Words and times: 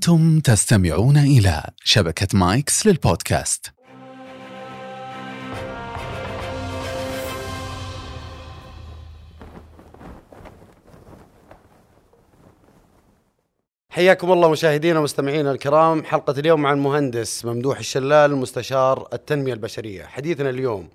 أنتم 0.00 0.40
تستمعون 0.40 1.16
إلى 1.16 1.62
شبكة 1.84 2.26
مايكس 2.34 2.86
للبودكاست. 2.86 3.66
حياكم 13.90 14.32
الله 14.32 14.50
مشاهدينا 14.50 14.98
ومستمعينا 14.98 15.52
الكرام. 15.52 16.04
حلقة 16.04 16.34
اليوم 16.38 16.62
مع 16.62 16.72
المهندس 16.72 17.44
ممدوح 17.44 17.78
الشلال 17.78 18.36
مستشار 18.36 19.08
التنمية 19.12 19.52
البشرية. 19.52 20.04
حديثنا 20.04 20.50
اليوم 20.50 20.88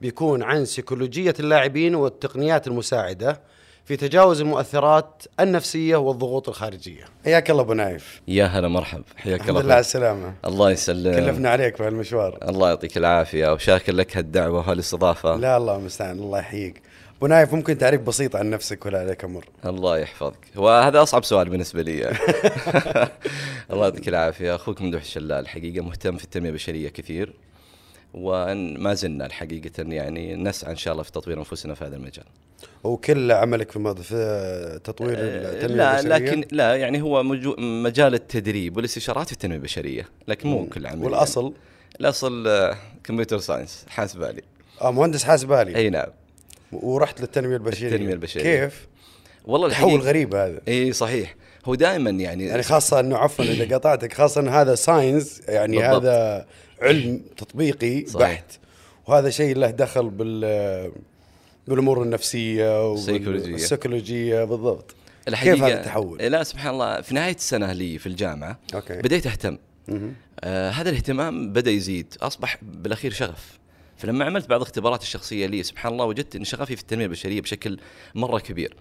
بيكون 0.00 0.42
عن 0.42 0.64
سيكولوجية 0.64 1.34
اللاعبين 1.40 1.94
والتقنيات 1.94 2.66
المساعدة. 2.66 3.40
في 3.88 3.96
تجاوز 3.96 4.40
المؤثرات 4.40 5.22
النفسية 5.40 5.96
والضغوط 5.96 6.48
الخارجية. 6.48 7.04
حياك 7.24 7.50
الله 7.50 7.62
أبو 7.62 7.72
نايف. 7.72 8.20
يا 8.28 8.44
هلا 8.44 8.68
مرحب 8.68 9.02
حياك 9.16 9.40
الحمد 9.40 9.48
الله 9.48 9.62
لله 9.62 9.74
على 9.74 9.82
خير. 9.82 9.88
السلامة. 9.88 10.34
الله 10.44 10.70
يسلم 10.70 11.14
كلفنا 11.14 11.50
عليك 11.50 11.78
بهالمشوار 11.78 12.38
الله 12.48 12.68
يعطيك 12.68 12.96
العافية 12.96 13.52
وشاكر 13.52 13.92
لك 13.92 14.16
هالدعوة 14.16 14.58
وهالاستضافة. 14.58 15.36
لا 15.36 15.56
الله 15.56 15.76
المستعان 15.76 16.18
الله 16.18 16.38
يحييك. 16.38 16.82
أبو 17.18 17.26
نايف 17.26 17.54
ممكن 17.54 17.78
تعريف 17.78 18.00
بسيط 18.00 18.36
عن 18.36 18.50
نفسك 18.50 18.86
ولا 18.86 18.98
عليك 18.98 19.24
أمر؟ 19.24 19.44
الله 19.66 19.98
يحفظك. 19.98 20.38
وهذا 20.56 21.02
أصعب 21.02 21.24
سؤال 21.24 21.48
بالنسبة 21.48 21.82
لي. 21.82 22.02
الله 23.72 23.84
يعطيك 23.84 24.08
العافية. 24.08 24.54
أخوك 24.54 24.82
ممدوح 24.82 25.02
الشلال 25.02 25.48
حقيقة 25.48 25.84
مهتم 25.84 26.16
في 26.16 26.24
التنمية 26.24 26.48
البشرية 26.48 26.88
كثير. 26.88 27.32
وما 28.14 28.94
زلنا 28.94 29.26
الحقيقة 29.26 29.70
يعني 29.78 30.36
نسعى 30.36 30.70
إن 30.70 30.76
شاء 30.76 30.92
الله 30.92 31.02
في 31.02 31.12
تطوير 31.12 31.38
أنفسنا 31.38 31.74
في 31.74 31.84
هذا 31.84 31.96
المجال. 31.96 32.24
وكل 32.84 33.32
عملك 33.32 33.70
في 33.70 33.78
مض- 33.78 34.00
في 34.00 34.80
تطوير 34.84 35.14
التنمية 35.18 35.76
لا 35.76 36.00
البشرية؟ 36.00 36.16
لكن 36.30 36.44
لا 36.56 36.74
يعني 36.76 37.02
هو 37.02 37.22
مجال 37.58 38.14
التدريب 38.14 38.76
والإستشارات 38.76 39.26
في 39.26 39.32
التنمية 39.32 39.56
البشرية 39.56 40.08
لكن 40.28 40.48
مو 40.48 40.66
كل 40.66 40.86
عمل 40.86 41.04
والأصل؟ 41.04 41.52
الأصل 42.00 42.48
computer 43.04 43.38
science 43.38 43.84
حاسبالي 43.88 44.42
آه 44.80 44.90
مهندس 44.90 45.24
حاسبالي 45.24 45.76
أي 45.76 45.90
نعم. 45.90 46.08
ورحت 46.72 47.20
للتنمية 47.20 47.56
البشرية. 47.56 47.88
التنمية 47.94 48.12
البشرية. 48.14 48.42
كيف؟ 48.64 48.86
والله 49.44 49.68
تحول 49.68 49.90
الحقيقة 49.94 50.08
غريب 50.08 50.34
هذا. 50.34 50.60
إي 50.68 50.92
صحيح. 50.92 51.34
هو 51.64 51.74
دائما 51.74 52.10
يعني 52.10 52.46
يعني 52.46 52.62
خاصة 52.62 53.00
إنه 53.00 53.16
عفوا 53.16 53.44
إذا 53.44 53.76
قطعتك 53.76 54.12
خاصة 54.12 54.40
إن 54.40 54.48
هذا 54.48 54.74
science 54.74 55.40
يعني 55.48 55.76
بالضبط. 55.78 56.04
هذا 56.04 56.46
علم 56.82 57.20
تطبيقي 57.36 58.06
صحيح. 58.06 58.28
بحت. 58.28 58.58
وهذا 59.06 59.30
شيء 59.30 59.56
له 59.56 59.70
دخل 59.70 60.10
بال 60.10 60.92
بالأمور 61.68 62.02
النفسية 62.02 62.94
السيكولوجية. 62.94 63.52
والسيكولوجية 63.52 64.44
بالضبط. 64.44 64.94
الحقيقة 65.28 65.54
كيف 65.54 65.64
هذا 65.64 65.80
التحول؟ 65.80 66.18
لا 66.18 66.42
سبحان 66.42 66.74
الله 66.74 67.00
في 67.00 67.14
نهاية 67.14 67.34
السنة 67.34 67.72
لي 67.72 67.98
في 67.98 68.06
الجامعة 68.06 68.58
أوكي. 68.74 68.96
بديت 69.02 69.26
أهتم. 69.26 69.58
آه 70.40 70.70
هذا 70.70 70.90
الاهتمام 70.90 71.52
بدأ 71.52 71.70
يزيد. 71.70 72.14
أصبح 72.20 72.58
بالأخير 72.62 73.12
شغف. 73.12 73.58
فلما 73.96 74.24
عملت 74.24 74.48
بعض 74.48 74.60
الاختبارات 74.60 75.02
الشخصية 75.02 75.46
لي 75.46 75.62
سبحان 75.62 75.92
الله 75.92 76.04
وجدت 76.04 76.36
إن 76.36 76.44
شغفي 76.44 76.76
في 76.76 76.82
التنمية 76.82 77.04
البشرية 77.04 77.40
بشكل 77.40 77.78
مرة 78.14 78.38
كبير. 78.38 78.76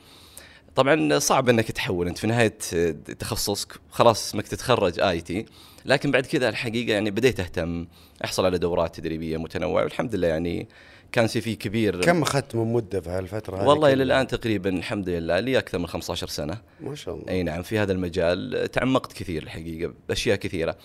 طبعا 0.75 1.19
صعب 1.19 1.49
إنك 1.49 1.71
تحول. 1.71 2.07
أنت 2.07 2.17
في 2.17 2.27
نهاية 2.27 2.57
آه، 2.73 2.95
تخصصك 3.19 3.73
خلاص 3.91 4.33
إنك 4.33 4.47
تتخرج 4.47 4.99
IT. 4.99 5.45
لكن 5.87 6.11
بعد 6.11 6.25
كذا 6.25 6.49
الحقيقة 6.49 6.93
يعني 6.93 7.11
بديت 7.11 7.39
أهتم 7.39 7.87
أحصل 8.25 8.45
على 8.45 8.57
دورات 8.57 8.95
تدريبية 8.95 9.37
متنوعة 9.37 9.83
والحمد 9.83 10.15
لله 10.15 10.27
يعني 10.27 10.67
كان 11.11 11.27
سي 11.27 11.41
في 11.41 11.55
كبير. 11.55 12.01
كم 12.01 12.21
أخذت 12.21 12.55
من 12.55 12.73
مدة 12.73 13.01
في 13.01 13.09
هالفترة 13.09 13.57
هذه 13.57 13.67
والله 13.67 13.93
إلى؟ 13.93 14.03
الآن 14.03 14.27
تقريبا 14.27 14.69
الحمد 14.69 15.09
لله 15.09 15.39
لي 15.39 15.57
أكثر 15.57 15.79
من 15.79 15.87
15 15.87 16.27
سنة. 16.27 16.61
ما 16.81 16.95
شاء 16.95 17.15
الله. 17.15 17.29
أي 17.29 17.43
نعم 17.43 17.61
في 17.61 17.79
هذا 17.79 17.91
المجال 17.91 18.71
تعمقت 18.71 19.13
كثير 19.13 19.43
الحقيقة 19.43 19.93
بأشياء 20.09 20.35
كثيرة. 20.35 20.77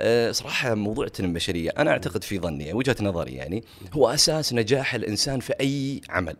أه، 0.00 0.32
صراحة 0.32 0.74
موضوع 0.74 1.04
التنمية 1.04 1.30
البشرية 1.30 1.70
أنا 1.78 1.90
أعتقد 1.90 2.24
في 2.24 2.38
ظني 2.38 2.72
وجهة 2.72 2.96
نظري 3.00 3.32
يعني 3.32 3.64
هو 3.92 4.08
أساس 4.08 4.52
نجاح 4.52 4.94
الإنسان 4.94 5.40
في 5.40 5.52
أي 5.60 6.00
عمل. 6.10 6.36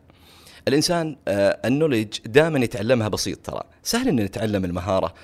الإنسان 0.68 1.16
آه 1.28 1.60
النولج 1.64 2.18
دائما 2.26 2.58
يتعلمها 2.58 3.08
بسيط 3.08 3.38
ترى. 3.46 3.62
سهل 3.82 4.08
ان 4.08 4.16
نتعلم 4.16 4.64
المهارة 4.64 5.14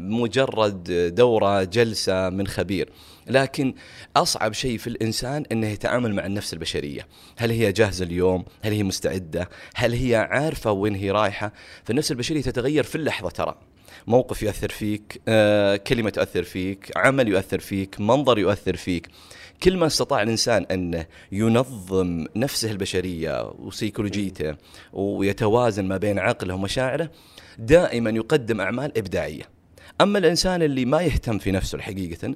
مجرد 0.00 1.12
دورة 1.14 1.64
جلسة 1.64 2.30
من 2.30 2.46
خبير. 2.46 2.88
لكن 3.26 3.74
أصعب 4.16 4.52
شيء 4.52 4.78
في 4.78 4.86
الإنسان 4.86 5.44
إنه 5.52 5.66
يتعامل 5.66 6.14
مع 6.14 6.26
النفس 6.26 6.52
البشرية. 6.52 7.06
هل 7.36 7.50
هي 7.50 7.72
جاهزة 7.72 8.04
اليوم؟ 8.04 8.44
هل 8.62 8.72
هي 8.72 8.82
مستعدة؟ 8.82 9.48
هل 9.74 9.92
هي 9.92 10.16
عارفة 10.16 10.72
وين 10.72 10.94
هي 10.94 11.10
رايحة؟ 11.10 11.52
فالنفس 11.84 12.10
البشرية 12.10 12.42
تتغير 12.42 12.84
في 12.84 12.94
اللحظة 12.96 13.30
ترى. 13.30 13.54
موقف 14.06 14.42
يؤثر 14.42 14.68
فيك 14.68 15.20
آه، 15.28 15.76
كلمة 15.76 16.10
تؤثر 16.10 16.42
فيك 16.42 16.92
عمل 16.96 17.28
يؤثر 17.28 17.58
فيك 17.58 18.00
منظر 18.00 18.38
يؤثر 18.38 18.76
فيك. 18.76 19.08
كل 19.62 19.76
ما 19.76 19.86
استطاع 19.86 20.22
الإنسان 20.22 20.66
أنه 20.70 21.06
ينظم 21.32 22.26
نفسه 22.36 22.70
البشرية 22.70 23.50
وسيكولوجيته 23.58 24.54
ويتوازن 24.92 25.84
ما 25.84 25.96
بين 25.96 26.18
عقله 26.18 26.54
ومشاعره 26.54 27.10
دائما 27.58 28.10
يقدم 28.10 28.60
أعمال 28.60 28.98
إبداعية. 28.98 29.42
أما 30.00 30.18
الإنسان 30.18 30.62
اللي 30.62 30.84
ما 30.84 31.00
يهتم 31.02 31.38
في 31.38 31.50
نفسه 31.50 31.76
الحقيقة 31.76 32.34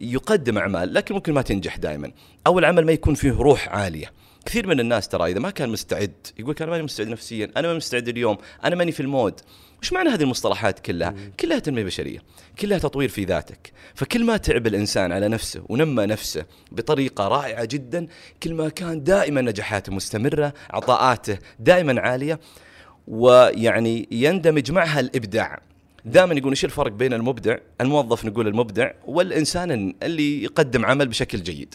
يقدم 0.00 0.58
أعمال 0.58 0.94
لكن 0.94 1.14
ممكن 1.14 1.32
ما 1.32 1.42
تنجح 1.42 1.76
دائما. 1.76 2.12
أو 2.46 2.58
العمل 2.58 2.86
ما 2.86 2.92
يكون 2.92 3.14
فيه 3.14 3.32
روح 3.32 3.68
عالية. 3.68 4.12
كثير 4.46 4.66
من 4.66 4.80
الناس 4.80 5.08
ترى 5.08 5.30
إذا 5.30 5.40
ما 5.40 5.50
كان 5.50 5.68
مستعد 5.68 6.12
يقول 6.38 6.54
أنا 6.60 6.70
ماني 6.70 6.82
مستعد 6.82 7.08
نفسيا 7.08 7.50
أنا 7.56 7.66
ماني 7.66 7.76
مستعد 7.76 8.08
اليوم 8.08 8.36
أنا 8.64 8.76
ماني 8.76 8.92
في 8.92 9.00
المود. 9.00 9.40
وش 9.84 9.92
معنى 9.92 10.08
هذه 10.08 10.22
المصطلحات 10.22 10.78
كلها؟ 10.78 11.14
كلها 11.40 11.58
تنمية 11.58 11.84
بشرية 11.84 12.18
كلها 12.60 12.78
تطوير 12.78 13.08
في 13.08 13.24
ذاتك. 13.24 13.72
فكل 13.94 14.24
ما 14.24 14.36
تعب 14.36 14.66
الإنسان 14.66 15.12
على 15.12 15.28
نفسه 15.28 15.62
ونمى 15.68 16.06
نفسه 16.06 16.44
بطريقة 16.72 17.28
رائعة 17.28 17.64
جدا 17.64 18.06
كل 18.42 18.54
ما 18.54 18.68
كان 18.68 19.04
دائما 19.04 19.40
نجاحاته 19.40 19.92
مستمرة 19.92 20.54
عطاءاته 20.70 21.38
دائما 21.58 22.00
عالية 22.00 22.40
ويعني 23.08 24.08
يندمج 24.10 24.72
معها 24.72 25.00
الإبداع. 25.00 25.60
دائما 26.04 26.34
يقول 26.34 26.50
إيش 26.50 26.64
الفرق 26.64 26.92
بين 26.92 27.12
المبدع؟ 27.12 27.56
الموظف 27.80 28.24
نقول 28.24 28.48
المبدع 28.48 28.90
والإنسان 29.06 29.94
اللي 30.02 30.42
يقدم 30.42 30.84
عمل 30.84 31.08
بشكل 31.08 31.42
جيد. 31.42 31.74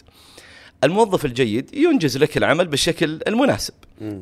الموظف 0.84 1.24
الجيد 1.24 1.74
ينجز 1.74 2.18
لك 2.18 2.36
العمل 2.36 2.66
بالشكل 2.66 3.20
المناسب. 3.26 3.74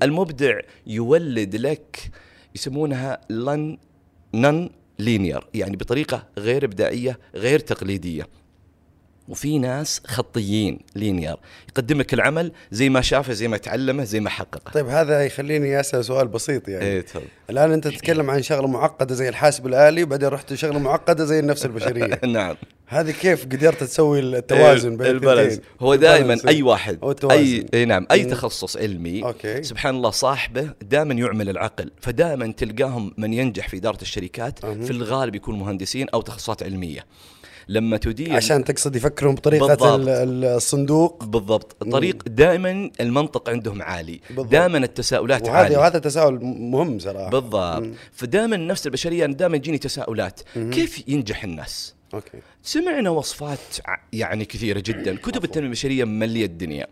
المبدع 0.03 0.61
يولد 0.87 1.57
لك 1.57 2.11
يسمونها 2.55 3.21
non 3.31 3.79
نن 4.35 4.71
linear 4.99 5.47
يعني 5.55 5.77
بطريقة 5.77 6.27
غير 6.39 6.65
إبداعية 6.65 7.19
غير 7.35 7.59
تقليدية. 7.59 8.27
وفي 9.29 9.59
ناس 9.59 10.01
خطيين 10.07 10.79
linear 10.97 11.37
يقدم 11.69 11.99
لك 11.99 12.15
العمل 12.15 12.53
زي 12.71 12.89
ما 12.89 13.01
شافه 13.01 13.33
زي 13.33 13.49
ما 13.49 13.57
تعلمه 13.57 14.05
زي 14.05 14.21
ما 14.21 14.31
حققه 14.31 14.73
طيب 14.73 14.87
هذا 14.87 15.25
يخليني 15.27 15.81
أسأل 15.81 16.05
سؤال 16.05 16.29
بسيط 16.29 16.69
يعني 16.69 16.85
إيه 16.85 17.05
الآن 17.51 17.73
أنت 17.73 17.89
تتكلم 17.89 18.31
عن 18.31 18.43
شغلة 18.43 18.69
معقدة 18.69 19.15
زي 19.15 19.29
الحاسب 19.29 19.67
الآلي 19.67 20.03
وبعدين 20.03 20.29
رحت 20.29 20.55
شغله 20.55 20.79
معقدة 20.79 21.25
زي 21.25 21.39
النفس 21.39 21.67
البشرية 21.67 22.21
نعم 22.27 22.57
هذه 22.91 23.11
كيف 23.11 23.45
قدرت 23.45 23.85
تسوي 23.85 24.21
التوازن 24.21 24.97
بين 24.97 25.07
ال 25.07 25.12
balance 25.12 25.53
الاثنين؟ 25.53 25.69
هو 25.81 25.95
دائما. 25.95 26.39
أي 26.49 26.63
واحد. 26.63 26.99
اي 27.31 27.67
اي 27.75 27.85
نعم 27.85 28.07
أي 28.11 28.25
مم. 28.25 28.31
تخصص 28.31 28.77
علمي 28.77 29.25
أوكي. 29.25 29.63
سبحان 29.63 29.95
الله 29.95 30.11
صاحبه 30.11 30.71
دائما 30.83 31.15
يعمل 31.15 31.49
العقل 31.49 31.91
فدائما 32.01 32.53
تلقاهم 32.53 33.15
من 33.19 33.35
ينجح 33.35 33.69
في 33.69 33.77
إدارة 33.77 34.03
الشركات. 34.03 34.67
في 34.67 34.91
الغالب 34.91 35.35
يكون 35.35 35.59
مهندسين 35.59 36.09
أو 36.09 36.21
تخصصات 36.21 36.63
علمية 36.63 37.05
لما 37.69 37.97
تدير 37.97 38.33
عشان 38.37 38.65
تقصد 38.65 38.97
يفكرون 38.97 39.35
بطريقة 39.35 39.67
بالضبط. 39.67 39.83
ال- 40.01 40.09
ال- 40.09 40.45
الصندوق. 40.45 41.25
بالضبط. 41.25 41.77
الطريق 41.83 42.23
دائما 42.27 42.91
المنطق 43.01 43.51
عندهم 43.51 43.83
عالي. 43.83 44.21
دائما 44.31 44.79
التساؤلات 44.79 45.43
وهذا 45.43 45.57
عالية. 45.57 45.79
وهذا 45.79 45.99
تساؤل 45.99 46.39
مهم 46.45 46.99
صراحة. 46.99 47.31
بالضبط. 47.31 47.87
فدائما 48.13 48.57
النفس 48.57 48.87
البشرية 48.87 49.27
دائما 49.27 49.57
يجيني 49.57 49.79
تساؤلات. 49.79 50.41
كيف 50.55 51.09
ينجح 51.09 51.45
الناس؟ 51.45 51.95
أوكي. 52.15 52.39
سمعنا 52.63 53.11
وصفات 53.11 53.59
يعني 54.13 54.45
كثيرة 54.45 54.83
جدا. 54.87 55.17
كتب 55.17 55.45
التنمية 55.45 55.67
البشرية 55.67 56.05
ممليه 56.05 56.45
الدنيا. 56.45 56.87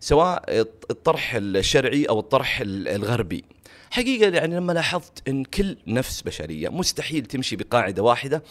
سواء 0.00 0.44
الطرح 0.90 1.34
الشرعي 1.34 2.04
أو 2.04 2.20
الطرح 2.20 2.60
ال- 2.60 2.88
الغربي. 2.88 3.44
حقيقة 3.90 4.36
يعني 4.36 4.56
لما 4.56 4.72
لاحظت 4.72 5.28
إن 5.28 5.44
كل 5.44 5.76
نفس 5.86 6.22
بشرية 6.22 6.68
مستحيل 6.68 7.26
تمشي 7.26 7.56
بقاعدة 7.56 8.02
واحدة 8.02 8.42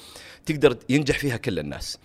تقدر 0.46 0.78
ينجح 0.90 1.20
فيها 1.20 1.38
كل 1.38 1.60
الناس. 1.60 1.98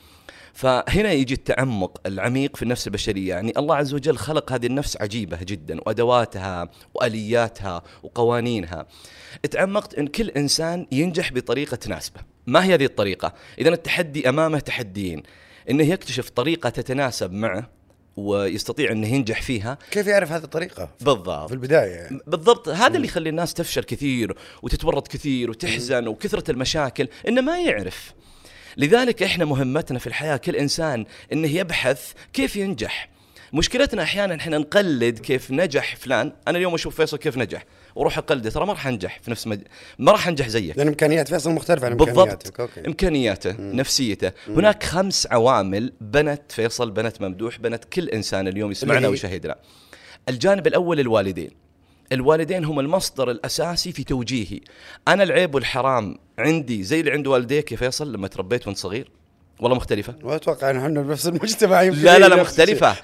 فهنا 0.54 1.12
يجي 1.12 1.34
التعمق 1.34 2.00
العميق 2.06 2.56
في 2.56 2.62
النفس 2.62 2.86
البشرية. 2.86 3.28
يعني 3.28 3.52
الله 3.56 3.76
عز 3.76 3.94
وجل 3.94 4.16
خلق 4.16 4.52
هذه 4.52 4.66
النفس 4.66 4.96
عجيبة 5.00 5.38
جدا 5.42 5.80
وأدواتها 5.80 6.68
وآلياتها 6.94 7.82
وقوانينها. 8.02 8.86
تعمقت 9.50 9.94
إن 9.94 10.06
كل 10.06 10.28
إنسان 10.30 10.86
ينجح 10.92 11.32
بطريقة 11.32 11.74
تناسبة. 11.74 12.20
ما 12.46 12.64
هي 12.64 12.74
هذه 12.74 12.84
الطريقة؟ 12.84 13.34
إذا 13.58 13.68
التحدي 13.68 14.28
أمامه 14.28 14.58
تحديين. 14.58 15.22
إنه 15.70 15.84
يكتشف 15.84 16.30
طريقة 16.30 16.70
تتناسب 16.70 17.32
معه 17.32 17.70
ويستطيع 18.16 18.92
إنه 18.92 19.08
ينجح 19.08 19.42
فيها. 19.42 19.78
كيف 19.90 20.06
يعرف 20.06 20.32
هذه 20.32 20.44
الطريقة؟ 20.44 20.90
بالضبط. 21.00 21.48
في 21.48 21.54
البداية 21.54 21.90
يعني. 21.90 22.20
بالضبط. 22.26 22.68
هذا 22.68 22.96
اللي 22.96 23.06
يخلي 23.06 23.28
الناس 23.28 23.54
تفشل 23.54 23.84
كثير 23.84 24.36
وتتورط 24.62 25.08
كثير 25.08 25.50
وتحزن 25.50 26.08
وكثرة 26.08 26.50
المشاكل 26.50 27.08
إنه 27.28 27.40
ما 27.40 27.60
يعرف. 27.60 28.12
لذلك 28.76 29.22
إحنا 29.22 29.44
مهمتنا 29.44 29.98
في 29.98 30.06
الحياة 30.06 30.36
كل 30.36 30.56
إنسان 30.56 31.06
إنه 31.32 31.48
يبحث 31.48 32.12
كيف 32.32 32.56
ينجح. 32.56 33.08
مشكلتنا 33.52 34.02
أحيانا 34.02 34.34
إحنا 34.34 34.58
نقلد 34.58 35.18
كيف 35.18 35.50
نجح 35.50 35.96
فلان 35.96 36.32
أنا 36.48 36.58
اليوم 36.58 36.74
أشوف 36.74 36.96
فيصل 36.96 37.16
كيف 37.16 37.36
نجح. 37.36 37.64
وأروح 37.94 38.18
اقلده 38.18 38.50
ترى 38.50 38.66
ما 38.66 38.72
راح 38.72 38.86
أنجح 38.86 39.20
في 39.22 39.30
نفس 39.30 39.46
مج... 39.46 39.60
ما 39.98 40.12
راح 40.12 40.28
أنجح 40.28 40.48
زيك. 40.48 40.78
لأن 40.78 40.88
إمكانيات 40.88 41.28
فيصل 41.28 41.50
مختلفة 41.50 41.86
عن 41.86 41.96
بالضبط. 41.96 42.18
امكانياتك 42.18 42.60
أوكي. 42.60 42.86
إمكانياته 42.86 43.52
مم. 43.52 43.76
نفسيته. 43.76 44.32
مم. 44.48 44.54
هناك 44.54 44.82
خمس 44.82 45.26
عوامل 45.30 45.92
بنت 46.00 46.42
فيصل 46.52 46.90
بنت 46.90 47.22
ممدوح 47.22 47.58
بنت 47.58 47.84
كل 47.84 48.08
إنسان 48.08 48.48
اليوم 48.48 48.70
يسمعنا؟ 48.70 49.08
ويشاهدنا 49.08 49.56
الجانب 50.28 50.66
الأول 50.66 51.00
الوالدين. 51.00 51.50
الوالدين 52.12 52.64
هم 52.64 52.80
المصدر 52.80 53.30
الأساسي 53.30 53.92
في 53.92 54.04
توجيهي. 54.04 54.60
أنا 55.08 55.22
العيب 55.22 55.54
والحرام 55.54 56.18
عندي 56.38 56.82
زي 56.82 57.00
اللي 57.00 57.10
عند 57.10 57.26
والديك 57.26 57.72
يا 57.72 57.76
فيصل 57.76 58.12
لما 58.12 58.28
تربيت 58.28 58.66
وأنت 58.66 58.78
صغير؟ 58.78 59.10
والله 59.62 59.76
مختلفة. 59.76 60.14
وأتوقع 60.22 60.70
إن 60.70 60.76
إحنا 60.76 61.02
بنفس 61.02 61.26
المجتمع 61.26 61.82
يمكن 61.82 61.98
لا 62.02 62.18
لا 62.18 62.28
لا. 62.28 62.36
مختلفة. 62.42 62.94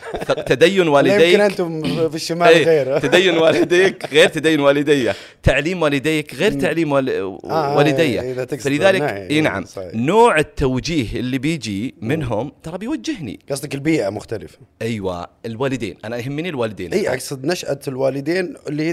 تدين 0.46 0.88
والديك 0.88 1.20
يمكن 1.28 1.40
أنتم 1.40 1.82
في 2.08 2.14
الشمال 2.14 2.48
إيه، 2.48 2.64
غير. 2.64 2.98
تدين 2.98 3.38
والديك 3.38 4.06
غير 4.12 4.28
تدين 4.28 4.60
والدي 4.60 5.12
تعليم 5.42 5.82
والديك 5.82 6.34
غير 6.34 6.52
تعليم 6.52 6.92
وال... 6.92 7.10
آه، 7.44 7.76
والدي 7.76 8.20
إذا 8.20 8.44
تقصد 8.44 8.62
فلذلك 8.64 9.02
اي 9.02 9.40
نعم. 9.40 9.64
صحيح. 9.64 9.94
نوع 9.94 10.38
التوجيه 10.38 11.20
اللي 11.20 11.38
بيجي 11.38 11.94
منهم 12.00 12.52
ترى 12.62 12.78
بيوجهني. 12.78 13.38
قصدك 13.50 13.74
البيئة 13.74 14.08
مختلفة. 14.10 14.58
أيوه 14.82 15.26
الوالدين. 15.46 15.96
أنا 16.04 16.16
يهمني 16.16 16.48
الوالدين. 16.48 16.92
اي 16.92 17.08
أقصد 17.08 17.44
نشأة 17.46 17.78
الوالدين 17.88 18.54
اللي 18.68 18.82
هي 18.88 18.92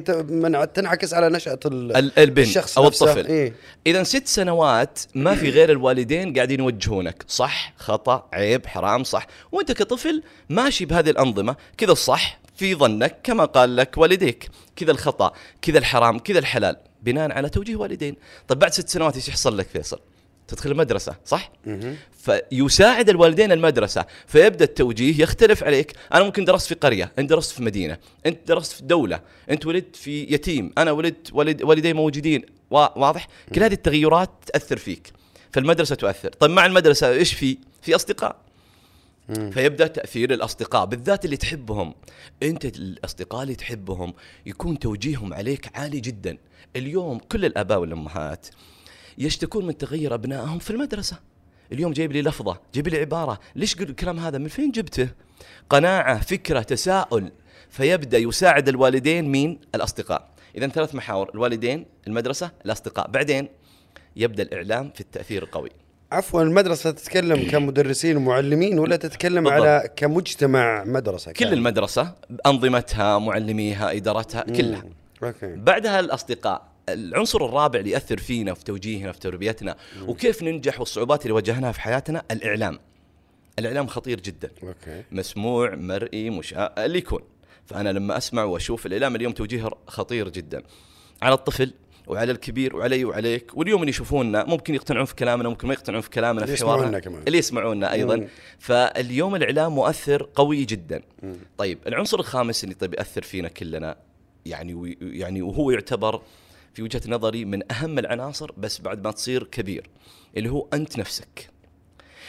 تنعكس 0.73 1.13
على 1.13 1.27
ال- 1.27 2.19
البنت 2.19 2.47
الشخص 2.47 2.77
أو 2.77 2.87
نفسه. 2.87 3.05
الطفل. 3.11 3.27
إيه؟ 3.27 3.53
إذا 3.87 4.03
ست 4.03 4.27
سنوات 4.27 4.99
ما 5.15 5.35
في 5.35 5.49
غير 5.49 5.71
الوالدين 5.71 6.33
قاعدين 6.33 6.59
يوجهونك 6.59 7.23
صح؟ 7.27 7.54
خطأ 7.77 8.29
عيب 8.33 8.65
حرام 8.65 9.03
صح. 9.03 9.27
وأنت 9.51 9.71
كطفل 9.71 10.23
ماشي 10.49 10.85
بهذه 10.85 11.09
الأنظمة 11.09 11.55
كذا 11.77 11.91
الصح 11.91 12.39
في 12.55 12.75
ظنك 12.75 13.17
كما 13.23 13.45
قال 13.45 13.75
لك 13.75 13.97
والديك. 13.97 14.49
كذا 14.75 14.91
الخطأ 14.91 15.33
كذا 15.61 15.77
الحرام 15.77 16.19
كذا 16.19 16.39
الحلال 16.39 16.77
بناء 17.03 17.31
على 17.31 17.49
توجيه 17.49 17.75
والدين. 17.75 18.15
طيب 18.47 18.59
بعد 18.59 18.73
ست 18.73 18.89
سنوات 18.89 19.15
إيش 19.15 19.27
يحصل 19.27 19.57
لك 19.57 19.67
فيصل؟ 19.67 19.99
تدخل 20.47 20.71
المدرسة 20.71 21.15
صح. 21.25 21.51
فيساعد 22.17 23.09
الوالدين 23.09 23.51
المدرسة 23.51 24.05
فيبدأ 24.27 24.65
التوجيه 24.65 25.21
يختلف 25.21 25.63
عليك. 25.63 25.93
أنا 26.13 26.23
ممكن 26.23 26.45
درست 26.45 26.67
في 26.67 26.75
قرية 26.75 27.11
أنت 27.19 27.29
درست 27.29 27.51
في 27.51 27.63
مدينة 27.63 27.97
أنت 28.25 28.47
درست 28.47 28.71
في 28.71 28.83
دولة 28.83 29.19
أنت 29.49 29.65
ولدت 29.65 29.95
في 29.95 30.23
يتيم 30.29 30.73
أنا 30.77 30.91
ولدت 30.91 31.33
والد 31.33 31.63
والدي 31.63 31.93
موجودين 31.93 32.45
وا- 32.71 32.97
واضح؟ 32.97 33.27
كل 33.55 33.63
هذه 33.63 33.73
التغيرات 33.73 34.29
تأثر 34.45 34.77
فيك. 34.77 35.13
فالمدرسة 35.55 35.95
تؤثر. 35.95 36.29
طيب 36.29 36.51
مع 36.51 36.65
المدرسة 36.65 37.11
إيش 37.11 37.33
في؟ 37.33 37.57
في 37.81 37.95
أصدقاء. 37.95 38.35
مم. 39.29 39.51
فيبدأ 39.51 39.87
تأثير 39.87 40.33
الأصدقاء 40.33 40.85
بالذات 40.85 41.25
اللي 41.25 41.37
تحبهم. 41.37 41.93
أنت 42.43 42.65
الأصدقاء 42.65 43.43
اللي 43.43 43.55
تحبهم 43.55 44.13
يكون 44.45 44.79
توجيههم 44.79 45.33
عليك 45.33 45.77
عالي 45.77 45.99
جدا. 45.99 46.37
اليوم 46.75 47.19
كل 47.19 47.45
الآباء 47.45 47.79
والأمهات 47.79 48.47
يشتكون 49.17 49.65
من 49.65 49.77
تغير 49.77 50.13
أبنائهم 50.13 50.59
في 50.59 50.69
المدرسة. 50.71 51.19
اليوم 51.71 51.93
جايب 51.93 52.11
لي 52.11 52.21
لفظة 52.21 52.61
جايب 52.73 52.87
لي 52.87 52.99
عبارة. 52.99 53.39
ليش 53.55 53.81
الكلام 53.81 54.19
هذا؟ 54.19 54.37
من 54.37 54.47
فين 54.47 54.71
جبته؟ 54.71 55.09
قناعة 55.69 56.21
فكرة 56.21 56.61
تساؤل. 56.61 57.31
فيبدأ 57.69 58.17
يساعد 58.17 58.69
الوالدين 58.69 59.25
مين؟ 59.25 59.59
الأصدقاء. 59.75 60.29
اذا 60.57 60.67
ثلاث 60.67 60.95
محاور. 60.95 61.29
الوالدين 61.33 61.85
المدرسة 62.07 62.51
الأصدقاء. 62.65 63.07
بعدين 63.07 63.49
يبدأ 64.15 64.43
الإعلام 64.43 64.91
في 64.95 65.01
التأثير 65.01 65.43
القوي. 65.43 65.69
عفوا 66.11 66.41
المدرسة 66.41 66.91
تتكلم 66.91 67.47
كمدرسين 67.51 68.17
ومعلمين 68.17 68.79
ولا 68.79 68.95
تتكلم 68.95 69.43
بالضبط. 69.43 69.61
على 69.61 69.89
كمجتمع 69.95 70.83
مدرسة 70.83 71.31
كل 71.31 71.39
كامل؟ 71.39 71.53
المدرسة 71.53 72.15
أنظمتها 72.45 73.19
معلميها 73.19 73.91
إدارتها 73.91 74.41
كلها. 74.41 74.83
مم. 74.83 74.93
أوكي. 75.23 75.55
بعدها 75.55 75.99
الأصدقاء 75.99 76.75
العنصر 76.89 77.45
الرابع 77.45 77.79
اللي 77.79 77.91
يأثر 77.91 78.17
فينا 78.17 78.53
في 78.53 78.63
توجيهنا 78.63 79.11
في 79.11 79.19
تربيتنا 79.19 79.75
وكيف 80.07 80.43
ننجح 80.43 80.79
والصعوبات 80.79 81.21
اللي 81.21 81.33
واجهناها 81.33 81.71
في 81.71 81.81
حياتنا 81.81 82.23
الإعلام. 82.31 82.79
الإعلام 83.59 83.87
خطير 83.87 84.19
جدا. 84.19 84.49
أوكي. 84.63 85.03
مسموع 85.11 85.75
مرئي 85.75 86.29
مشاء 86.29 86.85
اللي 86.85 86.97
يكون. 86.97 87.21
فأنا 87.65 87.89
لما 87.89 88.17
أسمع 88.17 88.43
وأشوف 88.43 88.85
الإعلام 88.85 89.15
اليوم 89.15 89.33
توجيه 89.33 89.69
خطير 89.87 90.29
جدا. 90.29 90.63
على 91.21 91.33
الطفل 91.33 91.73
وعلى 92.07 92.31
الكبير 92.31 92.75
وعلي 92.75 93.05
وعليك 93.05 93.57
واليوم 93.57 93.81
اللي 93.81 93.89
يشوفونا 93.89 94.43
ممكن 94.43 94.75
يقتنعون 94.75 95.05
في 95.05 95.15
كلامنا 95.15 95.49
ممكن 95.49 95.67
ما 95.67 95.73
يقتنعون 95.73 96.01
في 96.01 96.09
كلامنا 96.09 96.43
اللي 96.43 96.55
في 96.57 96.63
حوارنا 96.63 96.83
يسمعونا 96.83 96.99
كمان. 96.99 97.23
اللي 97.27 97.37
يسمعونا 97.37 97.91
أيضا 97.93 98.15
مم. 98.15 98.27
فاليوم 98.59 99.35
الإعلام 99.35 99.75
مؤثر 99.75 100.29
قوي 100.35 100.65
جدا 100.65 101.01
مم. 101.23 101.35
طيب 101.57 101.79
العنصر 101.87 102.19
الخامس 102.19 102.63
اللي 102.63 102.75
طيب 102.75 102.93
ياثر 102.93 103.21
فينا 103.21 103.47
كلنا 103.47 103.95
يعني 104.45 104.97
يعني 105.01 105.41
وهو 105.41 105.71
يعتبر 105.71 106.21
في 106.73 106.81
وجهة 106.81 107.01
نظري 107.07 107.45
من 107.45 107.71
أهم 107.71 107.99
العناصر 107.99 108.51
بس 108.57 108.81
بعد 108.81 109.03
ما 109.03 109.11
تصير 109.11 109.43
كبير 109.43 109.89
اللي 110.37 110.49
هو 110.49 110.67
أنت 110.73 110.99
نفسك 110.99 111.49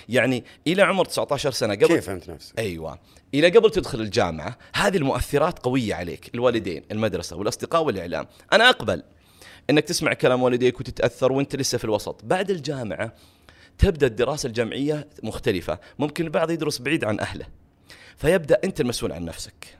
يعني 0.09 0.45
إلى 0.67 0.83
عمر 0.83 1.05
19 1.05 1.51
سنة 1.51 1.75
قبل 1.75 1.87
كيف 1.87 2.07
فهمت 2.07 2.31
نفسك؟ 2.31 2.59
أيوه 2.59 2.99
إلى 3.35 3.49
قبل 3.49 3.71
تدخل 3.71 4.01
الجامعة 4.01 4.59
هذه 4.75 4.97
المؤثرات 4.97 5.59
قوية 5.59 5.95
عليك 5.95 6.35
الوالدين 6.35 6.85
المدرسة 6.93 7.37
والأصدقاء 7.37 7.85
والإعلام 7.85 8.27
أنا 8.53 8.69
أقبل 8.69 9.03
إنك 9.71 9.85
تسمع 9.85 10.13
كلام 10.13 10.43
والديك 10.43 10.81
وتتأثر 10.81 11.33
وأنت 11.33 11.57
لسه 11.57 11.79
في 11.79 11.85
الوسط. 11.85 12.25
بعد 12.25 12.51
الجامعة 12.51 13.13
تبدأ 13.79 14.07
الدراسة 14.07 14.47
الجامعية 14.47 15.09
مختلفة. 15.23 15.79
ممكن 15.99 16.25
البعض 16.25 16.51
يدرس 16.51 16.79
بعيد 16.79 17.05
عن 17.05 17.21
أهله. 17.21 17.47
فيبدأ 18.17 18.59
أنت 18.65 18.81
المسؤول 18.81 19.13
عن 19.13 19.25
نفسك. 19.25 19.79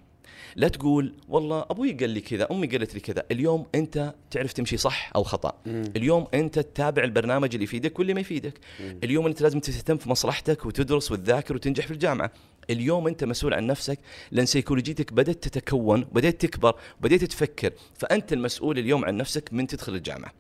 لا 0.57 0.69
تقول 0.69 1.13
والله 1.29 1.67
أبوي 1.71 1.93
قال 1.93 2.11
لي 2.11 2.21
كذا 2.21 2.49
أمي 2.51 2.67
قالت 2.67 2.95
لي 2.95 3.01
كذا 3.01 3.23
اليوم 3.31 3.67
أنت 3.75 4.15
تعرف 4.31 4.53
تمشي 4.53 4.77
صح 4.77 5.11
أو 5.17 5.23
خطأ 5.23 5.53
مم. 5.67 5.85
اليوم 5.97 6.27
أنت 6.35 6.59
تتابع 6.59 7.05
البرنامج 7.05 7.49
اللي 7.55 7.65
يفيدك 7.65 7.99
واللي 7.99 8.15
ما 8.15 8.21
يفيدك 8.21 8.53
مم. 8.81 8.99
اليوم 9.05 9.27
أنت 9.27 9.43
لازم 9.43 9.61
تهتم 9.61 9.97
في 9.97 10.11
مصلحتك 10.11 10.67
وتدرس 10.67 11.13
وتذاكر 11.13 11.55
وتنجح 11.55 11.87
في 11.87 11.91
الجامعة 11.93 12.31
اليوم 12.71 13.07
أنت 13.07 13.25
مسؤول 13.25 13.55
عن 13.55 13.67
نفسك 13.67 13.99
لأن 14.31 14.47
سيكولوجيتك 14.47 15.13
بدأت 15.13 15.49
تتكون 15.49 16.05
بدأت 16.13 16.41
تكبر 16.47 16.75
بدأت 17.01 17.25
تفكر 17.25 17.73
فأنت 17.99 18.33
المسؤول 18.33 18.79
اليوم 18.79 19.05
عن 19.05 19.17
نفسك 19.17 19.49
من 19.53 19.67
تدخل 19.67 19.95
الجامعة 19.95 20.33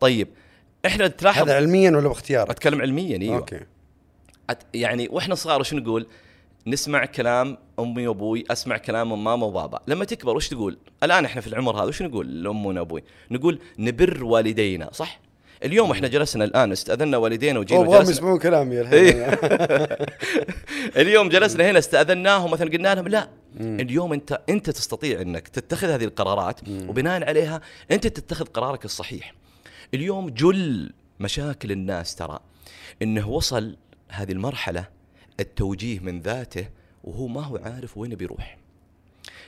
طيب 0.00 0.28
إحنا 0.86 1.06
تلاحظ 1.08 1.42
هذا 1.42 1.56
علميا 1.56 1.90
ولا 1.90 2.08
باختيارك؟ 2.08 2.50
أتكلم 2.50 2.80
علميا 2.80 3.18
أيوه 3.20 3.36
أوكي 3.36 3.60
أت- 4.52 4.54
يعني 4.74 5.08
وإحنا 5.10 5.34
صغار 5.34 5.60
وش 5.60 5.74
نقول؟ 5.74 6.06
نسمع 6.66 7.04
كلام 7.04 7.58
أمي 7.78 8.06
وأبوي، 8.06 8.44
أسمع 8.50 8.76
كلام 8.76 9.24
ماما 9.24 9.46
وبابا، 9.46 9.80
لما 9.86 10.04
تكبر 10.04 10.36
وش 10.36 10.48
تقول؟ 10.48 10.78
الآن 11.02 11.24
إحنا 11.24 11.40
في 11.40 11.46
العمر 11.46 11.76
هذا 11.76 11.88
وش 11.88 12.02
نقول 12.02 12.42
لأمنا 12.42 12.80
وابوي؟ 12.80 13.02
نقول 13.30 13.58
نبر 13.78 14.24
والدينا، 14.24 14.90
صح؟ 14.92 15.20
اليوم 15.64 15.90
إحنا 15.90 16.08
جلسنا 16.08 16.44
الآن 16.44 16.72
استأذنا 16.72 17.16
والدينا 17.16 17.58
وجينا 17.58 17.80
ابغاهم 17.80 17.98
جلسنا 17.98 18.16
يسمعون 18.16 18.38
كلامي 18.38 18.74
إيه. 18.74 18.80
الحين 18.80 19.36
اليوم 21.02 21.28
جلسنا 21.28 21.70
هنا 21.70 21.78
استأذناهم 21.78 22.50
مثلا 22.50 22.70
قلنا 22.70 22.94
لهم 22.94 23.08
لا 23.08 23.28
اليوم 23.60 24.12
أنت 24.12 24.40
أنت 24.48 24.70
تستطيع 24.70 25.20
إنك 25.20 25.48
تتخذ 25.48 25.88
هذه 25.88 26.04
القرارات 26.04 26.60
وبناء 26.68 27.24
عليها 27.24 27.60
أنت 27.90 28.06
تتخذ 28.06 28.44
قرارك 28.44 28.84
الصحيح. 28.84 29.34
اليوم 29.94 30.30
جل 30.30 30.92
مشاكل 31.20 31.72
الناس 31.72 32.14
ترى 32.14 32.38
إنه 33.02 33.28
وصل 33.28 33.76
هذه 34.08 34.32
المرحلة 34.32 34.99
التوجيه 35.40 36.00
من 36.00 36.20
ذاته 36.20 36.68
وهو 37.04 37.26
ما 37.28 37.40
هو 37.44 37.56
عارف 37.56 37.98
وين 37.98 38.14
بيروح. 38.14 38.58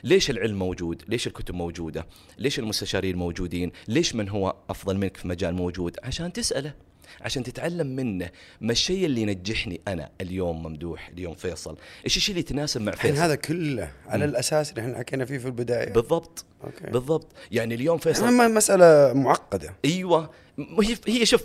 ليش 0.05 0.31
العلم 0.31 0.59
موجود؟ 0.59 1.03
ليش 1.09 1.27
الكتب 1.27 1.55
موجودة؟ 1.55 2.07
ليش 2.39 2.59
المستشارين 2.59 3.17
موجودين؟ 3.17 3.73
ليش 3.89 4.15
من 4.15 4.29
هو 4.29 4.55
أفضل 4.71 4.97
منك 4.99 5.17
في 5.17 5.29
مجال 5.29 5.55
موجود؟ 5.55 5.97
عشان 6.03 6.33
تسأله 6.33 6.75
عشان 7.21 7.43
تتعلم 7.43 7.87
منه 7.87 8.31
ما 8.61 8.73
الشيء 8.73 9.07
اللي 9.07 9.23
ينجحني 9.23 9.81
أنا 9.89 10.11
اليوم 10.21 10.63
ممدوح 10.63 11.09
اليوم 11.09 11.35
فيصل 11.35 11.77
إيش 12.05 12.17
الشيء 12.17 12.31
اللي 12.33 12.41
يتناسب 12.41 12.81
مع 12.81 12.93
فيصل 12.93 13.17
هذا 13.17 13.35
كله 13.35 13.93
على 14.07 14.25
الأساس 14.25 14.71
اللي 14.71 14.81
إحنا 14.83 14.99
حكينا 14.99 15.25
فيه 15.25 15.39
في 15.39 15.47
البداية 15.47 15.93
بالضبط 15.93 16.45
أوكي 16.65 16.87
بالضبط 16.91 17.27
يعني 17.51 17.75
اليوم 17.75 17.99
فيصل 17.99 18.55
مسألة 18.55 19.13
معقدة 19.15 19.75
أيوه 19.85 20.31
م- 20.59 20.81
هي 20.83 20.97
هي 21.09 21.27
شوف 21.27 21.43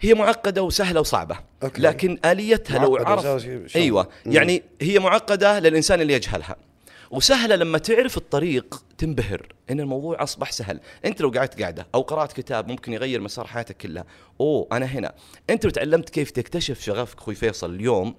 هي 0.00 0.14
معقدة 0.14 0.62
وسهلة 0.62 1.00
وصعبة. 1.00 1.38
أوكي. 1.62 1.82
لكن 1.82 2.18
آليتها 2.24 2.78
لو 2.78 2.96
عرف؟ 2.96 3.46
أيوه. 3.76 4.08
مم. 4.26 4.32
يعني 4.32 4.62
هي 4.80 4.98
معقدة 4.98 5.58
للإنسان 5.58 6.00
اللي 6.00 6.12
يجهلها. 6.12 6.56
وسهلة 7.10 7.56
لما 7.56 7.78
تعرف 7.78 8.16
الطريق 8.16 8.84
تنبهر 8.98 9.52
إن 9.70 9.80
الموضوع 9.80 10.22
أصبح 10.22 10.52
سهل. 10.52 10.80
أنت 11.04 11.20
لو 11.20 11.30
قعدت 11.30 11.60
قاعدة 11.60 11.86
أو 11.94 12.00
قرأت 12.00 12.32
كتاب 12.32 12.68
ممكن 12.68 12.92
يغير 12.92 13.20
مسار 13.20 13.46
حياتك 13.46 13.76
كلها. 13.76 14.04
أوه 14.40 14.68
أنا 14.72 14.86
هنا. 14.86 15.14
أنت 15.50 15.64
لو 15.64 15.70
تعلمت 15.70 16.10
كيف 16.10 16.30
تكتشف 16.30 16.82
شغفك 16.82 17.18
أخوي 17.18 17.34
فيصل 17.34 17.74
اليوم 17.74 18.14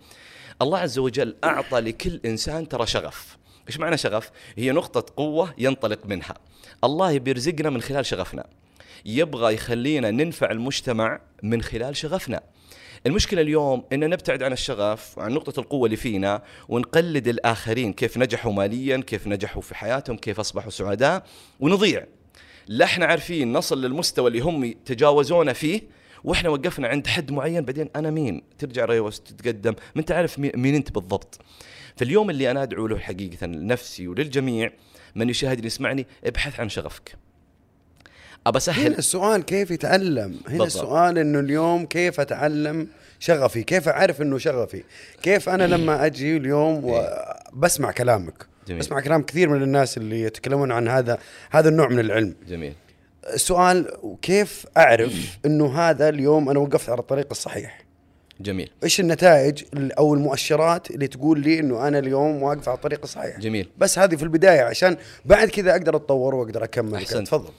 الله 0.62 0.80
عز 0.80 1.00
وجل 1.00 1.36
أعطى 1.44 1.80
لكل 1.80 2.20
إنسان 2.26 2.68
ترى 2.68 2.86
شغف. 2.86 3.38
إيش 3.68 3.80
معنى 3.80 3.98
شغف؟ 3.98 4.32
هي 4.58 4.72
نقطة 4.72 5.14
قوة 5.18 5.54
ينطلق 5.58 6.06
منها. 6.06 6.36
الله 6.84 7.20
بيرزقنا 7.20 7.70
من 7.70 7.82
خلال 7.82 8.06
شغفنا. 8.06 8.46
يبغى 9.06 9.53
يخلينا 9.53 10.12
ننفع 10.12 10.51
المجتمع 10.51 11.22
من 11.44 11.62
خلال 11.62 11.98
شغفنا. 11.98 12.41
المشكلة 13.08 13.41
اليوم 13.41 13.84
ان 13.94 14.10
نبتعد 14.10 14.44
عن 14.44 14.53
الشغف 14.53 15.18
وعن 15.18 15.32
نقطة 15.32 15.60
القوة 15.60 15.86
اللي 15.86 15.98
فينا 15.98 16.41
ونقلد 16.70 17.27
الآخرين 17.27 17.94
كيف 17.94 18.18
نجحوا 18.18 18.53
ماليا 18.53 18.98
كيف 18.98 19.27
نجحوا 19.27 19.62
في 19.62 19.75
حياتهم 19.75 20.18
كيف 20.18 20.39
أصبحوا 20.39 20.70
سعداء 20.70 21.24
ونضيع. 21.60 22.06
لا 22.68 22.86
إحنا 22.86 23.06
عارفين 23.06 23.53
نصل 23.53 23.82
للمستوى 23.82 24.27
اللي 24.27 24.39
هم 24.39 24.72
تجاوزونا 24.86 25.53
فيه 25.53 25.82
وإحنا 26.24 26.50
وقفنا 26.50 26.88
عند 26.88 27.08
حد 27.08 27.32
معين 27.32 27.65
بعدين 27.65 27.89
أنا 27.96 28.10
مين؟ 28.12 28.44
ترجع 28.58 28.86
ريوس 28.86 29.22
تتقدم. 29.22 29.74
ما 29.96 30.01
أنت 30.01 30.12
عارف 30.12 30.39
مين, 30.39 30.75
أنت 30.75 30.91
بالضبط. 30.91 31.41
فاليوم 31.96 32.29
اللي 32.29 32.51
أنا 32.51 32.63
ادعو 32.63 32.88
له 32.88 32.98
حقيقه 32.98 33.48
لنفسي 33.48 34.08
وللجميع 34.08 34.72
من 35.15 35.29
يشاهدني 35.29 35.68
يسمعني 35.68 36.08
ابحث 36.25 36.60
عن 36.60 36.70
شغفك. 36.70 37.15
أبى 38.50 38.58
هنا 38.58 38.58
اسهل 38.58 38.98
السؤال 38.98 39.46
كيف 39.46 39.72
يتعلم؟ 39.72 40.39
هنا 40.48 40.58
بالضبط. 40.58 40.65
السؤال 40.65 41.18
إنه 41.18 41.39
اليوم 41.39 41.86
كيف 41.86 42.20
أتعلم 42.20 42.88
شغفي؟ 43.20 43.63
كيف 43.63 43.89
أعرف 43.89 44.22
إنه 44.22 44.38
شغفي؟ 44.38 44.84
كيف 45.22 45.50
أنا 45.50 45.63
لما 45.63 46.06
أجي 46.06 46.38
اليوم 46.38 46.82
وبسمع 46.84 47.91
كلامك؟ 47.91 48.46
جميل. 48.68 48.79
بسمع 48.79 49.00
كلام 49.00 49.22
كثير 49.22 49.50
من 49.50 49.63
الناس 49.63 49.98
اللي 49.98 50.22
يتكلمون 50.22 50.72
عن 50.72 50.88
هذا 50.88 51.18
هذا 51.51 51.70
النوع 51.70 51.88
من 51.88 52.00
العلم. 52.00 52.36
جميل. 52.48 52.74
السؤال 53.34 53.88
كيف 54.22 54.65
أعرف 54.77 55.38
إنه 55.46 55.79
هذا 55.79 56.10
اليوم 56.10 56.50
أنا 56.50 56.60
وقفت 56.60 56.89
على 56.89 57.00
الطريق 57.00 57.27
الصحيح؟ 57.32 57.86
جميل. 58.41 58.72
إيش 58.84 59.00
النتائج 59.00 59.63
أو 59.75 60.13
المؤشرات 60.13 60.91
اللي 60.91 61.08
تقول 61.08 61.39
لي 61.39 61.60
إنه 61.60 61.88
أنا 61.88 62.00
اليوم 62.00 62.44
واقف 62.44 62.70
على 62.70 62.75
الطريق 62.75 63.00
الصحيح؟ 63.03 63.39
جميل. 63.39 63.70
بس 63.77 64.00
هذه 64.00 64.15
في 64.15 64.24
البداية 64.24 64.62
عشان 64.62 64.98
بعد 65.25 65.48
كذا 65.48 65.72
أقدر 65.72 65.96
أتطور 65.96 66.36
وأقدر 66.36 66.63
أكمل. 66.63 67.06
تفضل. 67.06 67.51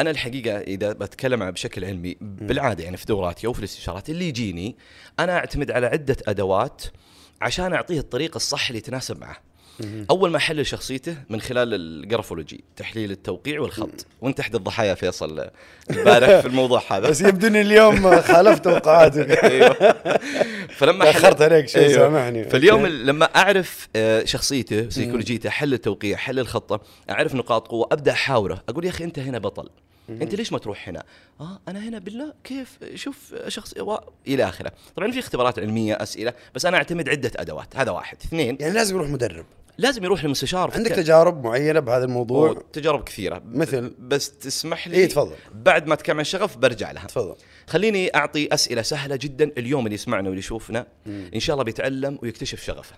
أنا 0.00 0.10
الحقيقة 0.10 0.58
إذا 0.58 0.92
بتكلم 0.92 1.50
بشكل 1.50 1.84
علمي 1.84 2.16
بالعادة 2.20 2.84
يعني 2.84 2.96
في 2.96 3.06
دوراتي 3.06 3.46
أو 3.46 3.52
في 3.52 3.58
الاستشارات 3.58 4.10
اللي 4.10 4.28
يجيني 4.28 4.76
أنا 5.18 5.36
أعتمد 5.36 5.70
على 5.70 5.86
عدة 5.86 6.16
أدوات 6.28 6.82
عشان 7.40 7.74
أعطيه 7.74 7.98
الطريق 7.98 8.36
الصح 8.36 8.66
اللي 8.66 8.78
يتناسب 8.78 9.20
معه. 9.20 9.47
أول 10.10 10.30
ما 10.30 10.36
احلل 10.36 10.66
شخصيته 10.66 11.16
من 11.28 11.40
خلال 11.40 11.74
الجرافولوجي 11.74 12.64
تحليل 12.76 13.10
التوقيع 13.10 13.60
والخط. 13.60 14.06
وانت 14.20 14.40
احد 14.40 14.54
الضحايا 14.54 14.94
فيصل 14.94 15.50
امبارح 15.90 16.40
في 16.40 16.46
الموضوع 16.46 16.82
هذا. 16.90 17.08
بس 17.08 17.20
يبدوني 17.20 17.60
اليوم 17.60 18.20
خالفت 18.20 18.64
توقعاتك 18.64 19.30
أيوه. 19.44 19.94
فلما 20.68 21.04
تأخرت 21.04 21.42
عليك 21.42 21.68
شوي، 21.68 21.88
سامحني. 21.88 22.44
فاليوم. 22.44 22.86
لما 22.86 23.24
أعرف 23.36 23.88
آه، 23.96 24.24
شخصيته 24.24 24.88
سيكولوجيته 24.88 25.50
حل 25.50 25.74
التوقيع 25.74 26.16
حل 26.16 26.38
الخطة 26.38 26.80
أعرف 27.10 27.34
نقاط 27.34 27.68
قوة 27.68 27.88
أبدأ 27.92 28.12
أحاوره. 28.12 28.62
أقول 28.68 28.84
يا 28.84 28.90
أخي 28.90 29.04
أنت 29.04 29.18
هنا 29.18 29.38
بطل. 29.38 29.68
أنت 30.10 30.34
ليش 30.34 30.52
ما 30.52 30.58
تروح 30.58 30.88
هنا؟ 30.88 31.02
آه 31.40 31.60
أنا 31.68 31.88
هنا 31.88 31.98
بالله. 31.98 32.32
كيف؟ 32.44 32.78
شوف 32.94 33.34
شخص 33.48 33.74
و... 33.80 33.96
إلى 34.26 34.48
آخره، 34.48 34.72
طبعا 34.96 35.10
في 35.10 35.18
اختبارات 35.18 35.58
علمية 35.58 35.94
أسئلة 35.94 36.32
بس 36.54 36.66
أنا 36.66 36.76
أعتمد 36.76 37.08
عدة 37.08 37.30
أدوات، 37.36 37.76
هذا 37.76 37.90
واحد، 37.90 38.16
اثنين. 38.24 38.56
يعني 38.60 38.74
لازم 38.74 38.96
يروح 38.96 39.08
مدرب. 39.08 39.46
لازم 39.78 40.04
يروح 40.04 40.24
لمستشار 40.24 40.70
عندك 40.74 40.90
تجارب 40.90 41.44
معينة 41.44 41.80
بهذا 41.80 42.04
الموضوع؟ 42.04 42.62
تجارب 42.72 43.04
كثيرة. 43.04 43.42
مثل؟ 43.44 43.94
بس 43.98 44.38
تسمح 44.38 44.88
لي 44.88 44.96
إيه، 44.96 45.08
تفضل. 45.08 45.34
بعد 45.52 45.86
ما 45.86 45.94
اتكلم 45.94 46.16
عن 46.16 46.20
الشغف 46.20 46.56
برجع 46.56 46.92
لها. 46.92 47.06
تفضل. 47.06 47.34
خليني 47.66 48.16
أعطي 48.16 48.48
أسئلة 48.52 48.82
سهلة 48.82 49.16
جدا 49.16 49.50
اليوم 49.58 49.86
اللي 49.86 49.94
يسمعنا 49.94 50.28
واللي 50.28 50.38
يشوفنا. 50.38 50.86
إن 51.06 51.40
شاء 51.40 51.54
الله 51.54 51.64
بيتعلم 51.64 52.18
ويكتشف 52.22 52.64
شغفه. 52.64 52.96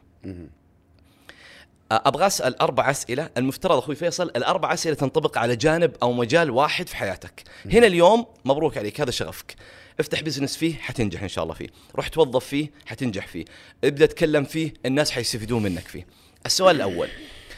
أبغى 1.92 2.26
أسأل 2.26 2.60
أربع 2.60 2.90
أسئلة. 2.90 3.30
المفترض 3.36 3.76
أخوي 3.78 3.94
فيصل 3.94 4.24
الأربع 4.24 4.74
أسئلة 4.74 4.94
تنطبق 4.94 5.38
على 5.38 5.56
جانب 5.56 5.92
أو 6.02 6.12
مجال 6.12 6.50
واحد 6.50 6.88
في 6.88 6.96
حياتك. 6.96 7.42
هنا 7.66 7.86
اليوم 7.86 8.26
مبروك 8.44 8.78
عليك 8.78 9.00
هذا 9.00 9.10
شغفك. 9.10 9.54
افتح 10.00 10.22
بزنس 10.22 10.56
فيه 10.56 10.74
حتنجح 10.74 11.22
إن 11.22 11.28
شاء 11.28 11.44
الله 11.44 11.54
فيه. 11.54 11.68
روح 11.96 12.08
توظف 12.08 12.44
فيه 12.44 12.70
حتنجح 12.86 13.26
فيه. 13.26 13.44
ابدأ 13.84 14.06
تكلم 14.06 14.44
فيه 14.44 14.74
الناس 14.86 15.10
حيستفيدون 15.10 15.62
منك 15.62 15.88
فيه. 15.88 16.06
السؤال 16.46 16.76
الأول 16.76 17.08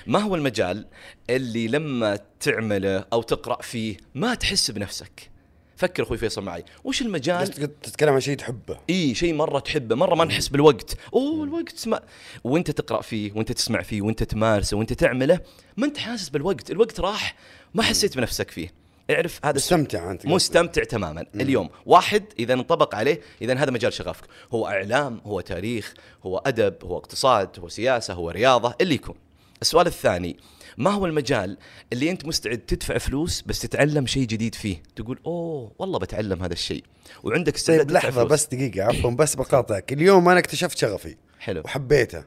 ما 0.07 0.19
هو 0.19 0.35
المجال 0.35 0.87
اللي 1.31 1.69
لما 1.69 2.19
تعمله 2.41 3.05
أو 3.13 3.23
تقرأ 3.23 3.63
فيه 3.63 3.97
ما 4.15 4.35
تحس 4.35 4.71
بنفسك؟ 4.71 5.31
فكر 5.77 6.03
أخوي 6.03 6.19
فيصل 6.19 6.45
معي 6.45 6.65
وش 6.85 7.03
المجال؟ 7.03 7.49
تتكلم 7.83 8.13
عن 8.13 8.21
شيء 8.21 8.37
تحبه. 8.37 8.79
إي 8.91 9.15
شيء 9.15 9.35
مرة 9.35 9.59
تحبه 9.59 9.95
مرة 9.97 10.15
ما 10.15 10.25
نحس 10.25 10.49
بالوقت. 10.49 10.97
أوه 11.15 11.45
الوقت 11.45 11.89
ما 11.89 12.01
وأنت 12.45 12.71
تقرأ 12.71 13.03
فيه 13.03 13.33
وأنت 13.33 13.53
تسمع 13.53 13.83
فيه 13.83 14.03
وأنت 14.03 14.23
تمارسه 14.23 14.77
وأنت 14.77 14.93
تعمله 14.93 15.41
ما 15.77 15.87
أنت 15.87 15.99
حاسس 15.99 16.29
بالوقت. 16.29 16.71
الوقت 16.71 17.01
راح 17.01 17.37
ما 17.75 17.83
حسيت 17.83 18.17
بنفسك 18.17 18.51
فيه. 18.51 18.82
اعرف 19.13 19.41
هذا. 19.45 19.57
مستمتع 19.57 20.11
أنت 20.11 20.27
مستمتع 20.27 20.85
تماما. 20.85 21.27
اليوم 21.35 21.71
واحد 21.87 22.25
إذا 22.39 22.55
انطبق 22.55 22.95
عليه 22.95 23.21
إذا 23.43 23.55
هذا 23.55 23.71
مجال 23.71 23.93
شغفك 23.93 24.25
هو 24.53 24.67
إعلام 24.67 25.21
هو 25.25 25.41
تاريخ 25.41 25.95
هو 26.23 26.39
أدب 26.39 26.75
هو 26.85 26.97
اقتصاد 26.97 27.59
هو 27.59 27.69
سياسة 27.69 28.15
هو 28.15 28.31
رياضة 28.31 28.75
اللي 28.81 28.95
يكون. 28.95 29.15
السؤال 29.63 29.87
الثاني 29.87 30.37
ما 30.77 30.91
هو 30.91 31.07
المجال 31.07 31.59
اللي 31.93 32.11
أنت 32.11 32.27
مستعد 32.27 32.59
تدفع 32.59 32.99
فلوس 32.99 33.43
بس 33.43 33.61
تتعلم 33.61 34.07
شيء 34.07 34.27
جديد 34.27 34.55
فيه؟ 34.55 34.83
تقول 34.97 35.19
أوه 35.27 35.73
والله 35.79 35.99
بتعلم 35.99 36.43
هذا 36.43 36.53
الشيء. 36.53 36.85
وعندك 37.23 37.55
استعداد 37.55 37.87
طيب 37.87 37.97
لحظة 37.97 38.11
فلوس. 38.11 38.33
بس 38.33 38.47
دقيقة 38.47 38.85
عفوا 38.85 39.11
بس 39.11 39.35
بقاطعك. 39.35 39.93
اليوم 39.93 40.29
أنا 40.29 40.39
اكتشفت 40.39 40.79
شغفي. 40.79 41.17
حلو. 41.39 41.63
وحبيته. 41.65 42.25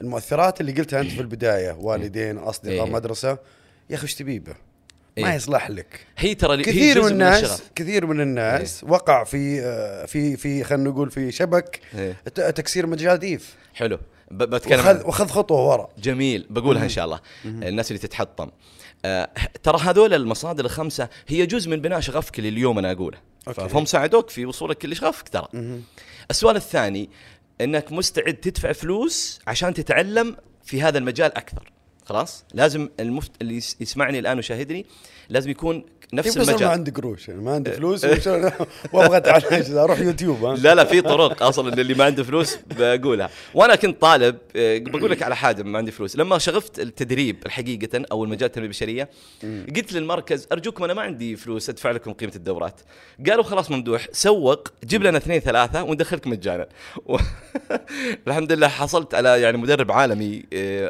المؤثرات 0.00 0.60
اللي 0.60 0.72
قلتها 0.72 1.00
أنت 1.00 1.10
في 1.10 1.20
البداية 1.20 1.72
والدين 1.80 2.38
أصدقاء 2.38 2.86
إيه. 2.86 2.92
مدرسة. 2.92 3.38
يا 3.90 3.94
أخي 3.94 4.02
إيش 4.02 4.14
تبيه 4.14 4.40
به؟ 5.16 5.22
ما 5.22 5.30
إيه. 5.30 5.36
يصلح 5.36 5.70
لك. 5.70 6.06
هي 6.18 6.34
ترى 6.34 6.62
كثير 6.62 7.02
من 7.02 7.08
الناس 7.08 7.42
الشغف. 7.44 7.70
كثير 7.74 8.06
من 8.06 8.20
الناس 8.20 8.84
وقع 8.88 9.24
في 9.24 9.60
آه، 9.60 10.06
في 10.06 10.36
في 10.36 10.64
خلينا 10.64 10.90
نقول 10.90 11.10
في 11.10 11.32
شبك 11.32 11.80
إيه. 11.94 12.12
تكسير 12.50 12.86
مجاديف 12.86 13.54
حلو. 13.74 13.98
بتكلم 14.30 14.80
وخذ 14.80 15.06
وخذ 15.06 15.28
خطوة 15.28 15.68
ورا. 15.68 15.88
جميل. 15.98 16.46
بقولها 16.50 16.84
إن 16.84 16.88
شاء 16.88 17.04
الله. 17.04 17.20
الناس 17.44 17.90
اللي 17.90 17.98
تتحطم. 17.98 18.50
آه 19.04 19.30
ترى 19.62 19.78
هذول 19.78 20.14
المصادر 20.14 20.64
الخمسة 20.64 21.08
هي 21.28 21.46
جزء 21.46 21.70
من 21.70 21.80
بناء 21.80 22.00
شغفك 22.00 22.38
اللي 22.38 22.48
اليوم 22.48 22.78
أنا 22.78 22.92
أقوله. 22.92 23.18
أوكي. 23.48 23.68
فهم 23.68 23.84
ساعدوك 23.84 24.30
في 24.30 24.46
وصولك 24.46 24.84
لشغفك 24.84 25.28
ترى. 25.28 25.48
السؤال 26.30 26.56
الثاني 26.56 27.10
إنك 27.60 27.92
مستعد 27.92 28.34
تدفع 28.34 28.72
فلوس 28.72 29.40
عشان 29.46 29.74
تتعلم 29.74 30.36
في 30.64 30.82
هذا 30.82 30.98
المجال 30.98 31.36
أكثر. 31.36 31.72
خلاص؟ 32.06 32.44
لازم 32.54 32.88
المفت... 33.00 33.30
اللي 33.42 33.56
يس- 33.56 33.76
يسمعني 33.80 34.18
الآن 34.18 34.36
ويشاهدني 34.36 34.86
لازم 35.28 35.50
يكون 35.50 35.84
نفس 36.12 36.28
كيف 36.28 36.38
بس 36.38 36.46
ما 36.46 36.52
المجال. 36.52 36.68
عندي 36.68 36.90
قروش 36.90 37.28
يعني 37.28 37.40
ما 37.42 37.52
عندي 37.54 37.72
فلوس 37.72 38.04
وش- 38.04 38.26
وأبغى 38.92 39.16
أتعلم. 39.16 39.78
أروح 39.78 39.98
يوتيوب 40.00 40.44
ها؟ 40.44 40.56
لا 40.56 40.74
لا 40.74 40.84
في 40.84 41.00
طرق 41.00 41.42
أصلا 41.42 41.74
اللي 41.74 41.94
ما 41.94 42.04
عنده 42.04 42.22
فلوس 42.24 42.56
بقولها. 42.78 43.30
وأنا 43.54 43.74
كنت 43.74 44.00
طالب 44.00 44.36
آه، 44.56 44.78
بقول 44.78 45.10
لك 45.10 45.22
على 45.22 45.36
حاجة 45.36 45.62
ما 45.62 45.78
عندي 45.78 45.90
فلوس. 45.90 46.16
لما 46.16 46.38
شغفت 46.38 46.80
التدريب 46.80 47.36
الحقيقة 47.46 48.02
أو 48.12 48.24
المجال 48.24 48.44
التنميه 48.46 48.66
البشرية 48.66 49.08
قلت 49.76 49.92
للمركز 49.92 50.46
أرجوكم 50.52 50.84
أنا 50.84 50.94
ما 50.94 51.02
عندي 51.02 51.36
فلوس 51.36 51.68
أدفع 51.70 51.90
لكم 51.90 52.12
قيمة 52.12 52.32
الدورات. 52.36 52.80
قالوا 53.28 53.44
خلاص 53.44 53.70
ممدوح 53.70 54.06
سوق 54.12 54.68
جيب 54.84 55.02
لنا 55.02 55.18
اثنين 55.18 55.40
ثلاثة 55.40 55.82
وندخلك 55.82 56.26
مجانا. 56.26 56.66
و... 57.06 57.16
الحمد 58.28 58.52
لله 58.52 58.68
حصلت 58.68 59.14
على 59.14 59.40
يعني 59.40 59.56
مدرب 59.56 59.92
عالمي 59.92 60.42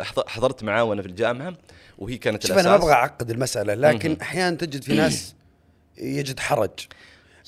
حض- 0.03 0.29
حضرت 0.29 0.63
معاه 0.65 0.85
وأنا 0.85 1.03
في 1.07 1.13
الجامعة 1.13 1.55
وهي 1.99 2.17
كانت 2.17 2.47
شوف 2.47 2.59
أنا 2.59 2.69
ما. 2.69 2.75
أبغى 2.75 2.93
أعقد 2.93 3.31
المسألة 3.31 3.75
لكن 3.75 4.17
أحيانا 4.23 4.57
تجد 4.57 4.83
في 4.83 4.95
ناس 4.95 5.35
يجد 5.99 6.41
حرج. 6.41 6.71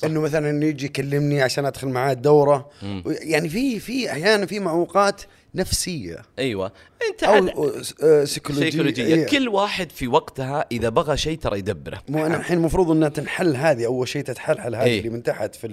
إنه 0.04 0.20
مثلا 0.20 0.64
يجي 0.64 0.86
يكلمني 0.86 1.42
عشان 1.42 1.66
أدخل 1.66 1.88
معاه 1.88 2.12
الدورة. 2.12 2.70
يعني 3.06 3.48
في 3.48 3.80
في 3.80 4.10
أحيانا 4.10 4.46
في 4.46 4.60
معوقات 4.60 5.22
نفسية. 5.54 6.22
أيوه. 6.38 6.72
أنت 7.10 7.24
أو 7.24 7.48
آه، 8.02 8.24
سيكولوجية. 8.24 8.70
سيكولوجية. 8.70 9.04
إيه. 9.04 9.26
كل 9.26 9.48
واحد 9.48 9.90
في 9.90 10.08
وقتها 10.08 10.66
إذا 10.72 10.88
بغى 10.88 11.16
شيء 11.16 11.38
ترى 11.38 11.58
يدبره. 11.58 12.02
مو 12.08 12.26
أنا 12.26 12.36
الحين 12.36 12.58
المفروض 12.58 12.90
إنها 12.90 13.08
تنحل 13.08 13.56
هذه 13.56 13.86
أول 13.86 14.08
شيء 14.08 14.22
تتحلحل 14.22 14.74
هذه 14.74 14.84
إيه. 14.84 14.98
اللي 14.98 15.10
من 15.10 15.22
تحت 15.22 15.54
في 15.54 15.68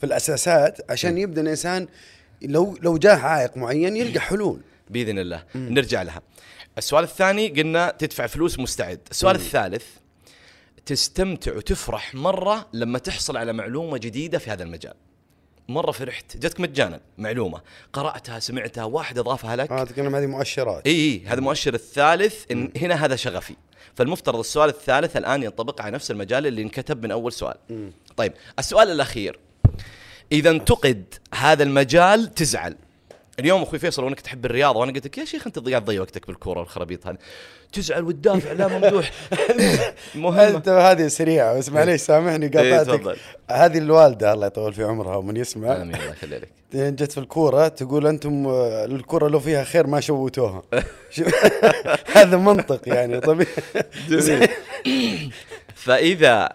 في 0.00 0.06
الأساسات 0.06 0.90
عشان 0.90 1.18
يبدأ 1.18 1.40
الإنسان 1.40 1.86
لو 2.42 2.78
لو 2.82 2.98
جاه 2.98 3.16
عائق 3.16 3.56
معين 3.56 3.96
يلقى 3.96 4.20
حلول. 4.20 4.60
بإذن 4.90 5.18
الله. 5.18 5.42
نرجع 5.54 6.02
لها. 6.02 6.22
السؤال 6.78 7.04
الثاني 7.04 7.48
قلنا 7.48 7.94
تدفع 7.98 8.26
فلوس 8.26 8.58
مستعد. 8.58 9.00
السؤال 9.10 9.36
الثالث 9.36 9.84
تستمتع 10.86 11.56
وتفرح 11.56 12.14
مرة 12.14 12.68
لما 12.72 12.98
تحصل 12.98 13.36
على 13.36 13.52
معلومة 13.52 13.98
جديدة 13.98 14.38
في 14.38 14.50
هذا 14.50 14.62
المجال. 14.62 14.94
مرة 15.68 15.90
فرحت 15.90 16.36
جتك 16.36 16.60
مجانا 16.60 17.00
معلومة 17.18 17.60
قرأتها 17.92 18.38
سمعتها 18.38 18.84
واحد 18.84 19.18
إضافها 19.18 19.56
لك. 19.56 19.72
آه 19.72 19.84
تتكلم 19.84 20.14
هذه 20.14 20.26
مؤشرات. 20.26 20.86
إي 20.86 20.92
إي 20.92 21.26
هذا 21.26 21.40
مؤشر 21.40 21.74
الثالث 21.74 22.44
إن 22.50 22.72
هنا 22.76 23.04
هذا 23.04 23.16
شغفي. 23.16 23.56
فالمفترض 23.94 24.38
السؤال 24.38 24.68
الثالث 24.68 25.16
الآن 25.16 25.42
ينطبق 25.42 25.82
على 25.82 25.90
نفس 25.94 26.10
المجال 26.10 26.46
اللي 26.46 26.62
انكتب 26.62 27.02
من 27.02 27.10
أول 27.10 27.32
سؤال. 27.32 27.56
طيب 28.16 28.32
السؤال 28.58 28.90
الأخير. 28.90 29.38
إذا 30.32 30.50
انتقد 30.50 31.14
هذا 31.34 31.62
المجال 31.62 32.34
تزعل. 32.34 32.76
اليوم 33.40 33.62
أخوي 33.62 33.78
فيصل 33.78 34.04
وأنك 34.04 34.20
تحب 34.20 34.44
الرياضة 34.44 34.80
وأنا 34.80 34.92
قلت 34.92 35.06
لك 35.06 35.18
يا 35.18 35.24
شيخ 35.24 35.46
أنت 35.46 35.58
قاعد 35.68 35.84
تضيع 35.84 36.00
وقتك 36.00 36.26
بالكورة 36.26 36.58
والخرابيط 36.60 37.06
هذه. 37.06 37.16
تزعل 37.72 38.04
وتدافع 38.04 38.52
لا 38.52 38.68
ممدوح 38.68 39.10
مهمة. 40.14 40.48
أنت 40.48 40.68
هذه 40.68 41.08
سريعة 41.08 41.58
بس 41.58 41.68
معليش 41.68 42.00
سامحني 42.00 42.50
إيه، 42.58 42.78
قاطعتك. 42.78 43.16
هذه 43.50 43.78
الوالدة 43.78 44.32
الله 44.32 44.46
يطول 44.46 44.72
في 44.72 44.84
عمرها 44.84 45.16
ومن 45.16 45.36
يسمع. 45.36 45.76
آمين 45.76 45.94
الله 45.94 46.10
يخلي 46.10 46.38
لك. 46.38 46.48
جت 46.74 47.12
في 47.12 47.18
الكورة 47.18 47.68
تقول 47.68 48.06
أنتم 48.06 48.46
آه، 48.46 48.84
الكورة 48.84 49.28
لو 49.28 49.40
فيها 49.40 49.64
خير 49.64 49.86
ما 49.86 50.00
شوتوها. 50.00 50.62
شو- 51.10 51.24
هذا 52.12 52.36
منطق 52.36 52.80
يعني 52.88 53.20
طبيعي. 53.20 53.50
جميل. 54.08 54.48
فإذا 55.74 56.48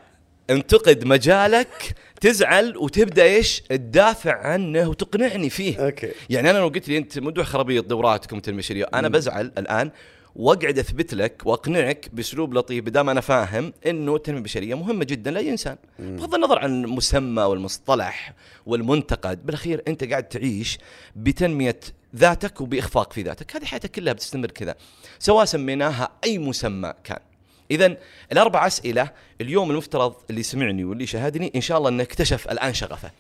انتقد 0.49 1.05
مجالك 1.05 1.95
تزعل 2.23 2.77
وتبدأ 2.77 3.23
إيش؟ 3.23 3.61
تدافع 3.61 4.33
عنه 4.33 4.89
وتقنعني 4.89 5.49
فيه. 5.49 5.85
أوكي. 5.85 6.11
يعني 6.29 6.49
أنا 6.49 6.57
لو 6.57 6.67
قلت 6.67 6.87
لي 6.87 6.97
أنت 6.97 7.19
مدوح 7.19 7.45
خرابيط 7.45 7.85
دوراتكم 7.85 8.41
البشريه 8.47 8.85
أنا 8.93 9.07
بزعل 9.07 9.51
الآن 9.57 9.91
وأقعد 10.35 10.79
أثبت 10.79 11.13
لك 11.13 11.41
وأقنعك 11.45 12.09
بأسلوب 12.13 12.53
لطيف 12.53 12.85
بدام 12.85 13.09
أنا 13.09 13.21
فاهم 13.21 13.73
إنه 13.85 14.15
التنميه 14.15 14.39
البشريه 14.39 14.75
مهمة 14.75 15.05
جدا 15.05 15.31
لأي 15.31 15.49
إنسان. 15.49 15.77
بغض 15.99 16.35
النظر 16.35 16.59
عن 16.59 16.83
المسمى 16.83 17.43
والمصطلح 17.43 18.33
والمنتقد 18.65 19.45
بالأخير 19.45 19.83
أنت 19.87 20.03
قاعد 20.03 20.23
تعيش 20.23 20.77
بتنمية 21.15 21.79
ذاتك 22.15 22.61
وبإخفاق 22.61 23.13
في 23.13 23.21
ذاتك. 23.21 23.55
هذه 23.55 23.65
حياتك 23.65 23.91
كلها 23.91 24.13
بتستمر 24.13 24.51
كذا 24.51 24.75
سواء 25.19 25.45
سميناها 25.45 26.11
أي 26.23 26.37
مسمى 26.37 26.93
كان. 27.03 27.19
اذا 27.73 27.97
الأربع 28.31 28.67
أسئلة 28.67 29.11
اليوم 29.41 29.71
المفترض 29.71 30.15
اللي 30.29 30.43
سمعني 30.43 30.83
واللي 30.83 31.05
شاهدني 31.05 31.51
إن 31.55 31.61
شاء 31.61 31.77
الله 31.77 31.89
انه 31.89 32.03
اكتشف 32.03 32.51
الآن 32.51 32.73
شغفه. 32.73 33.11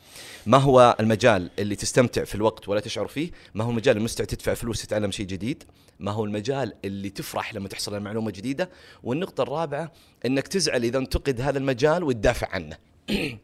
ما 0.45 0.57
هو 0.57 0.95
المجال 0.99 1.49
اللي 1.59 1.75
تستمتع 1.75 2.23
في 2.23 2.35
الوقت 2.35 2.69
ولا 2.69 2.79
تشعر 2.79 3.07
فيه؟ 3.07 3.31
ما 3.53 3.63
هو 3.63 3.69
المجال 3.69 3.97
المستعد 3.97 4.27
تدفع 4.27 4.53
فلوس 4.53 4.81
تتعلم 4.81 5.11
شيء 5.11 5.25
جديد؟ 5.25 5.63
ما 5.99 6.11
هو 6.11 6.25
المجال 6.25 6.73
اللي 6.85 7.09
تفرح 7.09 7.53
لما 7.53 7.67
تحصل 7.67 7.93
على 7.93 8.03
معلومة 8.03 8.31
جديدة؟ 8.31 8.69
والنقطة 9.03 9.41
الرابعة 9.43 9.91
أنك 10.25 10.47
تزعل 10.47 10.83
إذا 10.83 10.97
انتقد 10.97 11.41
هذا 11.41 11.57
المجال 11.57 12.03
وتدافع 12.03 12.47
عنه. 12.47 12.77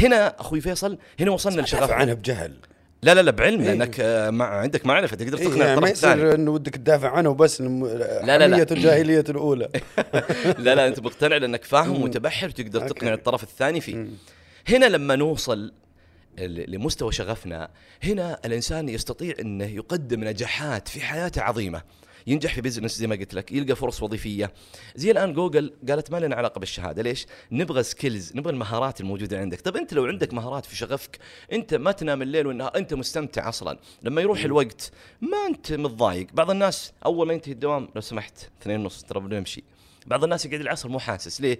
هنا 0.00 0.40
أخوي 0.40 0.60
فيصل 0.60 0.98
هنا 1.20 1.30
وصلنا 1.30 1.60
لشغف. 1.60 1.90
عنها 1.90 2.14
بجهل. 2.14 2.56
لا 3.04 3.14
لا 3.14 3.20
لا 3.22 3.30
بعلم 3.30 3.60
إيه. 3.60 3.66
لانك 3.68 4.00
آه، 4.00 4.30
مع 4.30 4.46
عندك 4.46 4.86
معرفة 4.86 5.16
تقدر 5.16 5.38
إيه 5.38 5.44
تقنع 5.48 5.64
يعني 5.66 5.80
ما 5.80 5.86
الطرف 5.86 5.90
الثاني 6.04 6.22
يصير 6.22 6.34
إنه 6.34 6.50
ودك 6.50 6.74
تدافع 6.74 7.10
عنه 7.10 7.28
وبس 7.30 7.60
الم- 7.60 7.86
لا، 7.86 8.38
لا. 8.38 8.54
حمية 8.56 8.66
الجاهلية 8.70 9.24
الأولى 9.28 9.68
لا 10.58 10.74
لا 10.74 10.86
أنت 10.86 11.00
مقتنع 11.00 11.36
لأنك 11.36 11.64
فاهم 11.64 11.88
مم. 11.96 12.02
ومتبحر 12.02 12.50
تقدر. 12.50 12.88
تقنع 12.88 13.14
الطرف 13.14 13.42
الثاني 13.42 13.80
فيه. 13.80 14.06
هنا 14.68 14.86
لما 14.86 15.16
نوصل 15.16 15.72
لمستوى 16.38 17.12
شغفنا 17.12 17.68
هنا 18.04 18.38
الإنسان 18.44 18.88
يستطيع 18.88 19.34
إنه 19.40 19.64
يقدم 19.66 20.24
نجاحات 20.24 20.88
في 20.88 21.00
حياته 21.00 21.42
عظيمة 21.42 21.82
ينجح 22.26 22.54
في 22.54 22.60
بزنس 22.60 22.98
زي 22.98 23.06
ما 23.06 23.14
قلت 23.16 23.34
لك 23.34 23.52
يلقى 23.52 23.76
فرص 23.76 24.02
وظيفية. 24.02 24.52
زي 24.96 25.10
الآن 25.10 25.32
جوجل 25.32 25.72
قالت 25.88 26.10
ما 26.10 26.20
لنا 26.20 26.36
علاقة 26.36 26.58
بالشهادة 26.58 27.02
ليش؟ 27.02 27.26
نبغى 27.52 27.82
skills 27.82 28.36
نبغى 28.36 28.52
المهارات 28.52 29.00
الموجودة 29.00 29.40
عندك. 29.40 29.60
طب 29.60 29.76
أنت 29.76 29.94
لو 29.94 30.04
عندك 30.04 30.34
مهارات 30.34 30.66
في 30.66 30.76
شغفك 30.76 31.18
أنت 31.52 31.74
ما 31.74 31.92
تنام 31.92 32.22
الليل 32.22 32.46
والنهار 32.46 32.76
أنت 32.76 32.94
مستمتع 32.94 33.48
أصلا. 33.48 33.78
لما 34.02 34.20
يروح 34.20 34.44
الوقت 34.44 34.90
ما 35.20 35.46
أنت 35.48 35.72
متضايق. 35.72 36.26
بعض 36.34 36.50
الناس 36.50 36.92
أول 37.06 37.26
ما 37.26 37.32
ينتهي 37.32 37.52
الدوام 37.52 37.88
لو 37.94 38.00
سمحت 38.00 38.38
اثنين 38.62 38.80
ونص 38.80 39.02
ترى 39.02 39.20
بنمشي 39.20 39.64
بعض 40.06 40.24
الناس 40.24 40.46
يقعد 40.46 40.60
العصر 40.60 40.88
مو 40.88 40.98
حاسس. 40.98 41.40
ليه؟ 41.40 41.58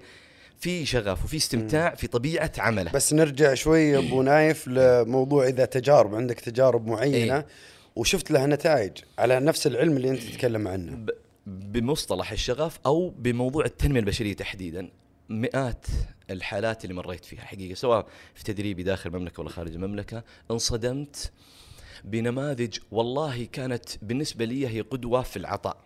في 0.58 0.86
شغف 0.86 1.24
وفي 1.24 1.36
استمتاع 1.36 1.94
في 1.94 2.06
طبيعة 2.06 2.52
عمله. 2.58 2.90
بس 2.92 3.12
نرجع 3.12 3.54
شوي 3.54 3.98
أبو 3.98 4.22
نايف 4.22 4.68
لموضوع 4.68 5.48
إذا 5.48 5.64
تجارب 5.64 6.14
عندك 6.14 6.40
تجارب 6.40 6.86
معينة. 6.86 7.36
إيه. 7.36 7.46
وشفت 7.96 8.30
لها 8.30 8.46
نتائج 8.46 8.92
على 9.18 9.40
نفس 9.40 9.66
العلم 9.66 9.96
اللي 9.96 10.10
أنت 10.10 10.22
تتكلم 10.22 10.68
عنه. 10.68 11.06
بمصطلح 11.46 12.32
الشغف 12.32 12.78
أو 12.86 13.10
بموضوع 13.10 13.64
التنمية 13.64 14.00
البشرية 14.00 14.34
تحديدا. 14.34 14.90
مئات 15.28 15.86
الحالات 16.30 16.84
اللي 16.84 16.94
مريت 16.94 17.24
فيها 17.24 17.40
حقيقة 17.40 17.74
سواء 17.74 18.06
في 18.34 18.44
تدريبي 18.44 18.82
داخل 18.82 19.10
المملكة 19.10 19.40
ولا 19.40 19.50
خارج 19.50 19.72
المملكة 19.72 20.24
انصدمت 20.50 21.32
بنماذج 22.04 22.78
والله 22.90 23.44
كانت 23.44 23.84
بالنسبة 24.02 24.44
لي 24.44 24.68
هي 24.68 24.80
قدوة 24.80 25.22
في 25.22 25.36
العطاء. 25.36 25.76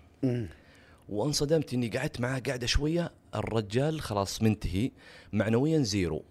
وانصدمت 1.09 1.75
إني 1.75 1.89
قعدت 1.89 2.21
معاه 2.21 2.39
قاعدة 2.47 2.67
شوية 2.67 3.13
الرجال 3.35 4.01
خلاص 4.01 4.43
منتهي 4.43 4.91
معنويا 5.33 5.79
زيرو. 5.79 6.25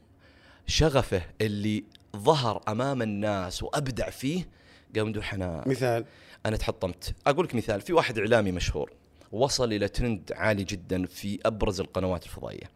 شغفه 0.68 1.22
اللي 1.42 1.84
ظهر 2.18 2.64
أمام 2.68 3.02
الناس 3.02 3.64
وأبدع 3.64 4.10
فيه 4.10 4.48
قام 4.98 5.08
ممدوح 5.08 5.34
أنا 5.34 5.64
مثال. 5.68 6.06
أنا 6.46 6.58
تحطمت. 6.58 7.16
أقول 7.28 7.46
لك 7.46 7.56
مثال 7.56 7.82
في 7.82 7.94
واحد 7.94 8.20
إعلامي 8.20 8.52
مشهور 8.52 8.92
وصل 9.32 9.74
إلى 9.74 9.88
ترند 9.88 10.32
عالي 10.36 10.64
جدا 10.64 11.06
في 11.06 11.40
أبرز 11.46 11.80
القنوات 11.80 12.24
الفضائية. 12.24 12.72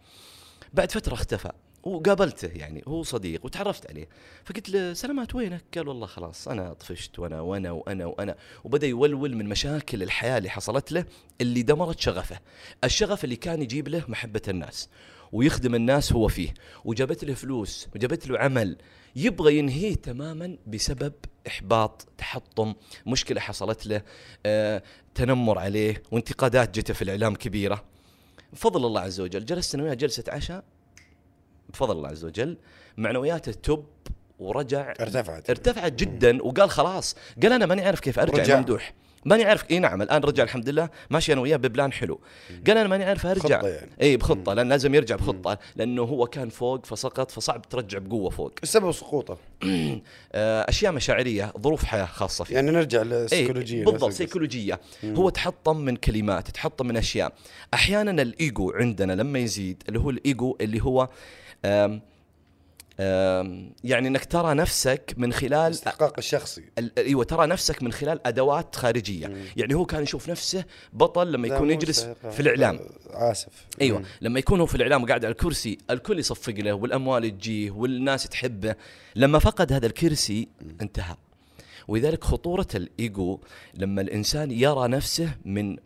بعد 0.74 0.92
فترة 0.92 1.14
اختفى. 1.14 1.52
وقابلته 1.84 2.48
يعني 2.48 2.84
هو 2.88 3.04
صديق 3.04 3.46
وتعرفت 3.46 3.90
عليه. 3.90 4.08
فقلت 4.46 4.70
له 4.70 4.94
سلامات 4.94 5.36
وينك؟ 5.36 5.64
قال 5.76 5.88
والله 5.88 6.08
خلاص 6.08 6.48
أنا 6.48 6.74
طفشت 6.74 7.20
وأنا 7.20 7.42
وأنا 7.42 7.72
وأنا 7.72 8.06
وأنا. 8.06 8.36
وبدأ 8.64 8.88
يولول 8.88 9.36
من 9.36 9.50
مشاكل 9.50 10.04
الحياة 10.04 10.38
اللي 10.38 10.50
حصلت 10.50 10.92
له 10.92 11.06
اللي 11.42 11.62
دمرت 11.62 12.00
شغفه، 12.00 12.40
الشغف 12.84 13.24
اللي 13.24 13.36
كان 13.36 13.62
يجيب 13.62 13.88
له 13.88 14.04
محبة 14.08 14.42
الناس. 14.48 14.90
ويخدم 15.32 15.76
الناس 15.76 16.14
هو 16.14 16.28
فيه. 16.28 16.54
وجابت 16.86 17.24
له 17.24 17.34
فلوس 17.34 17.88
وجابت 17.96 18.28
له 18.28 18.40
عمل. 18.40 18.78
يبغى 19.16 19.58
ينهيه 19.58 19.96
تماما 19.96 20.58
بسبب 20.68 21.14
إحباط 21.48 22.08
تحطم 22.18 22.74
مشكلة 23.06 23.42
حصلت 23.42 23.88
له 23.88 24.02
آه، 24.46 24.84
تنمر 25.16 25.60
عليه 25.60 26.04
وانتقادات 26.12 26.80
جته 26.80 26.94
في 26.94 27.02
الإعلام 27.02 27.36
كبيرة. 27.36 27.84
بفضل 28.54 28.86
الله 28.86 29.02
عز 29.02 29.20
وجل 29.20 29.46
جلست 29.46 29.76
أنا 29.76 29.84
وياه 29.84 29.94
جلسة 29.94 30.24
عشاء 30.28 30.64
بفضل 31.70 31.98
الله 31.98 32.10
عز 32.10 32.26
وجل 32.26 32.58
معنوياته 32.98 33.52
تب 33.52 33.86
ورجع 34.40 34.94
ارتفعت. 35.00 35.50
ارتفعت 35.50 35.94
جدا 35.94 36.44
وقال 36.44 36.70
خلاص 36.70 37.16
قال 37.44 37.54
أنا 37.54 37.66
ماني 37.66 37.82
عارف 37.86 38.00
كيف 38.00 38.20
أرجع 38.20 38.44
رجع. 38.44 38.58
ممدوح. 38.58 38.94
ماني 39.26 39.44
عارف 39.46 39.72
إي 39.72 39.80
نعم 39.80 40.02
الآن 40.02 40.22
رجع 40.24 40.44
الحمد 40.44 40.70
لله 40.70 40.90
ماشي 41.10 41.34
أنا 41.34 41.42
وياه 41.42 41.58
ببلان 41.58 41.94
حلو. 41.94 42.20
قال 42.68 42.78
أنا 42.78 42.88
ماني 42.88 43.04
عارف 43.04 43.26
أرجع. 43.26 43.60
خطة 43.60 43.68
يعني. 43.68 43.92
إي 44.02 44.18
بخطة 44.18 44.54
لأن 44.54 44.70
لازم 44.70 44.96
يرجع 44.96 45.16
بخطة 45.16 45.58
لأنه 45.76 46.02
هو 46.04 46.28
كان 46.28 46.50
فوق 46.50 46.86
فسقط 46.86 47.32
فصعب 47.32 47.62
ترجع 47.70 48.00
بقوة 48.00 48.30
فوق. 48.30 48.52
السبب 48.64 48.92
سقوطه؟ 48.92 49.38
آه، 50.34 50.66
أشياء 50.70 50.92
مشاعرية 50.92 51.54
ظروف 51.60 51.84
حياة 51.84 52.06
خاصة 52.06 52.44
فيه. 52.44 52.56
يعني 52.56 52.72
نرجع 52.72 53.02
إيه 53.02 53.08
للسيكولوجيه 53.08 53.78
بالضبط 53.86 53.94
نفس 53.94 54.04
القصة. 54.04 54.18
سيكولوجيه 54.18 54.80
هو 55.06 55.30
تحطم 55.30 55.78
من 55.78 55.96
كلمات 55.96 56.50
تحطم 56.50 56.88
من 56.88 56.98
أشياء. 56.98 57.34
أحيانا 57.74 58.22
الإيجو 58.22 58.72
عندنا 58.72 59.14
لما 59.14 59.40
يزيد 59.40 59.84
اللي 59.88 60.00
هو 60.00 60.10
الإيجو 60.10 60.58
اللي 60.62 60.84
هو 60.84 61.10
يعني 63.84 64.08
إنك 64.08 64.26
ترى 64.26 64.54
نفسك 64.54 65.14
من 65.18 65.34
خلال 65.34 65.54
الاستحقاق 65.54 66.14
الشخصي. 66.18 66.64
ال- 66.78 66.92
أيوه 66.98 67.24
ترى 67.24 67.48
نفسك 67.48 67.84
من 67.84 67.92
خلال 67.92 68.28
أدوات 68.28 68.76
خارجية. 68.76 69.34
يعني 69.58 69.74
هو 69.76 69.86
كان 69.86 70.04
يشوف 70.04 70.30
نفسه 70.30 70.66
بطل 70.94 71.32
لما 71.32 71.48
يكون 71.48 71.72
يجلس. 71.72 72.04
في 72.32 72.40
الإعلام. 72.40 72.80
آسف. 73.10 73.68
أيوه 73.82 74.00
مم. 74.00 74.06
لما 74.22 74.40
يكون 74.40 74.60
هو 74.60 74.66
في 74.66 74.76
الإعلام 74.76 75.04
وقاعد 75.04 75.26
على 75.26 75.32
الكرسي 75.32 75.78
الكل 75.90 76.20
يصفق 76.20 76.54
له 76.54 76.74
والأموال 76.74 77.38
تجيه 77.38 77.72
والناس 77.72 78.24
تحبه. 78.24 78.76
لما 79.16 79.40
فقد 79.40 79.74
هذا 79.74 79.86
الكرسي 79.88 80.48
انتهى. 80.82 81.16
ولذلك 81.88 82.24
خطورة 82.24 82.68
الإيجو 82.76 83.40
لما 83.74 84.02
الإنسان 84.02 84.52
يرى 84.52 84.88
نفسه 84.88 85.32
من 85.46 85.78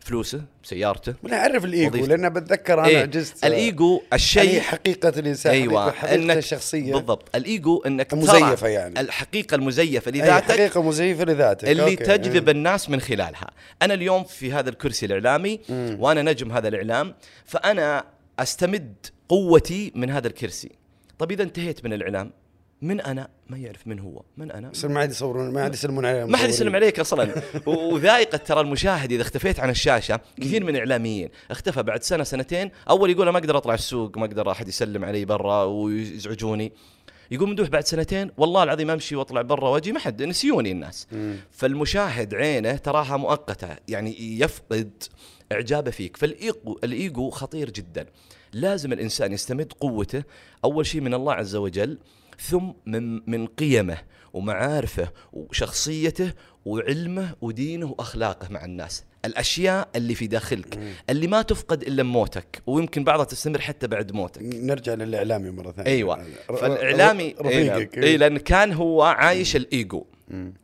فلوسه 0.00 0.42
سيارته 0.62 1.14
ولا 1.22 1.36
أعرف 1.40 1.64
الإيجو. 1.64 2.06
لأن 2.06 2.28
بتذكر 2.28 2.80
أنا 2.80 2.88
إيه 2.88 2.98
عجزت 2.98 3.44
الإيجو 3.44 4.02
الشيء 4.12 4.60
حقيقة 4.60 5.08
الإنسان 5.08 5.52
أيوه 5.52 5.90
حقيقته 5.92 6.38
الشخصيه 6.38 6.92
بالضبط 6.94 7.36
الإيجو 7.36 7.82
أنك 7.86 8.12
المزيفة 8.12 8.68
يعني. 8.68 9.00
الحقيقة 9.00 9.54
المزيفة 9.54 10.10
لذاتك 10.10 10.52
حقيقة 10.52 10.82
مزيفة 10.82 11.24
لذاتك 11.24 11.68
اللي 11.68 11.82
أوكي. 11.82 11.96
تجذب 11.96 12.48
الناس 12.48 12.90
من 12.90 13.00
خلالها 13.00 13.50
أنا 13.82 13.94
اليوم 13.94 14.24
في 14.24 14.52
هذا 14.52 14.70
الكرسي 14.70 15.06
الإعلامي 15.06 15.60
مم. 15.68 15.96
وأنا 16.00 16.22
نجم 16.22 16.52
هذا 16.52 16.68
الإعلام 16.68 17.14
فأنا 17.44 18.04
أستمد 18.38 18.94
قوتي 19.28 19.92
من 19.94 20.10
هذا 20.10 20.26
الكرسي 20.26 20.70
طب 21.18 21.32
إذا 21.32 21.42
انتهيت 21.42 21.84
من 21.84 21.92
الإعلام 21.92 22.30
من 22.84 23.00
أنا؟ 23.00 23.28
ما 23.48 23.58
يعرف 23.58 23.86
من 23.86 23.98
هو. 23.98 24.22
من 24.36 24.50
أنا؟ 24.50 24.70
يصير 24.70 24.90
ما 24.90 25.00
عاد 25.00 25.10
يصورون 25.10 25.50
ما 25.50 25.62
عاد 25.62 25.74
يسلمون 25.74 26.06
عليه 26.06 26.24
ما 26.24 26.36
حد 26.36 26.48
يسلم. 26.48 26.76
عليك 26.76 27.00
أصلا. 27.00 27.42
وذائقة 27.66 28.38
ترى 28.38 28.60
المشاهد 28.60 29.12
إذا 29.12 29.22
اختفيت 29.22 29.60
عن 29.60 29.70
الشاشة 29.70 30.20
كثير 30.40 30.64
من 30.64 30.68
الاعلاميين 30.68 31.28
اختفى 31.50 31.82
بعد 31.82 32.02
سنة 32.02 32.24
سنتين. 32.24 32.70
أول 32.90 33.10
يقول 33.10 33.28
ما 33.28 33.38
أقدر 33.38 33.56
أطلع 33.56 33.74
السوق 33.74 34.18
ما 34.18 34.24
أقدر 34.24 34.50
أحد 34.50 34.68
يسلم 34.68 35.04
علي 35.04 35.24
برا 35.24 35.64
ويزعجوني. 35.64 36.72
يقول 37.30 37.48
ممدوح 37.48 37.68
بعد 37.68 37.86
سنتين 37.86 38.30
والله 38.36 38.62
العظيم 38.62 38.90
أمشي 38.90 39.16
وأطلع 39.16 39.42
برا 39.42 39.68
وأجي. 39.68 39.92
ما 39.92 39.98
حد 39.98 40.22
نسيوني 40.22 40.70
الناس. 40.70 41.06
مم. 41.12 41.36
فالمشاهد 41.50 42.34
عينه 42.34 42.76
تراها 42.76 43.16
مؤقتة 43.16 43.68
يعني 43.88 44.40
يفقد 44.40 44.90
إعجابه 45.52 45.90
فيك. 45.90 46.16
فالايجو 46.16 46.78
الايجو 46.84 47.30
خطير 47.30 47.70
جدا. 47.70 48.06
لازم 48.52 48.92
الإنسان 48.92 49.32
يستمد 49.32 49.72
قوته. 49.72 50.22
أول 50.64 50.86
شيء 50.86 51.00
من 51.00 51.14
الله 51.14 51.32
عز 51.32 51.56
وجل 51.56 51.98
ثم 52.40 52.70
من 52.86 53.30
من 53.30 53.46
قيمه 53.46 53.98
ومعارفه 54.32 55.10
وشخصيته 55.32 56.32
وعلمه 56.64 57.34
ودينه 57.40 57.86
وأخلاقه 57.86 58.48
مع 58.50 58.64
الناس. 58.64 59.04
الأشياء 59.24 59.88
اللي 59.96 60.14
في 60.14 60.26
داخلك 60.26 60.78
اللي 61.10 61.26
ما 61.26 61.42
تفقد 61.42 61.82
إلا 61.82 62.02
بموتك 62.02 62.62
ويمكن 62.66 63.04
بعضها 63.04 63.24
تستمر 63.24 63.60
حتى 63.60 63.86
بعد 63.86 64.12
موتك. 64.12 64.42
نرجع 64.42 64.94
للإعلامي 64.94 65.50
مرة 65.50 65.72
ثانية. 65.72 65.90
أيوه. 65.90 66.24
فالإعلامي 66.48 67.24
اي. 67.24 67.34
رفيقك. 67.40 67.98
اي 67.98 68.16
لأن 68.16 68.38
كان 68.38 68.72
هو 68.72 69.02
عايش 69.02 69.56
الإيجو. 69.56 70.06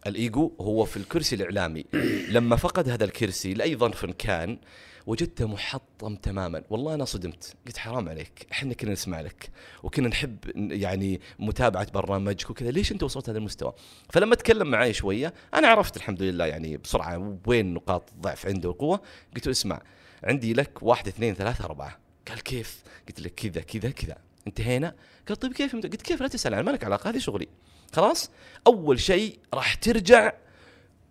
الإيجو 0.07 0.53
هو 0.61 0.85
في 0.85 0.97
الكرسي 0.97 1.37
الإعلامي. 1.37 1.85
لما 2.29 2.57
فقد 2.57 2.89
هذا 2.89 3.05
الكرسي 3.05 3.55
لأي 3.55 3.77
ظرف 3.77 4.07
كان 4.07 4.59
وجدته 5.07 5.47
محطم 5.47 6.15
تماما. 6.15 6.63
والله 6.71 6.95
أنا 6.95 7.05
صدمت. 7.05 7.55
قلت 7.67 7.79
حرام 7.79 8.09
عليك. 8.09 8.47
إحنا 8.53 8.75
كنا 8.75 8.93
نسمع 8.93 9.21
لك. 9.21 9.51
وكنا 9.83 10.09
نحب 10.09 10.39
يعني 10.55 11.21
متابعة 11.39 11.91
برنامجك 11.91 12.51
وكذا. 12.51 12.71
ليش 12.71 12.93
أنت 12.93 13.03
وصلت 13.03 13.29
هذا 13.29 13.39
المستوى؟ 13.39 13.73
فلما 14.11 14.35
تكلم 14.35 14.71
معي 14.71 14.93
شوية 14.93 15.35
أنا 15.55 15.69
عرفت 15.69 15.97
الحمد 15.97 16.23
لله 16.23 16.47
يعني 16.47 16.77
بسرعة 16.77 17.39
وين 17.47 17.75
نقاط 17.75 18.11
الضعف 18.13 18.47
عنده 18.47 18.69
والقوه 18.69 19.01
قلت 19.35 19.47
له 19.47 19.53
اسمع 19.53 19.83
عندي 20.25 20.53
لك 20.53 20.83
واحد 20.83 21.09
اثنين 21.09 21.35
ثلاثة 21.35 21.65
أربعة. 21.65 21.99
قال 22.29 22.43
كيف؟ 22.43 22.83
قلت 23.09 23.21
له 23.21 23.29
كذا 23.29 23.61
كذا 23.61 23.91
كذا. 23.91 24.17
انتهينا؟ 24.47 24.95
قال 25.29 25.37
طيب 25.37 25.53
كيف؟ 25.53 25.77
قلت 25.77 26.03
كيف؟ 26.03 26.21
لا 26.21 26.29
تسأل 26.29 26.55
عن 26.55 26.65
ما 26.65 26.71
لك 26.71 26.85
علاقة 26.85 27.11
هذه 27.11 27.19
شغلي. 27.19 27.49
خلاص؟ 27.93 28.31
أول 28.67 29.01
شيء 29.01 29.39
راح 29.55 29.75
ترجع 29.75 30.33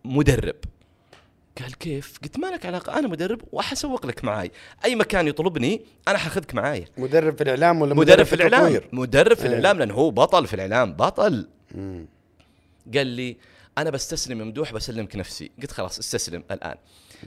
مدرب. 0.06 0.56
قال 1.62 1.78
كيف؟ 1.78 2.20
قلت 2.24 2.40
ما 2.40 2.48
لك 2.48 2.66
علاقة 2.66 3.00
أنا 3.00 3.08
مدرب 3.08 3.42
وحسوق 3.52 4.06
لك 4.06 4.24
معاي. 4.24 4.52
أي 4.86 4.96
مكان 4.96 5.28
يطلبني 5.28 5.82
أنا 6.08 6.18
حاخذك 6.18 6.56
معاي. 6.56 6.86
مدرب 6.98 7.36
في 7.36 7.44
الإعلام 7.44 7.82
ولا 7.82 7.94
مدرب 7.94 8.26
في 8.26 8.34
الإعلام؟ 8.36 8.62
التطوير؟ 8.62 8.90
مدرب 8.94 9.38
في 9.38 9.44
إيه. 9.44 9.48
الإعلام 9.50 9.80
لأنه 9.80 9.94
هو 9.94 10.12
بطل 10.12 10.48
في 10.48 10.54
الإعلام 10.54 10.94
بطل. 10.94 11.50
مم. 11.76 12.08
قال 12.96 13.08
لي 13.08 13.38
أنا 13.78 13.90
بستسلم 13.90 14.38
ممدوح 14.38 14.74
بسلمك 14.74 15.16
نفسي. 15.16 15.52
قلت 15.62 15.72
خلاص 15.72 16.00
استسلم 16.00 16.44
الآن. 16.52 16.76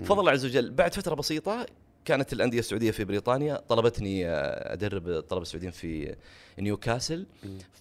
فضل 0.04 0.20
الله 0.20 0.32
عز 0.32 0.44
وجل. 0.44 0.70
بعد 0.70 0.94
فترة 0.94 1.14
بسيطة 1.14 1.66
كانت 2.04 2.32
الأندية 2.32 2.58
السعودية 2.58 2.90
في 2.90 3.04
بريطانيا 3.04 3.56
طلبتني 3.68 4.28
آه، 4.28 4.72
أدرب 4.72 5.08
الطلبة 5.08 5.42
السعوديين 5.42 5.72
في 5.72 6.16
نيوكاسل. 6.58 7.26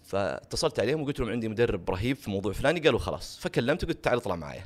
فاتصلت 0.04 0.80
عليهم 0.80 1.02
وقلت 1.02 1.20
لهم 1.20 1.30
عندي 1.30 1.50
مدرب 1.50 1.90
رهيب 1.90 2.16
في 2.16 2.30
موضوع 2.30 2.54
فلاني. 2.54 2.80
قالوا 2.80 3.00
خلاص 3.00 3.40
فكلمته 3.42 3.88
قلت 3.88 4.04
تعال 4.04 4.18
اطلع 4.18 4.36
معايا. 4.36 4.66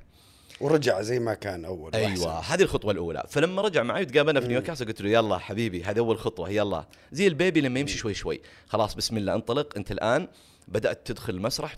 ورجع 0.59 1.01
زي 1.01 1.19
ما 1.19 1.33
كان 1.33 1.65
أول 1.65 1.95
أيوه 1.95 2.25
وأحسن. 2.27 2.53
هذه 2.53 2.61
الخطوة 2.61 2.91
الأولى. 2.91 3.23
فلما 3.29 3.61
رجع 3.61 3.83
معي 3.83 4.01
وتقابلنا 4.01 4.41
في 4.41 4.47
نيوكاسل 4.47 4.85
قلت 4.85 5.01
له 5.01 5.09
يلا 5.09 5.37
حبيبي 5.37 5.83
هذه 5.83 5.99
أول 5.99 6.17
خطوة 6.17 6.49
يلا. 6.49 6.85
زي 7.11 7.27
ال 7.27 7.34
baby 7.34 7.61
لما 7.61 7.79
يمشي 7.79 7.97
شوي 7.97 8.13
شوي. 8.13 8.41
خلاص 8.67 8.95
بسم 8.95 9.17
الله 9.17 9.35
انطلق. 9.35 9.77
أنت 9.77 9.91
الآن 9.91 10.27
بدأت 10.67 11.07
تدخل 11.07 11.33
المسرح 11.33 11.75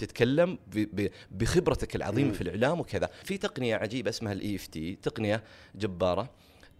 ب- 0.73 1.07
بخبرتك 1.31 1.95
العظيمة 1.95 2.31
في 2.31 2.41
الإعلام 2.41 2.79
وكذا. 2.79 3.09
في 3.23 3.37
تقنية 3.37 3.75
عجيبة 3.75 4.09
اسمها 4.09 4.33
ال 4.33 4.55
EFT 4.55 4.97
تقنية 5.03 5.43
جبارة. 5.75 6.29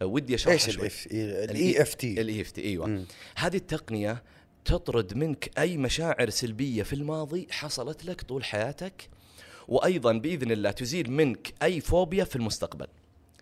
أه، 0.02 0.06
ودي 0.06 0.36
أشرحها 0.36 0.54
إيش 0.54 0.70
شوي. 0.70 0.90
ال 1.12 1.82
EFT 1.82 2.22
ال 2.22 2.42
EFT 2.42 2.64
أيوه. 2.64 3.04
هذه 3.36 3.56
التقنية 3.58 4.24
تطرد 4.66 5.14
منك 5.14 5.52
أي 5.60 5.78
مشاعر 5.78 6.30
سلبية 6.30 6.84
في 6.84 6.94
الماضي 6.94 7.48
حصلت 7.52 8.06
لك 8.06 8.22
طول 8.22 8.44
حياتك؟ 8.44 9.10
وأيضا 9.68 10.14
بإذن 10.14 10.52
الله 10.52 10.72
تزيل 10.72 11.12
منك 11.12 11.54
أي 11.64 11.82
فوبيا 11.82 12.24
في 12.24 12.36
المستقبل 12.36 12.88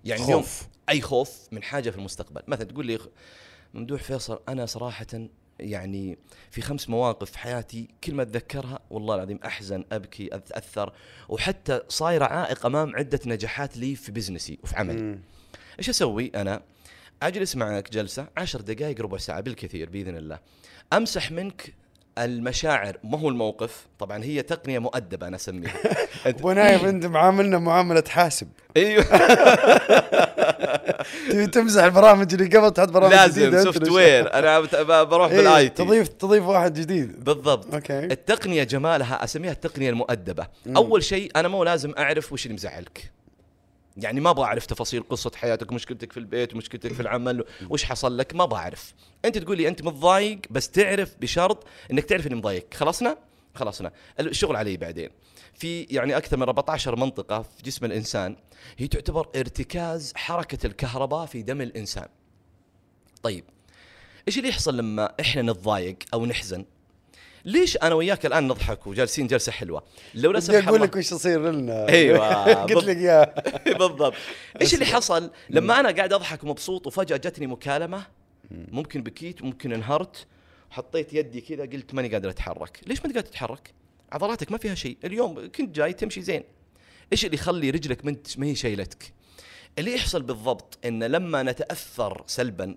يعني 0.05 0.21
خوف. 0.21 0.27
اليوم 0.29 0.45
أي 0.89 1.01
خوف 1.01 1.47
من 1.51 1.63
حاجة 1.63 1.89
في 1.89 1.97
المستقبل 1.97 2.41
مثلا 2.47 2.65
تقول 2.65 2.85
لي 2.85 2.99
ممدوح 3.73 4.03
فيصل 4.03 4.39
أنا 4.49 4.65
صراحة 4.65 5.07
يعني 5.59 6.17
في 6.51 6.61
خمس 6.61 6.89
مواقف 6.89 7.31
في 7.31 7.39
حياتي 7.39 7.87
كل 8.03 8.13
ما 8.13 8.23
أتذكرها 8.23 8.79
والله 8.89 9.15
العظيم 9.15 9.39
أحزن 9.45 9.85
أبكي 9.91 10.35
اتاثر 10.35 10.93
وحتى 11.29 11.81
صايرة 11.87 12.25
عائق 12.25 12.65
أمام 12.65 12.95
عدة 12.95 13.19
نجاحات 13.25 13.77
لي 13.77 13.95
في 13.95 14.11
business 14.11 14.54
ي 14.54 14.59
وفي 14.63 14.75
عملي. 14.75 15.19
إيش 15.79 15.89
أسوي 15.89 16.31
أنا؟ 16.35 16.61
أجلس 17.23 17.55
معك 17.55 17.91
جلسة 17.91 18.27
عشر 18.37 18.61
دقائق 18.61 19.01
ربع 19.01 19.17
ساعة 19.17 19.41
بالكثير 19.41 19.89
بإذن 19.89 20.17
الله 20.17 20.39
أمسح 20.93 21.31
منك 21.31 21.73
المشاعر 22.17 22.97
ما 23.03 23.19
هو 23.19 23.29
الموقف؟ 23.29 23.85
طبعا 23.99 24.23
هي 24.23 24.41
تقنية 24.41 24.79
مؤدبة 24.79 25.27
أنا 25.27 25.35
أسميها. 25.35 25.73
ابو 26.25 26.51
نايف 26.61 26.85
انت 26.85 27.05
معاملنا 27.05 27.57
معاملة 27.59 28.03
حاسب. 28.07 28.47
أيوه. 28.77 29.03
تبي 31.29 31.47
تمسح 31.47 31.83
البرامج 31.83 32.33
اللي 32.33 32.57
قبل 32.57 32.71
تحط 32.71 32.89
برامج 32.89 33.13
لازم 33.13 33.63
software 33.63 34.33
أنا 34.33 34.59
بروح 35.03 35.31
إيه، 35.31 35.37
بال 35.37 35.69
IT 35.69 35.83
تضيف 35.83 36.07
تضيف 36.07 36.43
واحد 36.45 36.73
جديد. 36.73 37.23
بالضبط. 37.23 37.73
okay. 37.73 37.99
التقنية 37.99 38.63
جمالها 38.63 39.23
أسميها 39.23 39.51
التقنية 39.51 39.89
المؤدبة. 39.89 40.47
أول 40.75 41.03
شيء 41.03 41.31
أنا 41.35 41.47
مو 41.47 41.63
لازم 41.63 41.93
أعرف 41.97 42.33
وش 42.33 42.45
اللي 42.45 42.53
مزعلك. 42.55 43.11
يعني 43.97 44.19
ما 44.19 44.29
أبغى 44.29 44.45
أعرف 44.45 44.65
تفاصيل 44.65 45.03
قصة 45.09 45.31
حياتك 45.35 45.71
مشكلتك 45.71 46.11
في 46.11 46.19
البيت 46.19 46.53
ومشكلتك 46.53 46.93
في 46.93 46.99
العمل 46.99 47.45
وش 47.69 47.83
حصل 47.83 48.17
لك؟ 48.17 48.35
ما 48.35 48.43
أبغى 48.43 48.59
أعرف. 48.59 48.93
أنت 49.25 49.37
تقول 49.37 49.57
لي 49.57 49.67
أنت 49.67 49.83
متضايق 49.83 50.39
بس 50.51 50.69
تعرف 50.69 51.15
بشرط 51.21 51.63
إنك 51.91 52.03
تعرف 52.03 52.27
إني 52.27 52.35
مضايق. 52.35 52.73
خلصنا؟ 52.73 53.17
خلصنا. 53.55 53.91
الشغل 54.19 54.55
علي 54.55 54.77
بعدين. 54.77 55.09
في 55.53 55.83
يعني 55.83 56.17
أكثر 56.17 56.37
من 56.37 56.43
14 56.43 56.95
منطقة 56.95 57.41
في 57.41 57.63
جسم 57.63 57.85
الإنسان 57.85 58.35
هي 58.77 58.87
تعتبر 58.87 59.29
ارتكاز 59.35 60.13
حركة 60.15 60.67
الكهرباء 60.67 61.25
في 61.25 61.41
دم 61.41 61.61
الإنسان. 61.61 62.07
طيب 63.23 63.43
إيش 64.27 64.37
اللي 64.37 64.49
يحصل 64.49 64.77
لما 64.77 65.13
إحنا 65.19 65.41
نتضايق 65.41 65.97
أو 66.13 66.25
نحزن؟ 66.25 66.65
ليش 67.45 67.77
أنا 67.77 67.95
وياك 67.95 68.25
الآن 68.25 68.47
نضحك 68.47 68.87
وجالسين 68.87 69.27
جلسة 69.27 69.51
حلوة؟ 69.51 69.83
لو 70.13 70.31
لا 70.31 70.39
سمح 70.39 70.67
أقول 70.67 70.81
لك 70.81 70.95
وش 70.95 71.11
يصير 71.11 71.51
لنا. 71.51 71.87
أيوة، 71.89 72.53
قلت 72.73 72.85
لك 72.85 72.97
يا. 72.97 73.35
بالضبط. 73.79 74.13
إيش 74.61 74.73
اللي 74.73 74.85
حصل؟ 74.85 75.31
لما 75.49 75.79
أنا 75.79 75.91
قاعد 75.91 76.13
أضحك 76.13 76.43
ومبسوط 76.43 76.87
وفجأة 76.87 77.17
جتني 77.17 77.47
مكالمة 77.47 78.05
ممكن 78.51 79.03
بكيت 79.03 79.43
ممكن 79.43 79.73
انهرت 79.73 80.25
حطيت 80.69 81.13
يدي 81.13 81.41
كذا 81.41 81.63
قلت 81.63 81.93
ماني 81.93 82.07
قادر 82.07 82.29
أتحرك. 82.29 82.79
ليش 82.87 82.99
ما 82.99 83.05
قادر 83.05 83.21
تتحرك؟ 83.21 83.73
عضلاتك 84.11 84.51
ما 84.51 84.57
فيها 84.57 84.75
شيء. 84.75 84.97
اليوم 85.03 85.51
كنت 85.55 85.75
جاي 85.75 85.93
تمشي 85.93 86.21
زين. 86.21 86.43
إيش 87.11 87.25
اللي 87.25 87.35
يخلي 87.35 87.69
رجلك 87.69 88.05
ما 88.37 88.45
هي 88.45 88.55
شايلتك؟ 88.55 89.13
اللي 89.79 89.95
يحصل 89.95 90.21
بالضبط 90.21 90.77
إن 90.85 91.03
لما 91.03 91.43
نتأثر 91.43 92.23
سلبا 92.27 92.75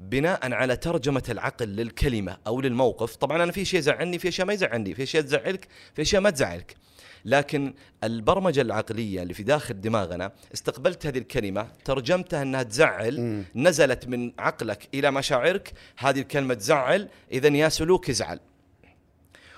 بناء 0.00 0.52
على 0.52 0.76
ترجمة 0.76 1.22
العقل 1.28 1.68
للكلمة 1.68 2.36
أو 2.46 2.60
للموقف. 2.60 3.16
طبعا 3.16 3.42
أنا 3.42 3.52
في 3.52 3.64
شيء 3.64 3.78
يزعلني 3.78 4.18
في 4.18 4.28
أشياء 4.28 4.46
ما 4.46 4.52
يزعلني 4.52 4.94
في 4.94 5.02
أشياء 5.02 5.22
تزعلك 5.22 5.68
في 5.94 6.02
أشياء 6.02 6.22
ما 6.22 6.30
تزعلك. 6.30 6.76
لكن 7.24 7.74
البرمجة 8.04 8.60
العقلية 8.60 9.22
اللي 9.22 9.34
في 9.34 9.42
داخل 9.42 9.80
دماغنا 9.80 10.32
استقبلت 10.54 11.06
هذه 11.06 11.18
الكلمة 11.18 11.68
ترجمتها 11.84 12.42
أنها 12.42 12.62
تزعل 12.62 13.44
نزلت 13.54 14.08
من 14.08 14.32
عقلك 14.38 14.88
إلى 14.94 15.10
مشاعرك 15.10 15.72
هذه 15.98 16.20
الكلمة 16.20 16.54
تزعل 16.54 17.08
إذا 17.32 17.48
يا 17.48 17.68
سلوك 17.68 18.10
ازعل 18.10 18.40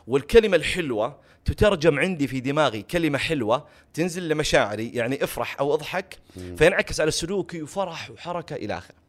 والكلمة 0.07 0.57
الحلوة 0.57 1.18
تترجم 1.44 1.98
عندي 1.98 2.26
في 2.26 2.40
دماغي 2.40 2.83
كلمة 2.83 3.18
حلوة 3.18 3.66
تنزل 3.94 4.28
لمشاعري 4.28 4.88
يعني 4.88 5.24
افرح 5.24 5.61
أو 5.61 5.74
أضحك 5.74 6.18
فينعكس 6.57 7.00
على 7.00 7.11
سلوكي 7.11 7.62
وفرح 7.62 8.11
وحركة 8.11 8.57
إلى 8.57 8.78
آخره. 8.78 9.02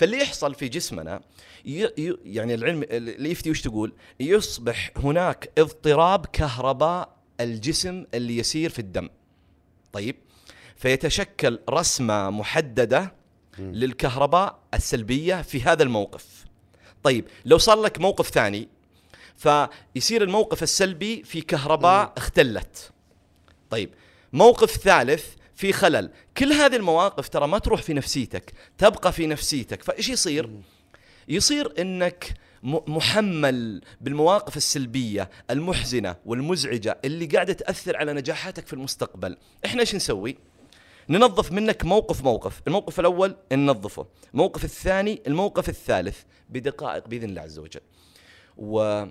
فاللي 0.00 0.18
يحصل 0.18 0.54
في 0.54 0.68
جسمنا. 0.68 1.20
يعني 1.64 2.54
العلم 2.54 2.82
اللي 2.82 3.30
يفتي 3.30 3.50
وش 3.50 3.60
تقول؟ 3.60 3.92
يصبح 4.20 4.90
هناك 4.96 5.50
اضطراب 5.58 6.26
كهرباء 6.26 7.16
الجسم 7.40 8.04
اللي 8.14 8.38
يسير 8.38 8.70
في 8.70 8.78
الدم. 8.78 9.08
طيب؟ 9.92 10.16
فيتشكل 10.76 11.58
رسمة 11.70 12.30
محددة 12.30 13.14
للكهرباء 13.58 14.58
السلبية 14.74 15.42
في 15.42 15.62
هذا 15.62 15.82
الموقف. 15.82 16.44
طيب 17.02 17.24
لو 17.44 17.58
صار 17.58 17.80
لك 17.80 18.00
موقف 18.00 18.28
ثاني 18.28 18.68
فيصير 19.36 20.22
الموقف 20.22 20.62
السلبي 20.62 21.22
في 21.22 21.40
كهرباء 21.40 22.12
اختلت. 22.16 22.90
طيب 23.70 23.90
موقف 24.32 24.76
ثالث 24.76 25.24
في 25.60 25.72
خلل. 25.72 26.10
كل 26.36 26.52
هذه 26.52 26.76
المواقف 26.76 27.28
ترى 27.28 27.46
ما 27.46 27.58
تروح 27.58 27.82
في 27.82 27.94
نفسيتك 27.94 28.52
تبقى 28.78 29.12
في 29.12 29.26
نفسيتك. 29.26 29.82
فإيش 29.82 30.08
يصير؟ 30.08 30.50
يصير 31.28 31.80
إنك 31.80 32.34
محمل 32.62 33.80
بالمواقف 34.00 34.56
السلبية 34.56 35.30
المحزنة 35.50 36.16
والمزعجة 36.26 36.98
اللي 37.04 37.26
قاعدة 37.26 37.52
تأثر 37.52 37.96
على 37.96 38.12
نجاحاتك 38.12 38.66
في 38.66 38.72
المستقبل. 38.72 39.36
إحنا 39.64 39.80
إيش 39.80 39.94
نسوي؟ 39.94 40.36
ننظف 41.08 41.52
منك 41.52 41.84
موقف 41.84 42.24
موقف. 42.24 42.62
الموقف 42.66 43.00
الأول 43.00 43.36
ننظفه. 43.52 44.06
الموقف 44.34 44.64
الثاني 44.64 45.22
الموقف 45.26 45.68
الثالث 45.68 46.18
بدقائق 46.50 47.08
بإذن 47.08 47.28
الله 47.28 47.42
عز 47.42 47.58
وجل. 47.58 47.80
و 48.56 49.04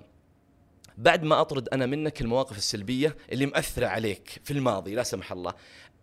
بعد 0.98 1.22
ما 1.22 1.40
أطرد 1.40 1.68
أنا 1.68 1.86
منك 1.86 2.20
المواقف 2.20 2.58
السلبية 2.58 3.16
اللي 3.32 3.46
مأثرة 3.46 3.86
عليك 3.86 4.40
في 4.44 4.50
الماضي 4.50 4.94
لا 4.94 5.02
سمح 5.02 5.32
الله. 5.32 5.54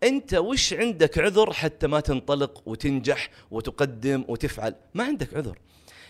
أنت 0.03 0.33
وش 0.33 0.73
عندك 0.73 1.17
عذر 1.17 1.53
حتى 1.53 1.87
ما 1.87 1.99
تنطلق 1.99 2.63
وتنجح 2.65 3.29
وتقدم 3.51 4.25
وتفعل؟ 4.27 4.75
ما 4.93 5.03
عندك 5.03 5.33
عذر. 5.33 5.57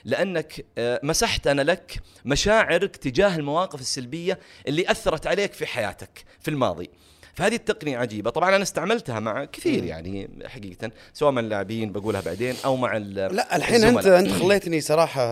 لأنك 0.06 0.66
آه، 0.78 1.00
مسحت 1.04 1.48
أنا 1.48 1.62
لك 1.62 2.00
مشاعرك 2.26 2.96
تجاه 2.96 3.36
المواقف 3.36 3.82
السلبية 3.82 4.40
اللي 4.68 4.92
أثرت 4.92 5.28
عليك 5.28 5.54
في 5.54 5.66
حياتك 5.66 6.26
في 6.40 6.48
الماضي. 6.48 6.90
فهذه 7.38 7.56
التقنية 7.56 7.98
عجيبة. 7.98 8.30
طبعا 8.30 8.56
أنا 8.56 8.64
استعملتها 8.64 9.20
مع 9.20 9.46
كثير 9.46 9.84
يعني 9.84 10.30
حقيقة 10.46 10.92
سواء 11.14 11.32
مع 11.32 11.40
اللاعبين 11.42 11.92
بقولها 11.92 12.22
بعدين 12.22 12.56
أو 12.66 12.76
مع 12.76 12.98
ال- 12.98 13.14
لا 13.14 13.56
الحين 13.56 13.84
انت 13.84 13.98
الزملاء. 13.98 14.20
أنت 14.20 14.32
خليتني 14.32 14.82
صراحة 14.82 15.24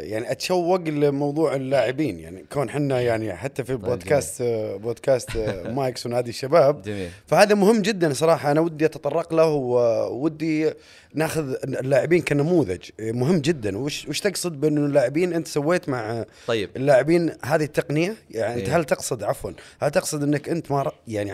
يعني 0.00 0.30
أتشوق 0.32 0.80
لموضوع 0.80 1.54
اللاعبين. 1.54 2.18
يعني 2.20 2.44
كون 2.52 2.70
حنا 2.70 3.00
يعني 3.00 3.34
حتى 3.34 3.64
في 3.64 3.74
بودكاست 3.76 4.40
آه، 4.40 4.76
بودكاست 4.76 5.36
آه، 5.36 5.70
مايكس 5.76 6.06
ونادي 6.06 6.30
الشباب 6.30 6.82
جميل. 6.82 7.10
فهذا 7.26 7.54
مهم 7.54 7.82
جدا 7.82 8.12
صراحة. 8.12 8.50
أنا 8.50 8.60
ودي 8.60 8.84
أتطرق 8.86 9.34
له 9.34 9.46
وودي 9.50 10.72
ناخذ 11.14 11.54
اللاعبين 11.64 12.22
كنموذج. 12.22 12.80
مهم 13.00 13.38
جدا. 13.38 13.78
وش 13.78 14.08
وش 14.08 14.20
تقصد 14.20 14.60
بانه 14.60 14.86
اللاعبين 14.86 15.32
أنت 15.32 15.48
سويت 15.48 15.88
مع 15.88 16.24
طيب. 16.46 16.70
اللاعبين 16.76 17.32
هذه 17.44 17.64
التقنية؟ 17.64 18.14
يعني 18.30 18.54
أنت 18.60 18.68
إيه. 18.68 18.76
هل 18.76 18.84
تقصد 18.84 19.22
عفوا 19.22 19.50
هل 19.82 19.90
تقصد 19.90 20.22
أنك 20.22 20.48
أنت 20.48 20.70
ما 20.72 20.92
يعني 21.08 21.32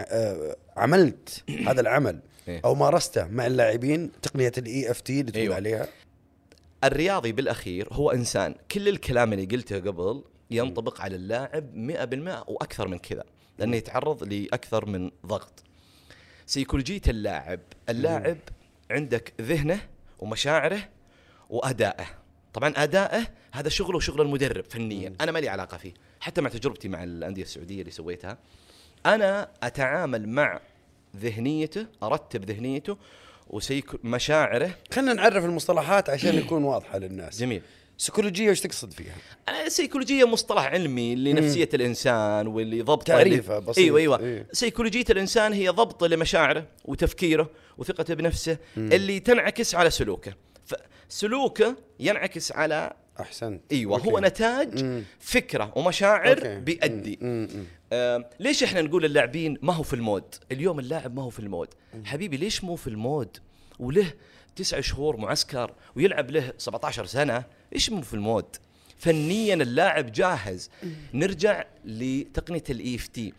عملت 0.77 1.45
هذا 1.69 1.81
العمل 1.81 2.21
إيه. 2.49 2.61
أو 2.65 2.75
مارسته 2.75 3.29
مع 3.29 3.47
اللاعبين 3.47 4.11
تقنية 4.23 4.53
ال 4.59 4.91
EFT 4.91 5.21
اللي 5.21 5.33
تقول 5.33 5.43
أيوة. 5.43 5.55
عليها. 5.55 5.89
الرياضي 6.85 7.33
بالأخير 7.33 7.89
هو 7.93 8.11
إنسان. 8.11 8.55
كل 8.71 8.89
الكلام 8.89 9.33
اللي 9.33 9.45
قلته 9.45 9.81
قبل 9.81 10.25
ينطبق 10.51 11.01
على 11.01 11.17
اللاعب 11.17 11.75
100% 11.75 12.51
وأكثر 12.51 12.89
من 12.89 12.99
كذا 12.99 13.25
لأنه 13.59 13.77
يتعرض 13.77 14.33
لأكثر 14.33 14.87
من 14.87 15.11
ضغط. 15.27 15.63
سيكولوجيه 16.47 17.01
اللاعب 17.09 17.61
اللاعب 17.89 18.39
عندك 18.91 19.33
ذهنه 19.41 19.81
ومشاعره 20.19 20.89
وأدائه. 21.51 22.07
طبعا 22.55 22.75
أدائه 22.77 23.27
هذا 23.53 23.69
شغله 23.69 23.97
وشغل 23.97 24.21
المدرب 24.21 24.65
فنيا. 24.65 25.15
أنا 25.21 25.33
ما 25.33 25.39
لي 25.39 25.49
علاقة 25.49 25.77
فيه. 25.77 25.95
حتى 26.21 26.41
مع 26.41 26.51
تجربتي 26.51 26.89
مع 26.89 27.05
الأندية 27.05 27.43
السعودية 27.43 27.81
اللي 27.81 27.91
سويتها 27.91 28.39
أنا 29.07 29.49
أتعامل 29.63 30.29
مع 30.29 30.61
ذهنيته 31.17 31.87
أرتب 32.03 32.45
ذهنيته 32.45 32.97
وسيك 33.51 34.05
مشاعره 34.05 34.71
خلينا 34.93 35.13
نعرف 35.13 35.45
المصطلحات 35.45 36.11
عشان 36.11 36.35
يكون 36.39 36.65
واضحة 36.65 36.99
للناس 36.99 37.41
جميل 37.41 37.63
سيكولوجية 37.99 38.51
وش 38.51 38.61
تقصد 38.61 38.93
فيها 38.93 39.15
أنا 39.49 39.67
السيكولوجيه 39.67 40.25
مصطلح 40.25 40.65
علمي 40.65 41.15
لنفسية 41.15 41.69
الإنسان 41.75 42.47
واللي 42.47 42.83
ضبط 42.83 43.07
تعريفه 43.07 43.59
بسيط. 43.59 43.79
أيوه 43.79 43.99
أيوه 43.99 44.21
إيه. 44.21 44.47
سيكولوجية 44.53 45.05
الإنسان 45.11 45.53
هي 45.53 45.69
ضبط 45.69 46.05
لمشاعره 46.05 46.67
وتفكيره 46.85 47.51
وثقته 47.79 48.15
بنفسه 48.15 48.59
اللي 48.77 49.21
تنعكس 49.21 49.75
على 49.75 49.91
سلوكه 49.91 50.35
فسلوكه 51.09 51.77
ينعكس 52.01 52.53
على 52.53 52.93
أحسنت 53.21 53.61
أيوه 53.73 53.97
okay. 53.97 54.09
هو 54.11 54.19
نتاج 54.19 54.85
مم. 54.85 55.05
فكرة 55.21 55.73
ومشاعر 55.77 56.39
okay. 56.39 56.61
بيأدي 56.61 57.19
مم. 57.23 57.49
مم. 57.55 57.65
آه 57.93 58.31
ليش 58.41 58.63
إحنا 58.63 58.83
نقول 58.83 59.05
اللاعبين 59.05 59.59
ما 59.63 59.73
هو 59.73 59.83
في 59.83 59.95
ال 59.95 60.00
mood؟ 60.00 60.25
اليوم 60.53 60.79
اللاعب 60.79 61.17
ما 61.17 61.23
هو 61.23 61.31
في 61.31 61.41
ال 61.41 61.45
mood. 61.45 61.69
حبيبي 62.05 62.37
ليش 62.37 62.65
مو 62.65 62.77
في 62.77 62.87
ال 62.87 62.95
mood؟ 62.95 63.37
وله 63.79 64.13
تسعة 64.57 64.81
شهور 64.81 65.17
معسكر 65.17 65.75
ويلعب 65.97 66.31
له 66.31 66.53
17 66.59 67.07
سنة 67.07 67.45
إيش 67.75 67.91
مو 67.91 68.03
في 68.03 68.15
ال 68.15 68.22
mood؟ 68.22 68.57
فنيا 68.99 69.55
اللاعب 69.55 70.13
جاهز. 70.13 70.71
نرجع 71.15 71.65
لتقنية 71.85 72.65
ال 72.71 72.95
EFT 72.95 73.33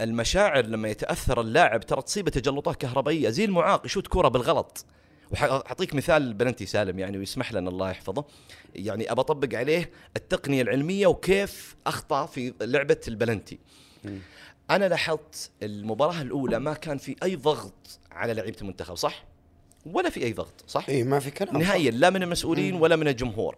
المشاعر 0.00 0.66
لما 0.66 0.88
يتأثر 0.88 1.40
اللاعب 1.40 1.80
ترى 1.80 2.02
تصيبه 2.02 2.30
تجلطات 2.30 2.76
كهربائية. 2.76 3.30
زي 3.30 3.44
المعاق 3.44 3.86
يشوت 3.86 4.06
كره 4.06 4.28
بالغلط. 4.28 4.86
وحأعطيك 5.30 5.94
مثال 5.94 6.34
بلنتي 6.34 6.66
سالم 6.66 6.98
يعني 6.98 7.18
ويسمح 7.18 7.52
لنا 7.52 7.70
الله 7.70 7.90
يحفظه. 7.90 8.24
يعني 8.74 9.12
أبى 9.12 9.20
أطبق 9.20 9.58
عليه 9.58 9.90
التقنية 10.16 10.62
العلمية 10.62 11.06
وكيف 11.06 11.76
أخطأ 11.86 12.26
في 12.26 12.54
لعبة 12.60 13.00
البلنتي. 13.08 13.58
أنا 14.70 14.88
لاحظت 14.88 15.50
المباراة 15.62 16.22
الأولى 16.22 16.58
ما 16.58 16.74
كان 16.74 16.98
في 16.98 17.16
أي 17.22 17.36
ضغط 17.36 17.98
على 18.12 18.34
لعيبة 18.34 18.56
المنتخب 18.60 18.94
صح؟ 18.94 19.24
ولا 19.86 20.10
في 20.10 20.24
أي 20.24 20.32
ضغط 20.32 20.64
صح؟ 20.66 20.88
اي 20.88 21.02
ما 21.02 21.20
في 21.20 21.30
كلام 21.30 21.56
نهائيا 21.58 21.90
لا 21.90 22.10
من 22.10 22.22
المسؤولين 22.22 22.74
ولا 22.74 22.96
من 22.96 23.08
الجمهور. 23.08 23.56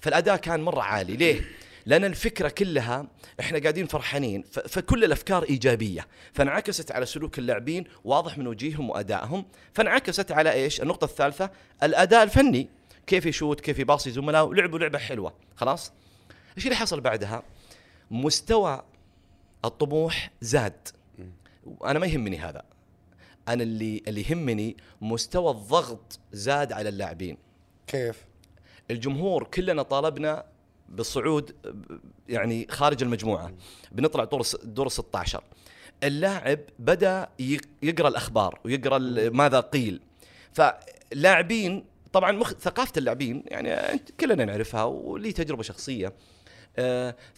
فالأداء 0.00 0.36
كان 0.36 0.60
مرة 0.60 0.82
عالي 0.82 1.16
ليه؟ 1.16 1.40
لأن 1.86 2.04
الفكرة 2.04 2.48
كلها 2.48 3.06
إحنا 3.40 3.58
قاعدين 3.58 3.86
فرحانين. 3.86 4.42
فكل 4.42 5.04
الأفكار 5.04 5.42
إيجابية. 5.42 6.06
فانعكست 6.32 6.92
على 6.92 7.06
سلوك 7.06 7.38
اللاعبين 7.38 7.84
واضح 8.04 8.38
من 8.38 8.46
وجيههم 8.46 8.90
وأدائهم. 8.90 9.44
فانعكست 9.74 10.32
على 10.32 10.52
إيش؟ 10.52 10.80
النقطة 10.80 11.04
الثالثة 11.04 11.50
الأداء 11.82 12.22
الفني. 12.22 12.68
كيف 13.06 13.26
يشوت 13.26 13.60
كيف 13.60 13.78
يباصي 13.78 14.10
زملائه 14.10 14.42
ولعبوا 14.42 14.78
لعبة 14.78 14.98
حلوة. 14.98 15.34
خلاص؟ 15.56 15.92
إيش 16.56 16.64
اللي 16.64 16.76
حصل 16.76 17.00
بعدها؟ 17.00 17.42
مستوى 18.10 18.82
الطموح 19.64 20.30
زاد. 20.40 20.88
وأنا 21.64 21.98
ما 21.98 22.06
يهمني 22.06 22.38
هذا. 22.38 22.62
أنا 23.48 23.62
اللي 23.62 24.02
اللي 24.08 24.24
يهمني 24.30 24.76
مستوى 25.00 25.50
الضغط 25.50 26.18
زاد 26.32 26.72
على 26.72 26.88
اللاعبين. 26.88 27.36
كيف؟ 27.86 28.24
الجمهور 28.90 29.44
كلنا 29.44 29.82
طالبنا 29.82 30.44
بالصعود 30.90 31.54
يعني 32.28 32.66
خارج 32.70 33.02
المجموعة 33.02 33.52
بنطلع 33.92 34.24
دور 34.24 34.42
دور 34.64 34.86
ال 34.86 34.92
16 34.92 35.42
اللاعب 36.04 36.58
بدأ 36.78 37.28
يقرأ 37.82 38.08
الأخبار 38.08 38.60
ويقرأ 38.64 38.98
ماذا 39.30 39.60
قيل. 39.60 40.00
فاللاعبين 40.52 41.84
طبعا 42.12 42.32
مخ... 42.32 42.52
ثقافة 42.52 42.92
اللاعبين 42.96 43.42
يعني 43.46 43.98
كلنا 44.20 44.44
نعرفها 44.44 44.84
ولي 44.84 45.32
تجربة 45.32 45.62
شخصية. 45.62 46.12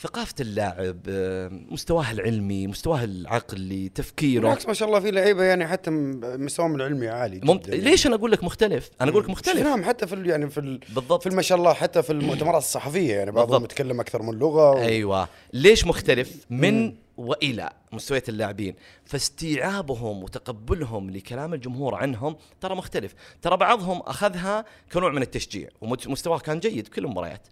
ثقافة 0.01 0.35
اللاعب 0.41 0.99
آه، 1.09 1.51
مستواه 1.71 2.11
العلمي 2.11 2.67
مستواه 2.67 3.05
العقلي 3.05 3.89
تفكيره. 3.89 4.41
بالعكس 4.43 4.67
ما 4.67 4.75
شاء 4.75 4.89
الله 4.89 5.01
في 5.01 5.11
لعيبة 5.11 5.43
يعني 5.45 5.67
حتى 5.67 5.91
مستواهم 5.91 6.75
العلمي 6.75 7.09
عالي 7.09 7.37
جدا 7.37 7.47
ممت... 7.47 7.69
ليش 7.69 8.07
أنا 8.07 8.15
أقول 8.15 8.33
لك 8.33 8.45
مختلف؟ 8.45 8.91
أنا 9.01 9.11
أقول 9.11 9.23
لك 9.23 9.31
مختلف. 9.31 9.57
شفناهم 9.57 9.85
حتى 9.85 10.07
في 10.07 10.15
ال- 10.15 10.27
يعني 10.27 10.51
في 10.51 10.59
ال- 10.61 10.81
بالضبط. 10.95 11.23
في 11.23 11.31
ما 11.31 11.43
شاء 11.43 11.59
الله 11.59 11.73
حتى 11.73 12.03
في 12.03 12.11
المؤتمرات 12.13 12.63
الصحفية 12.63 13.15
يعني 13.15 13.31
بعضهم. 13.33 13.65
يتكلم 13.65 14.01
أكثر 14.01 14.23
من 14.23 14.39
لغة 14.39 14.71
و... 14.71 14.79
أيوه. 14.79 15.29
ليش 15.53 15.87
مختلف؟ 15.87 16.33
من 16.51 16.95
وإلى 17.17 17.71
مستويات 17.93 18.29
اللاعبين. 18.29 18.75
فاستيعابهم 19.05 20.23
وتقبلهم 20.23 21.11
لكلام 21.11 21.55
الجمهور 21.55 21.95
عنهم 21.95 22.37
ترى 22.61 22.75
مختلف. 22.75 23.15
ترى 23.43 23.57
بعضهم 23.57 24.01
أخذها 24.01 24.65
كنوع 24.93 25.11
من 25.13 25.23
التشجيع 25.23 25.69
ومستواه 25.81 26.39
كان 26.39 26.61
جيد 26.61 26.89
كل 26.89 27.05
المباريات. 27.05 27.47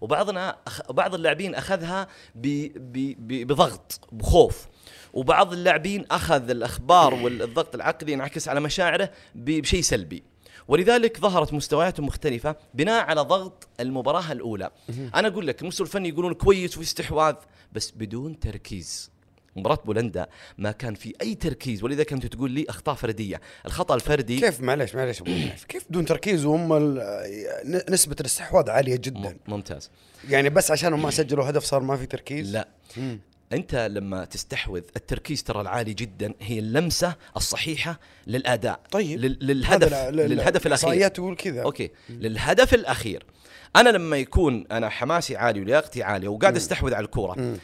وبعضنا 0.00 0.56
أخ... 0.66 0.92
بعض 0.92 1.14
اللاعبين 1.14 1.54
أخذها 1.54 2.08
ب... 2.34 2.46
ب... 2.76 3.14
ب... 3.28 3.46
بضغط 3.46 4.00
بخوف. 4.12 4.66
وبعض 5.12 5.52
اللاعبين 5.52 6.04
أخذ 6.10 6.50
الأخبار 6.50 7.14
والضغط 7.22 7.74
العقلي 7.74 8.12
ينعكس 8.12 8.48
على 8.48 8.60
مشاعره 8.60 9.10
ب- 9.34 9.60
بشيء 9.60 9.80
سلبي. 9.80 10.22
ولذلك 10.68 11.20
ظهرت 11.20 11.52
مستويات 11.52 12.00
مختلفة 12.00 12.56
بناء 12.74 13.04
على 13.04 13.20
ضغط 13.20 13.68
المباراة 13.80 14.32
الأولى. 14.32 14.70
أنا 15.14 15.28
أقول 15.28 15.46
لك 15.46 15.62
المستوى 15.62 15.86
الفني 15.86 16.08
يقولون 16.08 16.34
كويس 16.34 16.76
وفي 16.76 16.86
استحواذ 16.86 17.34
بس 17.72 17.90
بدون 17.90 18.40
تركيز. 18.40 19.10
مباراة 19.56 19.78
بولندا 19.84 20.26
ما 20.58 20.72
كان 20.72 20.94
في 20.94 21.14
أي 21.22 21.34
تركيز 21.34 21.84
ولذلك 21.84 22.12
أنت 22.12 22.26
تقول 22.26 22.50
لي 22.50 22.66
أخطاء 22.68 22.94
فردية. 22.94 23.40
الخطأ 23.66 23.94
الفردي 23.94 24.40
كيف؟ 24.40 24.60
معلش 24.60 24.94
معلش 24.94 25.22
كيف 25.68 25.84
بدون 25.90 26.04
تركيز 26.04 26.44
وهم 26.44 26.98
نسبة 27.90 28.16
الاستحواذ 28.20 28.70
عالية 28.70 28.96
جدا؟ 28.96 29.36
ممتاز. 29.48 29.90
يعني 30.28 30.50
بس 30.50 30.70
عشانهم 30.70 31.02
ما 31.02 31.10
سجلوا 31.10 31.50
هدف 31.50 31.64
صار 31.64 31.82
ما 31.82 31.96
في 31.96 32.06
تركيز؟ 32.06 32.52
لا. 32.52 32.68
مم. 32.96 33.20
أنت 33.52 33.74
لما 33.74 34.24
تستحوذ 34.24 34.82
التركيز 34.96 35.42
ترى 35.44 35.60
العالي 35.60 35.94
جدا 35.94 36.34
هي 36.40 36.58
اللمسة 36.58 37.14
الصحيحة 37.36 38.00
للأداء 38.26 38.80
طيب. 38.90 39.18
لل- 39.20 39.38
للهدف 39.40 39.92
للهدف 40.10 40.66
الأخير. 40.66 41.08
تقول 41.08 41.36
كذا. 41.36 41.62
أوكي. 41.62 41.90
للهدف 42.10 42.74
الأخير 42.74 43.24
أنا 43.76 43.88
لما 43.88 44.16
يكون 44.16 44.64
أنا 44.72 44.88
حماسي 44.88 45.36
عالي 45.36 45.60
ولياقتي 45.60 46.02
عالية 46.02 46.28
وقاعد 46.28 46.56
أستحوذ 46.56 46.94
على 46.94 47.04
الكورة. 47.04 47.56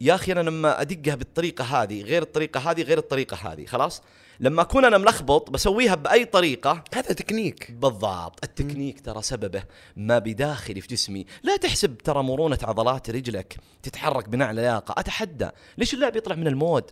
يا 0.00 0.14
أخي 0.14 0.32
أنا 0.32 0.40
لما 0.40 0.80
أدقها 0.80 1.14
بالطريقة 1.14 1.64
هذه 1.64 2.02
غير 2.02 2.22
الطريقة 2.22 2.70
هذه 2.70 2.82
غير 2.82 2.98
الطريقة 2.98 3.52
هذه 3.52 3.66
خلاص؟ 3.66 4.02
لما 4.40 4.62
أكون 4.62 4.84
أنا 4.84 4.98
ملخبط 4.98 5.50
بسويها 5.50 5.94
بأي 5.94 6.24
طريقة. 6.24 6.84
هذا 6.94 7.12
تكنيك. 7.12 7.70
بالضبط. 7.70 8.44
التكنيك 8.44 9.00
ترى 9.00 9.22
سببه 9.22 9.62
ما 9.96 10.18
بداخلي 10.18 10.80
في 10.80 10.88
جسمي. 10.88 11.26
لا 11.42 11.56
تحسب 11.56 11.98
ترى 11.98 12.22
مرونة 12.22 12.58
عضلات 12.62 13.10
رجلك 13.10 13.56
تتحرك 13.82 14.28
بناء 14.28 14.48
على 14.48 14.62
لياقة. 14.62 14.94
أتحدى. 15.00 15.48
ليش 15.78 15.94
اللاعب 15.94 16.16
يطلع 16.16 16.36
من 16.36 16.46
ال 16.46 16.53
mood؟ 16.53 16.90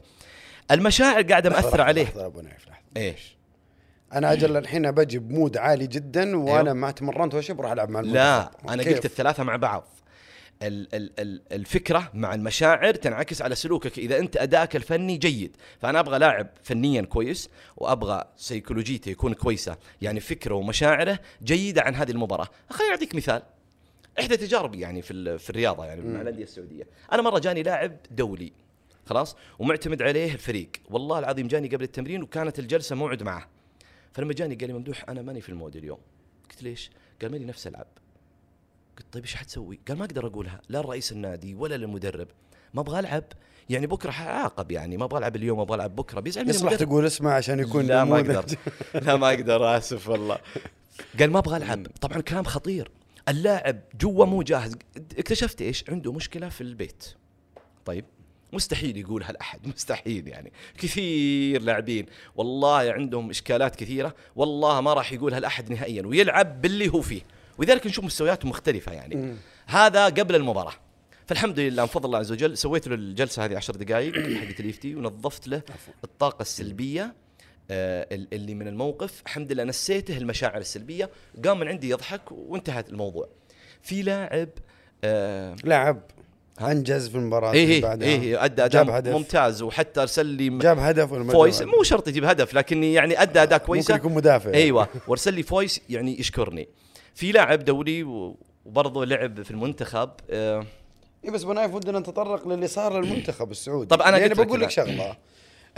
المشاعر 0.70 1.24
مأثرة 1.24 1.48
لحظة، 1.48 1.82
عليه. 1.82 2.04
لحظة 2.04 2.26
أبو 2.26 2.40
نايف 2.40 2.68
لحظة. 2.68 2.82
إيش؟ 2.96 3.36
أنا 4.12 4.32
أجل 4.32 4.56
الحين 4.56 4.90
بجي 4.90 5.18
بمود 5.18 5.56
عالي 5.56 5.86
جدا 5.86 6.36
وأنا 6.36 6.60
أيوه. 6.60 6.72
ما 6.72 6.90
تمرنت 6.90 7.34
ولا 7.34 7.42
شيء 7.42 7.54
بروح 7.54 7.72
ألعب 7.72 7.90
مع 7.90 8.00
المنتخب 8.00 8.76
لا 8.76 8.82
كيف؟ 8.82 8.94
قلت 8.94 9.04
الثلاثة 9.04 9.42
مع 9.42 9.56
بعض. 9.56 9.88
الفكرة 10.62 12.10
مع 12.14 12.34
المشاعر 12.34 12.94
تنعكس 12.94 13.42
على 13.42 13.54
سلوكك. 13.54 13.98
إذا 13.98 14.18
أنت 14.18 14.36
ادائك 14.36 14.76
الفني 14.76 15.16
جيد 15.16 15.56
فأنا 15.80 16.00
أبغى 16.00 16.18
لاعب 16.18 16.48
فنيا 16.62 17.02
كويس 17.02 17.50
وأبغى 17.76 18.24
سيكولوجيته 18.36 19.10
يكون 19.10 19.34
كويسة 19.34 19.76
يعني 20.02 20.20
فكرة 20.20 20.54
ومشاعره 20.54 21.18
جيدة 21.42 21.82
عن 21.82 21.94
هذه 21.94 22.10
المباراة. 22.10 22.48
خليني 22.70 22.92
أعطيك 22.92 23.14
مثال. 23.14 23.42
إحدى 24.20 24.36
تجاربي 24.36 24.80
يعني 24.80 25.02
في 25.02 25.38
في 25.38 25.50
الرياضة 25.50 25.84
يعني 25.84 26.02
مع 26.02 26.20
الأندية 26.20 26.42
السعودية. 26.42 26.86
أنا 27.12 27.22
مرة 27.22 27.38
جاني 27.38 27.62
لاعب 27.62 27.96
دولي 28.10 28.52
خلاص 29.06 29.36
ومعتمد 29.58 30.02
عليه 30.02 30.32
الفريق. 30.32 30.68
والله 30.90 31.18
العظيم 31.18 31.48
جاني 31.48 31.68
قبل 31.68 31.82
التمرين 31.82 32.22
وكانت 32.22 32.58
الجلسة 32.58 32.96
موعد 32.96 33.22
معه. 33.22 33.48
فلما 34.12 34.32
جاني 34.32 34.54
قال 34.54 34.66
لي 34.68 34.72
ممدوح 34.72 35.04
أنا 35.08 35.22
ماني 35.22 35.40
في 35.40 35.48
المود 35.48 35.76
اليوم. 35.76 35.98
قلت 36.50 36.62
ليش؟ 36.62 36.90
قال 37.22 37.32
ماني 37.32 37.44
نفس 37.44 37.66
العب 37.66 37.86
قلت 38.98 39.06
طيب 39.12 39.24
إيش 39.24 39.34
حتسوي؟ 39.34 39.80
قال 39.88 39.98
ما 39.98 40.04
أقدر 40.04 40.26
أقولها 40.26 40.60
لا 40.68 40.78
لرئيس 40.78 41.12
النادي 41.12 41.54
ولا 41.54 41.74
للمدرب 41.74 42.28
ما 42.74 42.80
أبغى 42.80 42.98
ألعب. 43.00 43.24
يعني 43.68 43.86
بكرة 43.86 44.10
حأعاقب 44.10 44.70
يعني 44.70 44.96
ما 44.96 45.04
أبغى 45.04 45.18
ألعب 45.18 45.36
اليوم 45.36 45.60
أبغى 45.60 45.76
ألعب 45.76 45.96
بكرة. 45.96 46.20
بيزعل 46.20 46.44
مني 46.44 46.54
يصلح. 46.54 46.74
تقول 46.74 47.06
اسمه 47.06 47.30
عشان 47.30 47.58
يكون 47.58 47.86
لا 47.86 48.04
ما. 48.04 48.16
أقدر. 48.16 48.44
لا 48.94 49.16
ما 49.16 49.28
أقدر 49.28 49.76
آسف 49.76 50.08
والله. 50.08 50.38
قال 51.18 51.30
ما 51.30 51.38
أبغى 51.38 51.56
ألعب. 51.56 51.86
طبعا 52.00 52.20
كلام 52.20 52.44
خطير. 52.44 52.90
اللاعب 53.28 53.80
جوا 54.00 54.24
مو 54.24 54.42
جاهز. 54.42 54.76
اكتشفت 55.18 55.62
إيش؟ 55.62 55.84
عنده 55.90 56.12
مشكلة 56.12 56.48
في 56.48 56.60
البيت. 56.60 57.04
طيب 57.84 58.04
مستحيل 58.52 58.96
يقولها 58.96 59.32
لأحد 59.32 59.66
مستحيل 59.66 60.28
يعني. 60.28 60.52
كثير 60.78 61.62
لاعبين. 61.62 62.06
والله 62.36 62.92
عندهم 62.92 63.30
إشكالات 63.30 63.76
كثيرة. 63.76 64.14
والله 64.36 64.80
ما 64.80 64.94
راح 64.94 65.12
يقولها 65.12 65.40
لأحد 65.40 65.72
نهائيا. 65.72 66.06
ويلعب 66.06 66.62
باللي 66.62 66.88
هو 66.88 67.00
فيه. 67.00 67.22
ولذلك 67.58 67.86
نشوف 67.86 68.04
مستوياتهم 68.04 68.50
مختلفة 68.50 68.92
يعني. 68.92 69.34
هذا 69.66 70.04
قبل 70.04 70.34
المباراة. 70.34 70.72
فالحمد 71.26 71.60
لله 71.60 71.82
من 71.82 71.88
فضل 71.88 72.06
الله 72.06 72.18
عز 72.18 72.32
وجل 72.32 72.56
سويت 72.58 72.88
له 72.88 72.94
الجلسة 72.94 73.44
هذه 73.44 73.56
عشر 73.56 73.76
دقائق 73.76 74.14
حقت 74.40 74.60
اليفتي 74.60 74.94
ونظفت 74.94 75.48
له 75.48 75.62
الطاقة 76.04 76.42
السلبية 76.42 77.14
آه، 77.70 78.06
ال- 78.12 78.28
اللي 78.32 78.54
من 78.54 78.68
الموقف. 78.68 79.22
الحمد 79.26 79.52
لله 79.52 79.64
نسيته 79.64 80.16
المشاعر 80.16 80.58
السلبية 80.58 81.10
قام 81.44 81.60
من 81.60 81.68
عندي 81.68 81.90
يضحك 81.90 82.20
وانتهت 82.32 82.88
الموضوع. 82.90 83.28
في 83.82 84.02
لاعب 84.02 84.48
آه 85.04 85.56
لاعب 85.64 86.00
أنجز 86.60 87.08
في 87.08 87.14
المباراة 87.14 87.50
اللي 87.50 87.60
إيه 87.62 87.82
بعدها. 87.82 88.08
إيه 88.08 88.44
أدى 88.44 88.68
جاب 88.68 88.90
أداء 88.90 88.98
هدف. 88.98 89.12
ممتاز 89.12 89.62
وحتى 89.62 90.00
أرسل 90.02 90.26
لي 90.26 90.58
جاب 90.58 90.78
هدف 90.78 91.12
ولا 91.12 91.32
voice؟ 91.32 91.62
مو 91.62 91.82
شرط 91.82 92.08
يجيب 92.08 92.24
هدف 92.24 92.54
لكني 92.54 92.92
يعني 92.92 93.22
أدى 93.22 93.42
أداء 93.42 93.58
كويسة. 93.58 93.94
ممكن 93.94 94.06
يكون 94.06 94.16
مدافع. 94.16 94.50
أيوه. 94.54 94.88
وأرسل 95.08 95.34
لي 95.34 95.42
voice 95.42 95.80
يعني 95.88 96.20
يشكرني. 96.20 96.68
في 97.18 97.32
لاعب 97.32 97.64
دولي 97.64 98.02
وبرضه 98.02 99.04
لعب 99.04 99.42
في 99.42 99.50
المنتخب 99.50 100.10
آه 100.30 100.66
اي 101.24 101.30
بس 101.30 101.42
بنايف 101.42 101.74
ودنا 101.74 101.98
نتطرق 101.98 102.48
للي 102.48 102.66
صار 102.66 103.00
للمنتخب 103.00 103.50
السعودي. 103.50 103.88
طب 103.88 104.02
أنا 104.02 104.18
يعني 104.18 104.34
بقول 104.34 104.60
لك. 104.60 104.70
شغلة. 104.70 105.16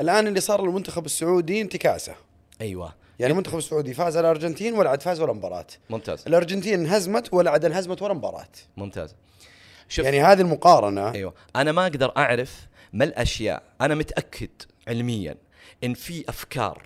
الآن 0.01 0.27
اللي 0.27 0.41
صار 0.41 0.63
للمنتخب 0.67 1.05
السعودي 1.07 1.61
انتكاسة. 1.61 2.15
أيوه. 2.61 2.95
يعني 3.19 3.33
المنتخب 3.33 3.59
السعودي 3.59 3.95
فاز 3.95 4.17
على 4.17 4.31
الأرجنتين 4.31 4.75
ولا 4.75 4.91
عاد 4.91 5.03
فاز 5.03 5.21
ولا 5.21 5.33
مباراة؟ 5.33 5.67
ممتاز. 5.91 6.25
الأرجنتين 6.27 6.81
انهزمت 6.81 7.35
ولا 7.35 7.51
عاد 7.51 7.65
انهزمت 7.65 8.03
ولا 8.03 8.15
مباراة. 8.15 8.49
ممتاز. 8.77 9.15
شوف. 9.89 10.05
يعني 10.05 10.21
هذه 10.21 10.41
المقارنة. 10.41 11.13
أيوه. 11.15 11.35
أنا 11.57 11.73
ما 11.73 11.83
أقدر 11.83 12.13
أعرف 12.17 12.67
ما 12.93 13.05
الأشياء 13.05 13.63
أنا 13.81 13.95
متأكد 13.95 14.51
علميا 14.89 15.37
إن 15.85 15.95
في 15.95 16.25
أفكار 16.29 16.83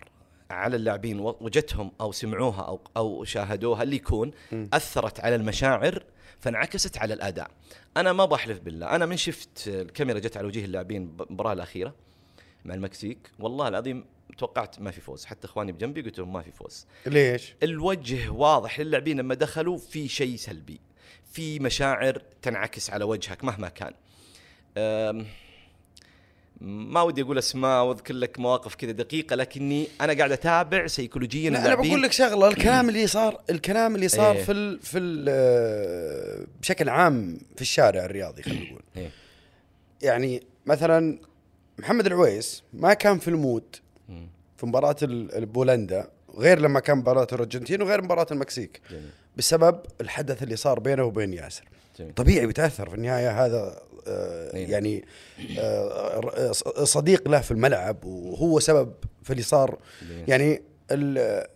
على 0.51 0.77
اللاعبين 0.77 1.21
و- 1.21 1.37
وجتهم 1.41 1.93
أو 2.01 2.13
سمعوها 2.13 2.61
أو 2.63 2.81
أو 2.97 3.25
شاهدوها 3.25 3.83
اللي 3.83 3.97
يكون 3.97 4.31
أثرت 4.73 5.21
على 5.21 5.35
المشاعر 5.35 6.05
فانعكست 6.41 6.99
على 6.99 7.15
الأداء. 7.15 7.51
أنا 7.97 8.13
ما 8.13 8.25
بحلف 8.25 8.59
بالله. 8.61 8.87
أنا 8.97 9.07
من 9.07 9.17
شفت 9.17 9.69
الكاميرا 9.69 10.19
جت 10.19 10.37
على 10.37 10.47
وجه 10.47 10.65
اللاعبين 10.65 11.07
بالمباراه 11.07 11.53
الأخيرة 11.53 11.95
مع 12.65 12.75
المكسيك. 12.75 13.31
والله 13.39 13.69
العظيم 13.69 14.05
توقعت 14.39 14.81
ما 14.81 14.91
في 14.91 15.01
فوز. 15.01 15.25
حتى 15.25 15.47
إخواني 15.47 15.73
بجنبي 15.73 16.03
قلت 16.03 16.19
لهم 16.19 16.33
ما 16.33 16.43
في 16.43 16.51
فوز. 16.53 16.87
ليش؟ 17.07 17.55
الوجه 17.63 18.29
واضح 18.31 18.81
للاعبين 18.81 19.19
لما 19.19 19.35
دخلوا 19.35 19.79
في 19.79 20.09
شيء 20.09 20.37
سلبي 20.37 20.81
في 21.33 21.59
مشاعر 21.59 22.23
تنعكس 22.43 22.91
على 22.91 23.05
وجهك 23.05 23.45
مهما 23.45 23.69
كان. 23.69 23.93
ما 26.61 27.03
ودي 27.03 27.23
أقول 27.23 27.39
أسماء 27.39 27.85
وأذكر 27.85 28.15
لك 28.15 28.39
مواقف 28.39 28.75
كذا 28.75 28.91
دقيقة 28.93 29.37
لكني 29.37 29.89
أنا 30.01 30.13
قاعد 30.13 30.33
أتابع 30.33 30.87
سيكولوجيا 30.87 31.49
أنا 31.49 31.75
بقول 31.75 32.03
لك 32.03 32.13
شغلة 32.13 32.49
الكلام 32.49 32.89
اللي 32.89 33.07
صار 33.07 33.41
الكلام 33.51 33.95
اللي 33.95 34.09
صار 34.09 34.37
إيه. 34.37 34.43
في 34.45 34.53
ال 34.53 34.81
في 34.81 34.99
ال 34.99 35.27
آه، 35.29 36.47
بشكل 36.61 36.89
عام 36.89 37.39
في 37.57 37.63
الشارع 37.63 38.05
الرياضي 38.05 38.43
خلينا 38.43 38.65
نقول 38.65 38.83
إيه. 38.97 39.11
يعني 40.03 40.43
مثلا 40.67 41.19
محمد 41.79 42.07
العويس 42.07 42.63
ما 42.73 42.95
كان 42.95 43.19
في 43.19 43.29
المود. 43.29 43.77
في 44.57 44.65
ال- 45.03 45.47
بولندا 45.47 46.09
غير 46.37 46.59
لما 46.59 46.81
كان 46.81 46.99
مباراة 46.99 47.27
الأرجنتين 47.33 47.83
وغير 47.83 48.03
مباراة 48.03 48.27
المكسيك 48.31 48.81
جميل 48.91 49.11
بسبب 49.37 49.81
الحدث 50.01 50.43
اللي 50.43 50.57
صار 50.57 50.81
بينه 50.81 51.05
وبين 51.05 51.33
ياسر 51.33 51.65
طبيعي 52.17 52.47
بيتاثر 52.47 52.89
في 52.91 52.95
النهاية 52.97 53.45
هذا 53.47 53.81
آه 54.07 54.57
نعم. 54.57 54.71
يعني 54.71 55.05
آه 55.59 56.21
ر- 56.21 56.53
صديق 56.85 57.29
له 57.29 57.41
في 57.41 57.51
الملعب 57.51 58.05
وهو 58.05 58.61
سبب 58.61 58.93
في 59.23 59.31
اللي 59.31 59.43
صار. 59.43 59.79
يعني 60.29 60.63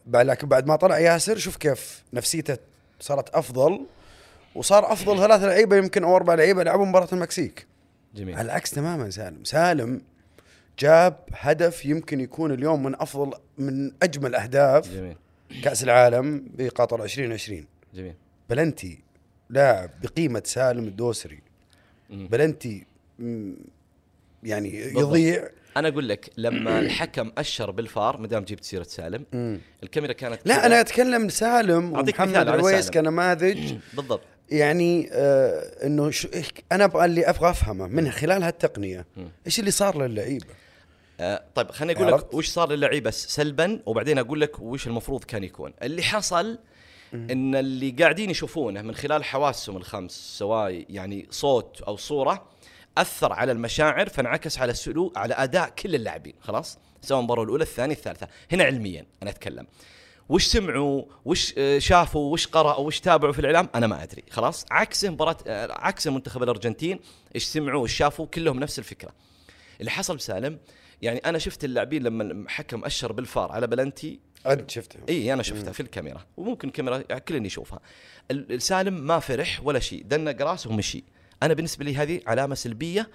لكن 0.07 0.48
بعد 0.48 0.66
ما 0.66 0.77
طلع 0.77 0.98
ياسر 0.98 1.37
شوف 1.38 1.57
كيف 1.57 2.05
نفسيته 2.12 2.57
صارت 3.01 3.29
أفضل 3.35 3.81
وصار 4.55 4.92
أفضل 4.92 5.18
ثلاث 5.27 5.42
لعيبة 5.42 5.77
يمكن 5.77 6.05
أو 6.05 6.16
أربع 6.16 6.35
لعيبة 6.35 6.62
لعبوا 6.62 6.85
مباراة 6.87 7.09
المكسيك. 7.12 7.66
جميل. 8.14 8.35
على 8.35 8.44
العكس 8.46 8.70
تماما 8.70 9.11
سالم. 9.11 9.44
سالم 9.44 10.01
جاب 10.79 11.16
هدف 11.33 11.87
يمكن 11.87 12.20
يكون 12.20 12.53
اليوم 12.53 12.83
من 12.83 12.94
أفضل 12.94 13.33
من 13.59 13.92
أجمل 14.03 14.35
أهداف 14.35 14.90
جميل. 14.94 15.16
كأس 15.64 15.83
العالم 15.83 16.44
بقطر 16.55 17.03
2020 17.05 17.66
جميل. 17.94 18.14
بلنتي. 18.51 18.98
لاعب 19.51 19.91
بقيمة 20.03 20.43
سالم 20.45 20.85
الدوسري. 20.85 21.41
بلنتي 22.11 22.87
يعني. 24.43 24.77
يضيع 24.77 25.49
أنا 25.77 25.89
أقول 25.89 26.09
لك 26.09 26.31
لما 26.37 26.79
الحكم 26.79 27.33
أشر 27.39 27.71
بالفار 27.71 28.17
ما 28.17 28.27
دام 28.27 28.45
جبت 28.45 28.65
سيرة 28.65 28.83
سالم. 28.83 29.25
الكاميرا 29.83 30.13
كانت 30.13 30.41
لا. 30.45 30.67
أنا 30.67 30.81
أتكلم 30.81 31.29
سالم 31.29 31.93
ومحمد 31.93 32.65
سالم. 32.65 32.91
كنماذج 32.91 33.75
بالضبط 33.95 34.21
يعني 34.51 35.09
آه 35.13 35.87
إنه 35.87 36.11
شو 36.11 36.29
أنا 36.73 36.85
أبغى 36.85 37.05
اللي 37.05 37.25
أبغى 37.25 37.51
أفهمه 37.51 37.87
من 37.87 38.11
خلال 38.11 38.43
هالتقنية. 38.43 39.07
إيش 39.47 39.61
اللي 39.61 39.71
صار 39.71 40.07
للعيبة 40.07 40.47
آه 41.21 41.45
طيب 41.55 41.71
خليني 41.71 42.01
أقول؟ 42.01 42.13
لك 42.13 42.35
وش 42.35 42.49
صار 42.49 42.73
للعيبة 42.73 43.11
سلبا 43.11 43.81
وبعدين 43.87 44.19
أقول 44.19 44.41
لك 44.41 44.61
وش 44.61 44.87
المفروض 44.87 45.25
كان 45.25 45.45
يكون 45.45 45.73
اللي 45.83 46.03
حصل 46.03 46.59
إن 47.14 47.55
اللي 47.55 47.90
قاعدين 47.90 48.31
يشوفونه 48.31 48.83
من 48.83 48.94
خلال 48.94 49.25
حواسهم 49.25 49.77
الخمس 49.77 50.38
سواء 50.38 50.85
يعني 50.88 51.27
صوت 51.31 51.81
أو 51.81 51.97
صورة 51.97 52.47
أثر 52.99 53.33
على 53.33 53.53
المشاعر 53.53 54.09
فانعكس 54.09 54.59
على 54.59 54.73
السلوك 54.73 55.18
على 55.18 55.35
أداء 55.35 55.68
كل 55.68 55.94
اللاعبين. 55.94 56.35
خلاص؟ 56.40 56.79
سواء 57.03 57.21
المباراة 57.21 57.42
الأولى 57.42 57.62
الثانية 57.62 57.94
الثالثة. 57.94 58.29
هنا 58.53 58.64
علميا 58.64 59.07
أنا 59.23 59.31
أتكلم. 59.31 59.66
وش 60.29 60.44
سمعوا؟ 60.44 61.03
وش 61.25 61.55
شافوا؟ 61.79 62.33
وش 62.33 62.47
قرأوا؟ 62.47 62.87
وش 62.87 63.01
تابعوا 63.01 63.33
في 63.33 63.38
الإعلام؟ 63.38 63.68
أنا 63.75 63.87
ما 63.87 64.03
أدري. 64.03 64.25
خلاص؟ 64.31 64.64
عكس 64.71 65.05
مباراة 65.05 65.37
آه، 65.47 65.68
عكس 65.73 66.07
منتخب 66.07 66.42
الأرجنتين 66.42 67.01
إيش 67.35 67.44
سمعوا؟ 67.44 67.83
وش 67.83 67.92
شافوا؟ 67.92 68.27
كلهم 68.27 68.61
نفس 68.61 68.79
الفكرة. 68.79 69.12
اللي 69.81 69.90
حصل 69.90 70.16
بسالم 70.16 70.59
يعني 71.03 71.19
أنا 71.19 71.39
شفت 71.39 71.65
اللاعبين 71.65 72.03
لما 72.03 72.25
الحكم 72.25 72.85
أشر 72.85 73.13
بالفار 73.13 73.53
على 73.53 73.67
بلنتي. 73.67 74.21
انت 74.47 74.71
شفته 74.71 74.99
إي 75.09 75.33
أنا 75.33 75.43
شفتها 75.43 75.73
في 75.73 75.81
الكاميرا. 75.81 76.25
وممكن 76.37 76.71
كاميرا 76.71 76.99
كل 76.99 77.47
يشوفها. 77.47 77.81
ال- 78.31 78.53
السالم 78.53 78.95
ما 78.95 79.19
فرح 79.19 79.61
ولا 79.65 79.79
شيء. 79.79 80.03
دنق 80.03 80.43
راسه 80.43 80.71
ومشي. 80.71 81.05
أنا 81.43 81.55
بالنسبة 81.55 81.85
لي 81.85 81.97
هذه 81.97 82.21
علامة 82.27 82.55
سلبية 82.55 83.11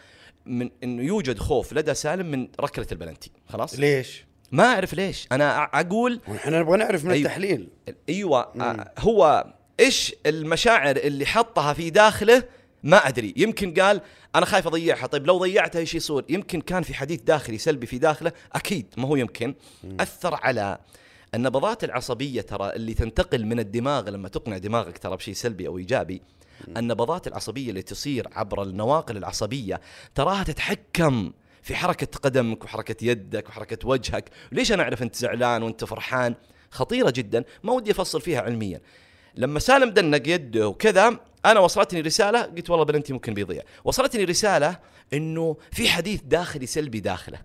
من 0.46 0.70
إنه 0.84 1.04
يوجد 1.04 1.38
خوف 1.40 1.74
لدى 1.74 1.94
سالم 1.94 2.26
من 2.32 2.48
ركلة 2.60 2.88
البلنتي. 2.92 3.32
خلاص؟ 3.50 3.80
ليش؟ 3.80 4.26
ما 4.52 4.64
أعرف 4.64 4.94
ليش. 4.94 5.28
أنا 5.32 5.64
أقول 5.64 6.20
ونحن 6.28 6.54
نبغى 6.54 6.78
نعرف 6.78 7.06
من 7.06 7.12
أيوه. 7.12 7.26
التحليل. 7.26 7.70
أيوه. 8.10 8.42
آه، 8.62 8.92
هو 9.00 9.54
إيش 9.80 10.16
المشاعر 10.26 10.96
اللي 10.96 11.26
حطها 11.26 11.74
في 11.74 11.90
داخله؟ 11.90 12.44
ما 12.84 13.08
أدري. 13.08 13.34
يمكن 13.38 13.74
قال 13.74 14.02
أنا 14.36 14.46
خايف 14.46 14.68
أضيعها. 14.68 15.08
طيب 15.08 15.28
لو 15.28 15.38
ضيعتها 15.38 15.80
إيش 15.80 15.96
يصير؟ 15.96 16.26
يمكن 16.30 16.62
كان 16.62 16.84
في 16.84 16.94
حديث 16.94 17.22
داخلي 17.22 17.58
سلبي 17.58 17.86
في 17.86 17.98
داخله. 17.98 18.32
أكيد 18.54 18.94
ما 18.98 19.08
هو 19.08 19.16
يمكن. 19.16 19.56
أثر 20.00 20.36
على 20.36 20.78
النبضات 21.36 21.84
العصبية 21.84 22.42
ترى 22.42 22.74
اللي 22.74 22.94
تنتقل 22.94 23.46
من 23.46 23.60
الدماغ 23.60 24.10
لما 24.10 24.30
تقنع 24.30 24.58
دماغك 24.58 24.98
ترى 24.98 25.16
بشيء 25.16 25.34
سلبي 25.34 25.68
أو 25.68 25.78
إيجابي 25.78 26.22
النبضات 26.78 27.28
العصبية 27.28 27.70
اللي 27.70 27.82
تصير 27.82 28.28
عبر 28.32 28.64
النواقل 28.64 29.18
العصبية 29.18 29.82
تراها 30.16 30.44
تتحكم 30.44 31.32
في 31.62 31.76
حركة 31.76 32.20
قدمك 32.20 32.64
وحركة 32.64 33.06
يدك 33.06 33.50
وحركة 33.50 33.88
وجهك. 33.88 34.30
ليش 34.52 34.72
أنا 34.72 34.84
أعرف 34.84 35.04
أنت 35.04 35.16
زعلان 35.16 35.64
وأنت 35.64 35.86
فرحان؟ 35.86 36.36
خطيرة 36.72 37.14
جدا. 37.16 37.44
ما 37.64 37.74
ودي 37.74 37.92
أفصل 37.92 38.22
فيها 38.22 38.42
علميا. 38.42 38.82
لما 39.36 39.60
سالم 39.60 39.90
دنق 39.90 40.28
يده 40.28 40.68
وكذا 40.68 41.20
أنا 41.46 41.60
وصلتني 41.60 42.02
رسالة 42.02 42.42
قلت 42.42 42.70
والله 42.70 42.86
بلنتي 42.86 43.14
ممكن 43.14 43.34
بيضيع. 43.34 43.62
وصلتني 43.84 44.24
رسالة 44.24 44.80
إنه 45.14 45.58
في 45.72 45.90
حديث 45.90 46.22
داخلي 46.22 46.66
سلبي 46.66 47.00
داخله. 47.00 47.40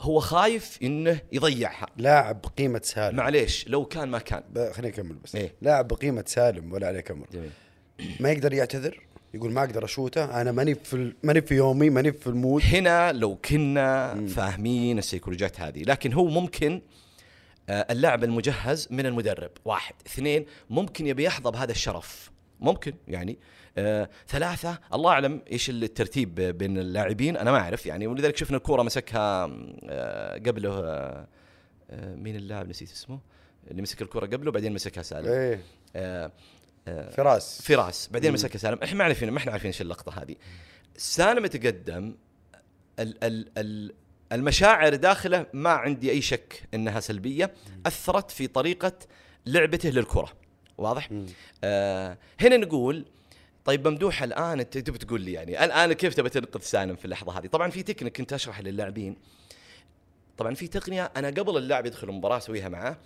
هو 0.00 0.20
خايف 0.20 0.78
إنه 0.82 1.20
يضيعها. 1.32 1.86
لاعب 1.96 2.42
بقيمة 2.42 2.80
سالم. 2.84 3.16
معليش 3.16 3.68
لو 3.68 3.84
كان 3.84 4.08
ما 4.08 4.18
كان. 4.18 4.42
خليني 4.72 4.94
أكمل 4.94 5.14
بس. 5.14 5.34
إيه. 5.36 5.54
لاعب 5.62 5.88
بقيمة 5.88 6.24
سالم 6.26 6.72
ولا 6.72 6.86
عليك 6.86 7.10
أمر. 7.10 7.26
جميل. 7.32 7.50
ما 8.20 8.30
يقدر 8.30 8.52
يعتذر؟ 8.52 9.00
يقول 9.34 9.52
ما 9.52 9.60
أقدر 9.60 9.84
أشوته. 9.84 10.40
أنا 10.40 10.52
ماني 10.52 10.74
في 10.74 11.12
ماني 11.22 11.40
في 11.40 11.54
يومي 11.54 11.90
ماني 11.90 12.12
في 12.12 12.26
ال 12.26 12.32
mood. 12.32 12.62
هنا 12.64 13.12
لو 13.12 13.36
كنا 13.36 14.26
فاهمين 14.28 14.98
السيكولوجيات 14.98 15.60
هذه. 15.60 15.82
لكن 15.82 16.12
هو 16.12 16.26
ممكن 16.26 16.82
آه، 17.68 17.86
اللاعب 17.90 18.24
المجهز 18.24 18.88
من 18.90 19.06
المدرب. 19.06 19.50
واحد. 19.64 19.94
اثنين 20.06 20.46
ممكن 20.70 21.06
يبي 21.06 21.24
يحظى 21.24 21.50
بهذا 21.50 21.72
الشرف. 21.72 22.30
ممكن 22.60 22.94
يعني. 23.08 23.38
آه، 23.78 24.08
ثلاثة 24.28 24.78
الله 24.94 25.10
أعلم 25.10 25.42
إيش 25.52 25.70
الترتيب 25.70 26.34
بين 26.34 26.78
اللاعبين 26.78 27.36
أنا 27.36 27.52
ما 27.52 27.58
أعرف 27.58 27.86
يعني. 27.86 28.06
ولذلك 28.06 28.36
شفنا 28.36 28.56
الكورة 28.56 28.82
مسكها 28.82 29.50
آه، 29.88 30.38
قبله 30.38 30.80
آه، 30.84 31.26
آه، 31.90 32.14
مين 32.14 32.36
اللاعب 32.36 32.68
نسيت 32.68 32.92
اسمه؟ 32.92 33.20
اللي 33.70 33.82
مسك 33.82 34.02
الكرة 34.02 34.26
قبله 34.26 34.50
بعدين 34.50 34.72
مسكها 34.72 35.02
سالم. 35.02 35.28
إيه. 35.28 35.60
آه، 35.96 36.32
آه، 36.88 37.10
فراس. 37.10 37.62
فراس 37.62 38.08
بعدين 38.12 38.32
مسكها 38.32 38.58
سالم. 38.58 38.78
إحنا 38.82 38.98
ما 38.98 39.04
عارفين 39.04 39.30
ما 39.30 39.38
إحنا 39.38 39.52
عارفين 39.52 39.66
إيش 39.66 39.80
اللقطة 39.80 40.22
هذه. 40.22 40.36
سالم 40.96 41.44
يتقدم 41.44 42.14
ال 42.98 43.24
ال 43.24 43.48
ال 43.58 43.94
المشاعر 44.32 44.94
داخله 44.94 45.46
ما 45.52 45.70
عندي 45.70 46.10
أي 46.10 46.20
شك 46.20 46.62
إنها 46.74 47.00
سلبية 47.00 47.54
أثرت 47.86 48.30
في 48.30 48.46
طريقة 48.46 48.92
لعبته 49.46 49.88
للكرة. 49.88 50.28
واضح؟ 50.78 51.10
آه 51.64 52.18
هنا 52.40 52.56
نقول 52.56 53.04
طيب 53.64 53.88
ممدوح 53.88 54.22
الآن 54.22 54.60
أنت 54.60 54.78
تبي 54.78 54.98
تقول 54.98 55.20
لي 55.20 55.32
يعني 55.32 55.64
الآن 55.64 55.92
كيف 55.92 56.14
تبي 56.14 56.28
تنقذ 56.28 56.60
سالم 56.60 56.96
في 56.96 57.04
اللحظة 57.04 57.38
هذه؟ 57.38 57.46
طبعا 57.46 57.70
في 57.70 57.82
تكنيك 57.82 58.16
كنت 58.16 58.32
اشرح 58.32 58.60
للاعبين. 58.60 59.16
طبعا 60.36 60.54
في 60.54 60.68
تقنية 60.68 61.12
أنا 61.16 61.28
قبل 61.28 61.56
اللاعب 61.56 61.86
يدخل 61.86 62.08
المباراة 62.08 62.36
أسويها 62.36 62.68
معاه 62.68 62.96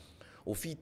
وفي 0.47 0.77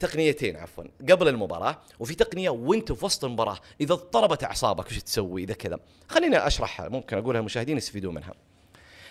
تقنيتين 0.00 0.56
عفوا 0.56 0.84
قبل 1.10 1.28
المباراة 1.28 1.80
وفي 1.98 2.14
تقنية 2.14 2.50
وانت 2.50 2.92
في 2.92 3.04
وسط 3.04 3.24
المباراة 3.24 3.58
إذا 3.80 3.92
اضطربت 3.92 4.44
أعصابك 4.44 4.86
وش 4.86 4.98
تسوي؟ 4.98 5.42
إذا 5.42 5.54
كذا. 5.54 5.78
خليني 6.08 6.46
أشرحها 6.46 6.88
ممكن 6.88 7.18
أقولها 7.18 7.40
المشاهدين 7.40 7.76
يستفيدون 7.76 8.14
منها. 8.14 8.34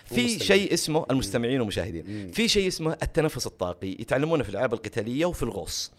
في. 0.04 0.38
شيء 0.38 0.74
اسمه 0.74 1.06
المستمعين 1.10 1.60
والمشاهدين. 1.60 2.30
في 2.32 2.48
شيء 2.48 2.68
اسمه 2.68 2.96
التنفس 3.02 3.46
الطاقي 3.46 3.88
يتعلمونه 3.88 4.42
في 4.42 4.48
الألعاب 4.48 4.74
القتالية 4.74 5.26
وفي 5.26 5.42
الغوص. 5.42 5.92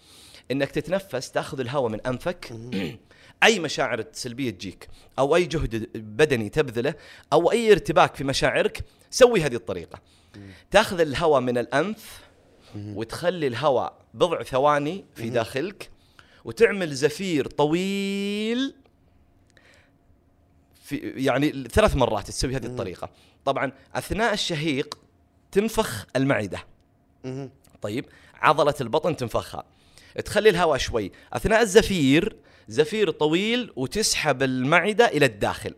إنك 0.52 0.72
تتنفس 0.72 1.32
تأخذ 1.32 1.60
الهواء 1.60 1.91
من 1.91 2.02
أنفك 2.02 2.54
أي 3.43 3.60
مشاعر 3.60 4.06
سلبيه 4.12 4.50
تجيك 4.50 4.88
أو 5.20 5.36
أي 5.36 5.46
جهد 5.46 5.89
بدني 5.96 6.50
تبذله 6.50 6.96
أو 7.34 7.52
أي 7.52 7.72
ارتباك 7.72 8.16
في 8.16 8.24
مشاعرك 8.24 8.84
سوي 9.10 9.41
هذه 9.41 9.56
الطريقة. 9.56 10.00
تأخذ 10.72 11.00
الهواء 11.00 11.41
من 11.41 11.58
الأنف 11.58 12.22
وتخلي 12.76 13.48
الهواء 13.48 13.98
بضع 14.14 14.43
ثواني 14.43 15.06
في 15.16 15.30
داخلك 15.30 15.89
وتعمل 16.46 16.96
زفير 16.96 17.48
طويل 17.48 18.76
في 20.84 20.98
يعني 20.98 21.52
ثلاث 21.52 21.96
مرات 21.96 22.28
تسوي 22.28 22.56
هذه 22.56 22.66
الطريقة. 22.66 23.10
طبعا 23.46 23.72
أثناء 23.96 24.34
الشهيق 24.34 25.00
تنفخ 25.52 26.06
المعدة. 26.16 26.60
طيب 27.82 28.06
عضلة 28.34 28.76
البطن 28.82 29.16
تنفخها. 29.16 29.64
تخلي 30.26 30.49
الهواء 30.49 30.78
شوي. 30.78 31.11
أثناء 31.34 31.61
الزفير 31.61 32.36
زفير 32.68 33.11
طويل 33.11 33.72
وتسحب 33.76 34.43
المعدة 34.43 35.05
إلى 35.05 35.26
الداخل. 35.26 35.74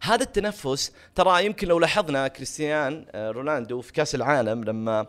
هذا 0.00 0.22
التنفس 0.22 0.92
ترى 1.14 1.46
يمكن 1.46 1.68
لو 1.68 1.78
لاحظنا 1.78 2.28
كريستيان 2.28 3.06
آه، 3.10 3.30
رونالدو 3.30 3.80
في 3.80 3.92
كأس 3.92 4.14
العالم 4.14 4.64
لما 4.64 5.06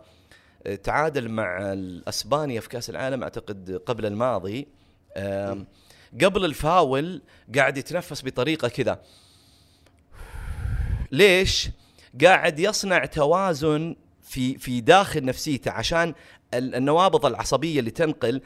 آه، 0.66 0.74
تعادل 0.74 1.28
مع 1.28 1.58
اسبانيا 2.08 2.60
في 2.60 2.68
كأس 2.68 2.90
العالم 2.90 3.22
أعتقد 3.22 3.82
قبل 3.86 4.06
الماضي 4.06 4.68
قبل 6.22 6.44
الفاول 6.44 7.22
قاعد 7.56 7.78
يتنفس 7.78 8.24
بطريقة 8.24 8.68
كذا. 8.68 9.00
ليش؟ 11.12 11.68
قاعد 12.24 12.58
يصنع 12.58 13.04
توازن 13.04 13.96
في 14.22 14.58
في 14.58 14.80
داخل 14.80 15.24
نفسيته 15.24 15.70
عشان 15.70 16.14
النوابض 16.54 17.26
العصبية 17.26 17.80
اللي 17.80 17.90
تنقل 17.90 18.40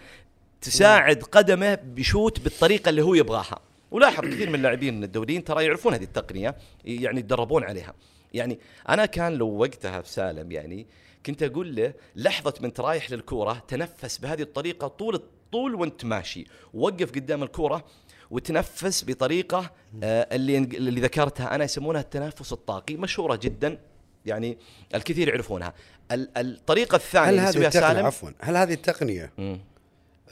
تساعد 0.60 1.22
قدمه 1.22 1.74
بشوت 1.74 2.40
بالطريقة 2.40 2.88
اللي 2.88 3.02
هو 3.02 3.14
يبغاها. 3.14 3.58
ولاحظ 3.90 4.24
كثير 4.24 4.48
من 4.48 4.54
اللاعبين 4.54 5.04
الدوليين 5.04 5.44
ترى 5.44 5.64
يعرفون 5.64 5.94
هذه 5.94 6.02
التقنية 6.02 6.56
يعني 6.84 7.18
يتدربون 7.18 7.64
عليها. 7.64 7.94
يعني 8.34 8.58
أنا 8.88 9.06
كان 9.06 9.32
لو 9.32 9.48
وقتها 9.48 10.00
في 10.00 10.08
سالم 10.10 10.52
يعني 10.52 10.86
كنت 11.26 11.42
أقول 11.42 11.74
له 11.74 11.94
لحظة 12.16 12.54
من 12.60 12.72
رايح 12.78 13.10
للكورة 13.10 13.62
تنفس 13.68 14.18
بهذه 14.18 14.42
الطريقة 14.42 14.88
طول 14.88 15.14
الطول 15.14 15.74
وأنت 15.74 16.04
ماشي. 16.04 16.46
وقف 16.74 17.10
قدام 17.10 17.42
الكورة 17.42 17.84
وتنفس 18.30 19.04
بطريقة 19.04 19.70
آه 20.02 20.28
اللي 20.32 20.58
اللي 20.58 21.00
ذكرتها 21.00 21.54
أنا 21.54 21.64
يسمونها 21.64 22.00
التنفس 22.00 22.52
الطاقي 22.52 22.96
مشهورة 22.96 23.36
جدا 23.42 23.78
يعني 24.26 24.58
الكثير 24.94 25.28
يعرفونها 25.28 25.72
ال- 26.12 26.28
الطريقة 26.38 26.96
الثانية 26.96 27.28
هل 27.30 27.38
هذه 27.38 27.66
التقنية 27.66 27.70
سالم 27.94 28.06
عفوا 28.06 28.30
هل 28.40 28.56
هذه 28.56 28.72
التقنية. 28.74 29.32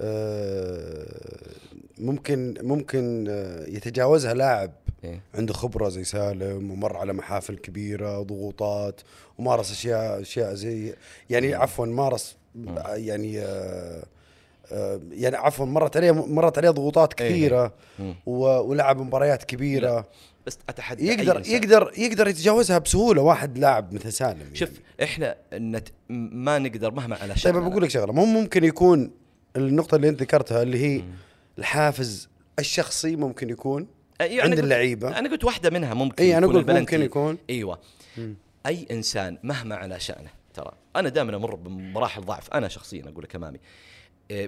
آه، 0.00 1.06
ممكن 1.98 2.54
ممكن 2.62 3.26
آه، 3.30 3.64
يتجاوزها 3.68 4.34
لاعب 4.34 4.72
إيه. 5.04 5.20
عنده 5.34 5.54
خبرة 5.54 5.88
زي 5.88 6.04
سالم 6.04 6.70
ومر 6.70 6.96
على 6.96 7.12
محافل 7.12 7.56
كبيرة 7.56 8.22
ضغوطات 8.22 9.00
ومارس 9.38 9.70
أشياء 9.70 10.20
أشياء 10.20 10.54
زي 10.54 10.94
يعني 11.30 11.54
عفوا 11.54 11.86
مارس 11.86 12.36
يعني 12.86 13.40
آه، 13.40 14.02
يعني 15.10 15.36
عفوا 15.36 15.66
مرت 15.66 15.96
عليه 15.96 16.12
مرت 16.12 16.58
عليه 16.58 16.70
ضغوطات 16.70 17.20
إيه. 17.20 17.30
كثيرة 17.30 17.74
مم. 17.98 18.14
و- 18.26 18.60
ولعب 18.60 19.00
مباريات 19.00 19.44
كبيرة 19.44 20.08
بس 20.46 20.58
أتحدى 20.68 21.02
أي 21.10 21.16
يقدر 21.16 21.38
إنسان. 21.38 21.54
يقدر 21.54 21.92
يقدر 21.98 22.28
يتجاوزها 22.28 22.78
بسهولة 22.78 23.22
واحد 23.22 23.58
لاعب 23.58 23.94
مثل 23.94 24.12
سالم 24.12 24.40
يعني. 24.40 24.56
شوف 24.56 24.70
إحنا 25.02 25.36
نت... 25.52 25.88
ما 26.08 26.58
نقدر 26.58 26.90
مهما 26.90 27.16
على 27.16 27.28
طيب 27.28 27.36
شأننا. 27.38 27.68
بقول 27.68 27.82
لك 27.82 27.90
شغلة 27.90 28.12
مو 28.12 28.24
ممكن 28.24 28.64
يكون 28.64 29.10
النقطة 29.56 29.94
اللي 29.96 30.08
أنت 30.08 30.20
ذكرتها 30.22 30.62
اللي 30.62 30.78
هي 30.78 31.02
الحافز 31.58 32.28
الشخصي 32.58 33.16
ممكن 33.16 33.50
يكون 33.50 33.86
يعني 34.20 34.40
عند 34.40 34.52
قلت- 34.52 34.60
اللعيبة 34.64 35.18
أنا 35.18 35.30
قلت 35.30 35.44
واحدة 35.44 35.70
منها 35.70 35.94
ممكن 35.94 36.24
إي 36.24 36.38
أنا 36.38 36.46
البلنتي. 36.46 36.80
ممكن 36.80 37.02
يكون 37.02 37.38
أيوه 37.50 37.78
أي 38.66 38.86
إنسان 38.90 39.38
مهما 39.42 39.76
على 39.76 40.00
شانه 40.00 40.30
ترى 40.54 40.72
أنا 40.96 41.08
دائما 41.08 41.36
أمر 41.36 41.54
بمراحل 41.54 42.22
ضعف 42.22 42.50
أنا 42.54 42.68
شخصيا 42.68 43.02
أقول 43.08 43.24
لك 43.24 43.34
أمامي 43.36 43.56
إيه، 43.58 43.62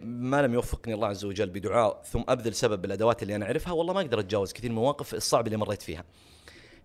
ما 0.02 0.42
لم 0.42 0.54
يوفقني 0.54 0.94
الله 0.94 1.08
عز 1.08 1.24
وجل 1.24 1.50
بدعاء 1.50 2.02
ثم 2.02 2.22
أبذل 2.28 2.54
سبب 2.54 2.82
بالأدوات 2.82 3.22
اللي 3.22 3.36
أنا 3.36 3.46
أعرفها 3.46 3.72
والله 3.72 3.92
ما 3.92 4.00
أقدر 4.00 4.20
أتجاوز 4.20 4.52
كثير 4.52 4.70
من 4.70 4.76
المواقف 4.76 5.14
الصعبة 5.14 5.46
اللي 5.46 5.56
مريت 5.56 5.82
فيها. 5.82 6.04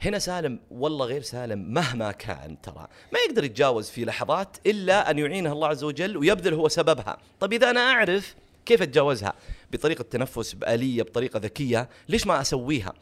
هنا 0.02 0.20
سالم 0.20 0.60
والله 0.72 1.06
غير 1.06 1.22
سالم 1.22 1.74
مهما 1.74 2.12
كان 2.12 2.62
ترى 2.62 2.88
ما 3.14 3.20
يقدر 3.20 3.44
يتجاوز 3.44 3.90
في 3.90 4.06
لحظات 4.06 4.58
إلا 4.66 5.12
أن 5.12 5.20
يعينه 5.20 5.52
الله 5.52 5.68
عز 5.68 5.84
وجل 5.84 6.18
ويبذل 6.18 6.54
هو 6.54 6.68
سببها، 6.68 7.18
طيب 7.40 7.54
إذا 7.54 7.70
أنا 7.70 7.80
أعرف 7.80 8.36
كيف 8.66 8.82
أتجاوزها 8.82 9.34
بطريقة 9.72 10.02
تنفس 10.02 10.54
بآلية 10.54 11.04
بطريقة 11.04 11.40
ذكية، 11.40 11.90
ليش 12.10 12.28
ما 12.28 12.42
أسويها؟ 12.42 12.94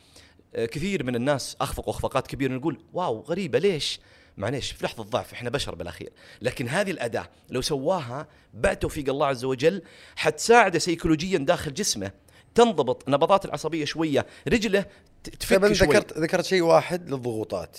آه، 0.56 0.66
كثير 0.66 1.04
من 1.04 1.16
الناس 1.16 1.58
اخفقوا 1.62 1.94
أخفاقات 1.94 2.28
كبيرة 2.28 2.54
نقول 2.54 2.80
واو 2.94 3.20
غريبة 3.20 3.60
ليش؟ 3.60 4.00
معليش 4.38 4.72
في 4.72 4.86
لحظة 4.86 5.04
ضعف 5.04 5.34
إحنا 5.34 5.50
بشر 5.50 5.76
بالأخير، 5.76 6.10
لكن 6.42 6.68
هذه 6.68 6.92
الأداة 6.92 7.30
لو 7.50 7.62
سواها 7.62 8.28
بعد 8.54 8.80
توفيق 8.80 9.10
الله 9.10 9.26
عز 9.26 9.46
وجل 9.46 9.82
حتساعده 10.16 10.80
سيكولوجيا 10.80 11.38
داخل 11.38 11.74
جسمه 11.74 12.12
تنضبط 12.56 13.10
نبضات 13.10 13.46
العصبية 13.46 13.86
شوية، 13.86 14.26
رجله 14.48 14.86
طيب 15.24 15.36
تفك 15.40 15.64
أنا 15.64 15.74
شوي. 15.74 15.88
ذكرت 15.88 16.18
ذكرت 16.18 16.46
شيء 16.46 16.62
واحد 16.62 17.10
للضغوطات 17.10 17.78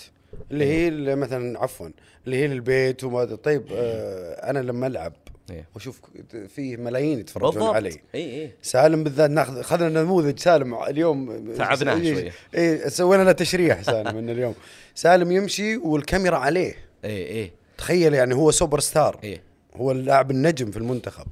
اللي 0.51 0.65
هي 0.65 0.89
اللي 0.89 1.17
مثلا 1.17 1.59
عفوا 1.63 1.89
اللي 2.27 2.37
هي 2.37 2.47
للبيت 2.47 3.05
وما 3.05 3.25
طيب 3.25 3.67
آه 3.73 4.51
أنا 4.51 4.59
لما 4.59 4.87
ألعب 4.87 5.13
إيه. 5.51 5.69
واشوف 5.75 6.01
في 6.49 6.77
ملايين 6.77 7.19
يتفرجون 7.19 7.63
علي 7.63 8.01
اي 8.15 8.43
اي 8.43 8.51
سالم 8.63 9.05
بالذات 9.05 9.31
ناخذ 9.31 9.59
اخذنا 9.59 10.03
نموذج 10.03 10.39
سالم 10.39 10.75
اليوم. 10.75 11.55
تعبناه 11.55 11.97
إيه، 11.97 12.15
شوية. 12.15 12.33
اي 12.55 12.91
سوينا 12.91 13.23
له 13.23 13.33
تشريح 13.33 13.83
سالم 13.83 14.17
من 14.17 14.31
اليوم. 14.31 14.55
سالم 14.95 15.33
يمشي 15.33 15.77
والكاميرا 15.77 16.37
عليه. 16.37 16.75
اي 17.05 17.43
اي 17.43 17.53
تخيل 17.79 18.15
يعني 18.15 18.35
هو 18.35 18.51
سوبر 18.51 18.81
ستار. 18.81 19.19
اي 19.25 19.41
هو 19.77 19.91
اللاعب 19.91 20.31
النجم 20.31 20.71
في 20.71 20.77
المنتخب. 20.77 21.27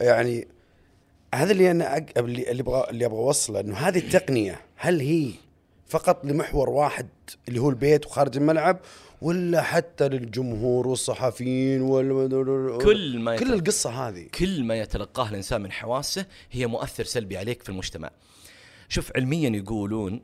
يعني 0.00 0.48
هذا 1.34 1.52
اللي 1.52 1.70
أنا 1.70 1.96
أق... 1.96 2.04
اللي 2.16 2.60
أبغى 2.60 2.86
اللي 2.90 3.06
أبغى 3.06 3.18
أوصله 3.18 3.60
إنه 3.60 3.74
هذه 3.74 3.98
التقنية 3.98 4.60
هل 4.76 5.00
هي 5.00 5.30
فقط 5.92 6.24
لمحور 6.24 6.70
واحد 6.70 7.08
اللي 7.48 7.60
هو 7.60 7.70
البيت 7.70 8.06
وخارج 8.06 8.36
الملعب 8.36 8.80
ولا 9.22 9.62
حتى 9.62 10.08
للجمهور 10.08 10.88
والصحفيين 10.88 11.80
وال 11.82 12.78
كل 12.84 13.18
ما 13.18 13.36
كل 13.36 13.46
يتم- 13.46 13.52
القصة 13.52 14.08
هذه 14.08 14.26
كل 14.38 14.64
ما 14.64 14.74
يتلقاه 14.74 15.28
الإنسان 15.28 15.60
من 15.60 15.72
حواسه 15.72 16.26
هي 16.50 16.66
مؤثر 16.66 17.04
سلبي 17.04 17.36
عليك 17.36 17.62
في 17.62 17.68
المجتمع. 17.68 18.10
شوف 18.88 19.12
علميا 19.16 19.50
يقولون 19.50 20.22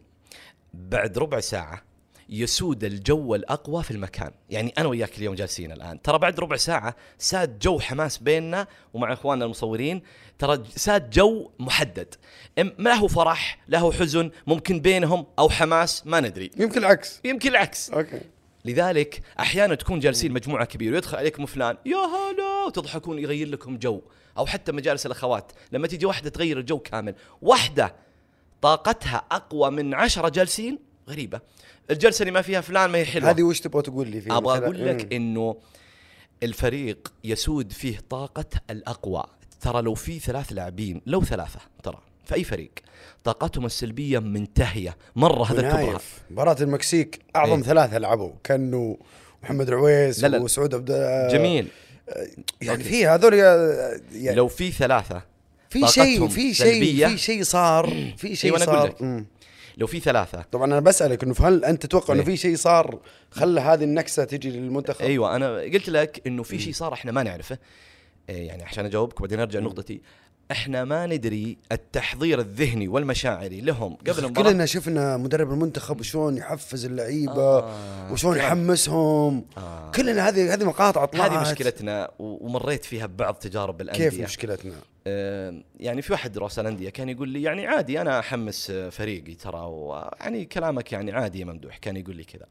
بعد 0.74 1.18
ربع 1.18 1.40
ساعة 1.40 1.82
يسود 2.28 2.84
الجو 2.84 3.34
الأقوى 3.34 3.82
في 3.82 3.90
المكان. 3.90 4.30
يعني 4.50 4.72
أنا 4.78 4.88
وياك 4.88 5.18
اليوم 5.18 5.34
جالسين 5.34 5.72
الآن. 5.72 6.02
ترى 6.02 6.18
بعد 6.18 6.40
ربع 6.40 6.56
ساعة 6.56 6.96
ساد 7.18 7.58
جو 7.58 7.78
حماس 7.78 8.18
بيننا 8.18 8.66
ومع 8.94 9.12
إخواننا 9.12 9.44
المصورين. 9.44 10.02
ترى 10.38 10.64
ساد 10.76 11.10
جو 11.10 11.50
محدد. 11.58 12.14
ما 12.78 12.94
هو 12.94 13.08
فرح 13.08 13.58
له 13.68 13.92
حزن 13.92 14.30
ممكن 14.46 14.80
بينهم 14.80 15.26
أو 15.38 15.48
حماس 15.48 16.06
ما 16.06 16.20
ندري. 16.20 16.50
يمكن 16.56 16.78
العكس. 16.78 17.20
يمكن 17.24 17.50
العكس. 17.50 17.90
okay. 17.90 18.20
لذلك 18.64 19.22
أحيانا 19.40 19.74
تكون 19.74 20.00
جالسين 20.00 20.32
مجموعة 20.32 20.64
كبيرة 20.64 20.94
ويدخل 20.94 21.16
عليكم 21.16 21.46
فلان 21.46 21.76
يا 21.86 21.96
هلا! 21.96 22.66
وتضحكون 22.66 23.18
يغير 23.18 23.48
لكم 23.48 23.78
جو. 23.78 24.02
أو 24.38 24.46
حتى 24.46 24.72
مجالس 24.72 25.06
الأخوات 25.06 25.52
لما 25.72 25.86
تيجي 25.86 26.06
واحدة 26.06 26.30
تغير 26.30 26.58
الجو 26.58 26.78
كامل. 26.78 27.14
واحدة 27.42 27.94
طاقتها 28.62 29.24
أقوى 29.32 29.70
من 29.70 29.94
عشرة 29.94 30.28
جالسين 30.28 30.78
غريبة. 31.08 31.40
الجلسة 31.91 32.22
اللي 32.22 32.32
ما 32.32 32.43
فيها 32.43 32.61
فلان 32.61 32.91
ما 32.91 32.99
هي 32.99 33.05
حلوة 33.05 33.30
هذه 33.30 33.43
وش 33.43 33.61
تبغى 33.61 33.82
تقول 33.82 34.09
لي 34.09 34.20
فيه 34.20 34.36
أبغى؟ 34.36 34.59
أقول 34.59 34.86
لك. 34.86 35.12
إنه 35.12 35.57
الفريق 36.43 37.12
يسود 37.24 37.72
فيه 37.72 38.01
طاقة 38.11 38.45
الأقوى 38.70 39.24
ترى 39.61 39.82
لو 39.82 39.95
في 39.95 40.18
ثلاث 40.18 40.53
لاعبين 40.53 41.01
لو 41.07 41.24
ثلاثة 41.24 41.61
ترى 41.82 41.99
في 42.24 42.34
أي 42.34 42.45
فريق 42.45 42.70
طاقتهم 43.24 43.66
السلبية 43.66 44.18
منتهية 44.18 44.97
مرة 45.16 45.53
هذا 45.53 45.61
الكبرى 45.61 45.84
ونايف 45.84 46.20
مباراة 46.30 46.57
المكسيك 46.61 47.20
أعظم 47.36 47.57
إيه. 47.57 47.62
ثلاثة 47.62 47.99
لعبوا 47.99 48.32
كانوا 48.45 48.97
محمد 49.43 49.68
العويس 49.68 50.22
لا 50.22 50.28
لا. 50.28 50.39
وسعود 50.39 50.74
عبد 50.74 50.93
جميل 51.32 51.68
يعني 52.62 52.78
okay. 52.78 52.82
في 52.82 53.07
هذول 53.07 53.34
يعني 53.34 54.36
لو 54.36 54.49
في 54.49 54.70
ثلاثة 54.70 55.22
في 55.70 55.89
شيء 55.89 56.28
في 56.28 56.55
شيء. 56.55 57.09
في 57.09 57.18
شيء 57.18 57.43
صار 57.43 57.86
في 58.18 58.36
شيء 58.36 58.57
أيوة 58.57 58.64
أقول 58.64 58.93
صار. 58.99 59.24
لو 59.78 59.86
في 59.86 60.00
ثلاثة. 60.00 60.42
طبعا 60.52 60.64
أنا 60.64 60.80
بسألك 60.80 61.24
إنه 61.24 61.34
هل 61.40 61.64
أنت 61.64 61.86
تتوقع 61.86 62.14
إنه 62.14 62.20
إيه. 62.20 62.26
في 62.26 62.36
شيء 62.36 62.56
صار 62.56 62.98
خلى 63.30 63.60
هذه 63.60 63.84
النكسة 63.84 64.24
تجي 64.24 64.50
للمنتخب؟ 64.50 65.04
أيوه 65.04 65.36
أنا 65.36 65.60
قلت 65.60 65.88
لك 65.88 66.22
إنه 66.26 66.42
في 66.42 66.58
شيء 66.58 66.72
صار 66.72 66.92
إحنا 66.92 67.12
ما 67.12 67.22
نعرفه. 67.22 67.58
إيه 68.28 68.46
يعني 68.46 68.62
عشان 68.62 68.84
أجاوبك 68.84 69.20
وبعدين 69.20 69.40
أرجع 69.40 69.60
لنقطتي 69.60 70.00
إحنا 70.51 70.84
ما 70.84 71.07
ندري 71.07 71.59
التحضير 71.72 72.40
الذهني 72.40 72.88
والمشاعري 72.88 73.61
لهم 73.61 73.94
قبل 73.94 74.24
المباراه 74.24 74.51
كلنا 74.51 74.66
شفنا 74.66 75.16
مدرب 75.16 75.53
المنتخب 75.53 76.01
وشلون 76.01 76.36
يحفز 76.36 76.84
اللعيبة 76.84 77.59
آه، 77.59 78.12
وشلون. 78.12 78.36
يحمسهم 78.36 79.44
آه. 79.59 79.90
كلنا 79.90 80.28
هذه 80.28 80.55
هذه 80.55 80.64
مقاطع 80.64 81.05
طلعت 81.05 81.30
هذه 81.30 81.40
مشكلتنا 81.40 82.11
ومريت 82.18 82.84
فيها 82.84 83.07
ببعض 83.07 83.34
تجارب 83.34 83.80
الانديه 83.80 84.09
كيف 84.09 84.20
مشكلتنا؟ 84.20 84.74
آه، 85.07 85.55
يعني 85.80 86.03
في 86.03 86.12
واحد 86.12 86.38
رؤساء 86.38 86.62
الأندية 86.62 86.90
كان 86.90 87.09
يقول 87.09 87.28
لي 87.28 87.42
يعني 87.42 87.66
عادي 87.66 88.01
أنا 88.01 88.18
أحمس 88.18 88.70
فريقي 88.70 89.34
ترى 89.34 89.61
ويعني 89.61 90.44
كلامك 90.44 90.92
يعني 90.92 91.12
عادي 91.12 91.40
يا 91.40 91.44
ممدوح 91.44 91.76
كان 91.76 91.96
يقول 91.96 92.16
لي 92.16 92.24
كذا 92.24 92.46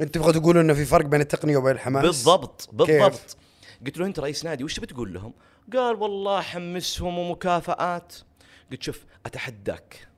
انت 0.00 0.14
تبغى 0.14 0.32
تقول 0.32 0.58
انه 0.58 0.74
في 0.74 0.84
فرق 0.84 1.06
بين 1.06 1.20
التقنية 1.20 1.56
وبين 1.56 1.72
الحماس؟ 1.72 2.04
بالضبط 2.04 2.68
بالضبط 2.72 3.12
كيف؟ 3.12 3.36
قلت 3.86 3.98
له 3.98 4.06
أنت 4.06 4.20
رئيس 4.20 4.44
نادي 4.44 4.64
وش 4.64 4.80
بتقول 4.80 5.14
لهم؟ 5.14 5.32
قال 5.72 5.96
والله 5.96 6.40
حمسهم 6.40 7.18
ومكافآت 7.18 8.14
قلت 8.72 8.82
شوف 8.82 9.04
أتحداك 9.26 10.08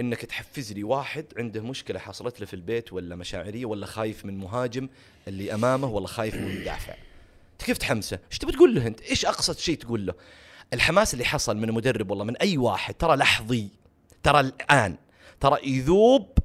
إنك 0.00 0.24
تحفز 0.24 0.72
لي 0.72 0.84
واحد 0.84 1.26
عنده 1.38 1.60
مشكلة 1.60 1.98
حصلت 1.98 2.40
له 2.40 2.46
في 2.46 2.54
البيت 2.54 2.92
ولا 2.92 3.16
مشاعرية 3.16 3.66
ولا 3.66 3.86
خايف 3.86 4.24
من 4.24 4.38
مهاجم 4.38 4.88
اللي 5.28 5.54
أمامه 5.54 5.88
ولا 5.88 6.06
خايف 6.06 6.34
من 6.34 6.60
مدافع 6.60 6.94
أنت 7.52 7.62
كيف 7.62 7.78
تحمسه؟ 7.78 8.18
إيش 8.30 8.38
تبي 8.38 8.52
تقول 8.52 8.74
له 8.74 8.86
أنت؟ 8.86 9.00
إيش 9.00 9.26
أقصد 9.26 9.58
شيء 9.58 9.76
تقول 9.76 10.06
له؟ 10.06 10.14
الحماس 10.72 11.14
اللي 11.14 11.24
حصل 11.24 11.56
من 11.56 11.68
المدرب 11.68 12.10
والله 12.10 12.24
من 12.24 12.36
أي 12.36 12.58
واحد 12.58 12.94
ترى 12.94 13.16
لحظي 13.16 13.68
ترى 14.22 14.40
الآن 14.40 14.96
ترى 15.40 15.58
يذوب 15.64 16.38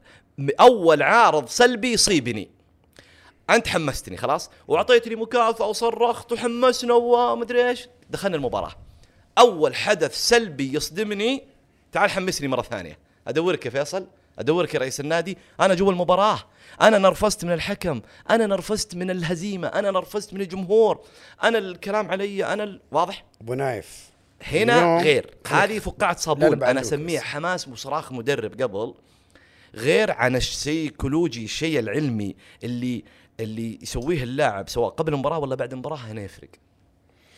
أول 0.60 1.04
عارض 1.04 1.47
سلبي 1.47 1.93
يصيبني 1.93 2.50
أنت 3.50 3.68
حمستني 3.68 4.18
خلاص؟ 4.18 4.50
وأعطيتني 4.68 5.16
مكافأة 5.16 5.68
وصرخت 5.68 6.32
وحمسنا 6.32 6.93
ومدري 6.93 7.70
إيش. 7.70 7.88
دخلنا 8.10 8.36
المباراة. 8.36 8.72
أول 9.38 9.76
حدث 9.76 10.28
سلبي 10.28 10.74
يصدمني. 10.74 11.43
تعال 11.91 12.10
حمسني 12.10 12.47
مرة 12.47 12.62
ثانية. 12.62 13.00
أدورك 13.28 13.66
يا 13.66 13.72
فيصل. 13.72 14.08
أدورك 14.39 14.74
يا 14.74 14.80
رئيس 14.80 15.00
النادي. 15.00 15.38
أنا 15.60 15.74
جوا 15.74 15.91
المباراة. 15.91 16.39
أنا 16.82 16.97
نرفزت 16.97 17.45
من 17.45 17.52
الحكم. 17.52 18.02
أنا 18.30 18.45
نرفزت 18.45 18.95
من 18.95 19.12
الهزيمة. 19.12 19.68
أنا 19.68 19.91
نرفزت 19.91 20.34
من 20.34 20.41
الجمهور. 20.41 21.02
أنا 21.43 21.58
الكلام 21.58 22.12
علي. 22.12 22.54
أنا 22.54 22.64
ال... 22.64 22.82
واضح؟ 22.91 23.26
أبو 23.41 23.54
نايف. 23.54 24.10
هنا 24.43 25.02
غير. 25.02 25.36
هذه 25.47 25.80
فقاعة 25.80 26.18
صابون. 26.18 26.64
أنا 26.64 26.82
أسميها. 26.82 27.22
حماس 27.22 27.68
وصراخ 27.68 28.12
مدرب 28.12 28.62
قبل. 28.62 28.93
غير 29.76 30.12
عن 30.12 30.36
السيكولوجي 30.36 31.43
الشيء 31.43 31.80
العلمي 31.80 32.36
اللي 32.64 33.04
اللي 33.40 33.80
يسويه 33.82 34.24
اللاعب 34.24 34.70
سواء 34.70 34.90
قبل 34.90 35.14
المباراة 35.14 35.40
ولا 35.40 35.56
بعد 35.56 35.72
المباراة 35.74 35.98
هنا 35.98 36.22
يفرق. 36.22 36.50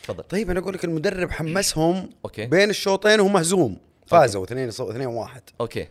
تفضل. 0.04 0.24
طيب 0.24 0.50
أنا 0.50 0.60
أقول 0.60 0.74
لك 0.74 0.86
المدرب 0.86 1.32
حمسهم 1.32 2.10
okay. 2.26 2.46
بين 2.46 2.70
الشوطين 2.70 3.20
وهو 3.20 3.30
مهزوم. 3.30 3.78
فازوا 4.08 4.44
اثنين 4.44 4.68
اثنين 4.70 5.08
واحد. 5.08 5.42
okay. 5.62 5.88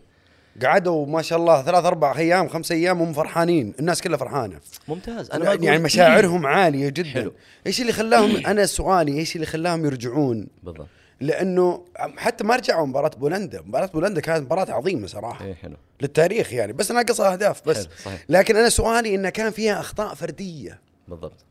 قعدوا 0.64 1.06
ما 1.06 1.22
شاء 1.22 1.38
الله 1.38 1.62
ثلاث 1.62 1.84
أربع 1.84 2.16
أيام 2.16 2.48
خمس 2.48 2.72
أيام 2.72 3.02
هم 3.02 3.12
فرحانين. 3.12 3.74
الناس 3.80 4.02
كلها 4.02 4.16
فرحانة. 4.16 4.60
ممتاز. 4.88 5.30
أنا 5.30 5.44
يعني 5.54 5.78
أقول- 5.78 5.80
مشاعرهم 5.80 6.46
عالية 6.46 6.88
جدا. 6.88 7.08
حلو. 7.10 7.32
إيش 7.66 7.80
اللي 7.80 7.92
خلاهم؟ 7.92 8.46
أنا 8.46 8.66
سؤالي 8.66 9.18
إيش 9.18 9.34
اللي 9.36 9.46
خلاهم 9.46 9.84
يرجعون؟ 9.84 10.46
بالضبط. 10.62 10.86
لأنه 11.20 11.84
حتى 11.96 12.44
ما 12.44 12.56
رجعوا 12.56 12.86
مباراة 12.86 13.08
بولندا. 13.08 13.62
مباراة 13.66 13.86
بولندا 13.86 14.20
كانت 14.20 14.42
مباراة 14.42 14.72
عظيمة 14.72 15.06
صراحة. 15.06 15.44
إيه 15.44 15.54
حلو. 15.54 15.76
للتاريخ 16.00 16.52
يعني. 16.52 16.72
بس 16.72 16.90
ناقصها 16.90 17.32
أهداف 17.32 17.68
بس. 17.68 17.76
حلو، 17.76 17.86
صحيح. 18.04 18.24
لكن 18.28 18.56
أنا 18.56 18.68
سؤالي 18.68 19.14
انها 19.14 19.30
كان 19.30 19.50
فيها 19.50 19.80
أخطاء 19.80 20.14
فردية. 20.14 20.80
بالضبط. 21.08 21.44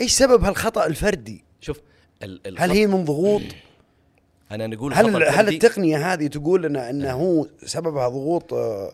إيش 0.00 0.12
سبب 0.12 0.44
هالخطأ 0.44 0.86
الفردي؟ 0.86 1.44
شوف 1.60 1.80
ال 2.22 2.46
ال 2.46 2.60
هل 2.60 2.70
هي 2.70 2.86
من 2.86 3.04
ضغوط؟ 3.04 3.42
أنا 4.52 4.66
نقول 4.66 4.94
هل 4.94 5.24
هل. 5.24 5.48
التقنية 5.48 6.12
هذه 6.12 6.26
تقول 6.26 6.62
لنا 6.62 6.90
إنه 6.90 7.12
هو 7.12 7.46
سببها 7.64 8.08
ضغوط 8.08 8.54
آه، 8.54 8.92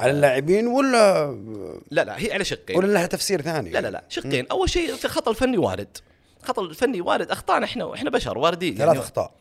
على 0.00 0.10
اللاعبين 0.10 0.66
ولا 0.66 1.26
لا 1.90 2.04
لا 2.04 2.18
هي 2.18 2.32
على 2.32 2.44
شقين. 2.44 2.76
ولا 2.76 2.92
لها 2.92 3.06
تفسير 3.06 3.42
ثاني؟ 3.42 3.70
لا 3.70 3.78
لا 3.78 3.90
لا 3.90 4.04
شقين. 4.08 4.46
أول 4.46 4.70
شيء 4.70 4.90
الخطا 5.04 5.30
الفني 5.30 5.58
وارد. 5.58 5.96
الخطا 6.42 6.62
الفني 6.62 7.00
وارد. 7.00 7.30
اخطانا 7.30 7.64
إحنا 7.64 7.94
إحنا 7.94 8.10
بشر 8.10 8.38
واردين 8.38 8.74
ثلاث 8.74 8.96
أخطاء. 8.96 9.24
إيه، 9.24 9.39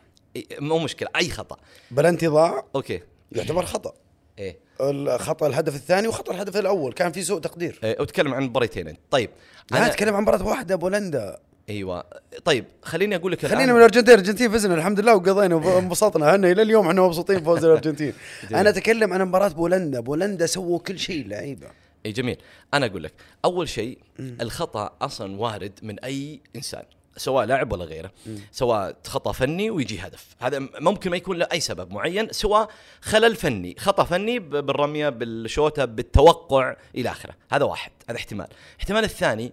مو 0.60 0.80
مشكلة 0.80 1.10
أي 1.16 1.30
خطأ. 1.30 1.58
بلنتي 1.92 2.28
ضاع 2.28 2.66
okay. 2.76 3.02
يعتبر 3.32 3.66
خطأ. 3.66 3.94
إيه. 4.40 4.58
الخطأ 4.82 5.48
الهدف 5.48 5.76
الثاني 5.76 6.08
وخطأ 6.08 6.34
الهدف 6.34 6.58
الأول 6.58 6.94
كان 6.94 7.12
في 7.12 7.22
سوء 7.22 7.40
تقدير. 7.40 7.80
إيه، 7.84 8.02
وتكلم 8.02 8.34
عن 8.34 8.44
مباريتين 8.44 8.88
أنت. 8.88 9.00
طيب 9.12 9.30
لا 9.72 9.88
أتكلم 9.88 10.16
عن 10.16 10.22
مباراة 10.22 10.48
واحدة 10.48 10.76
بولندا. 10.76 11.40
أيوه. 11.70 12.04
طيب 12.46 12.66
خليني 12.84 13.16
أقول 13.16 13.32
لك 13.32 13.46
خلينا 13.46 13.74
من 13.74 13.80
الأرجنتين. 13.80 14.14
الأرجنتين 14.14 14.52
فزنا 14.52 14.76
الحمد 14.76 15.00
لله 15.00 15.16
وقضينا 15.16 15.56
وانبسطنا 15.56 16.36
هنا 16.36 16.52
إلى 16.52 16.62
اليوم 16.62 16.88
إحنا 16.88 17.02
مبسوطين 17.02 17.40
بفوز 17.40 17.66
الأرجنتين. 17.66 18.14
أنا 18.52 18.70
أتكلم 18.70 19.14
عن 19.14 19.22
مباراة 19.22 19.48
بولندا. 19.48 20.00
بولندا 20.00 20.46
سووا 20.46 20.80
كل 20.80 21.00
شيء 21.00 21.22
اللعيبه 21.22 21.68
اي 22.06 22.12
جميل. 22.12 22.38
أنا 22.74 22.86
أقول 22.86 23.04
لك 23.04 23.14
أول 23.46 23.70
شيء 23.70 23.98
الخطأ 24.20 24.92
أصلا 25.02 25.40
وارد 25.40 25.80
من 25.84 26.00
أي 26.00 26.40
إنسان. 26.56 26.84
سواء 27.18 27.46
لاعب 27.46 27.72
ولا 27.72 27.86
غيره 27.86 28.12
سواء 28.52 28.98
خطأ 29.08 29.32
فني 29.32 29.70
ويجي 29.70 30.00
هدف. 30.00 30.26
هذا 30.40 30.60
ممكن 30.80 31.12
ما 31.12 31.18
يكون 31.18 31.38
له 31.38 31.48
أي 31.52 31.60
سبب 31.60 31.94
معين 31.94 32.28
سواء 32.32 32.70
خلل 33.02 33.36
فني 33.36 33.76
خطأ 33.80 34.04
فني 34.04 34.40
بالرمية 34.40 35.10
بالشوطه 35.10 35.86
بالتوقع 35.86 36.76
إلى 36.96 37.10
آخره. 37.12 37.34
هذا 37.52 37.66
واحد 37.66 37.92
هذا 38.10 38.18
احتمال. 38.18 38.48
الاحتمال 38.76 39.04
الثاني 39.04 39.52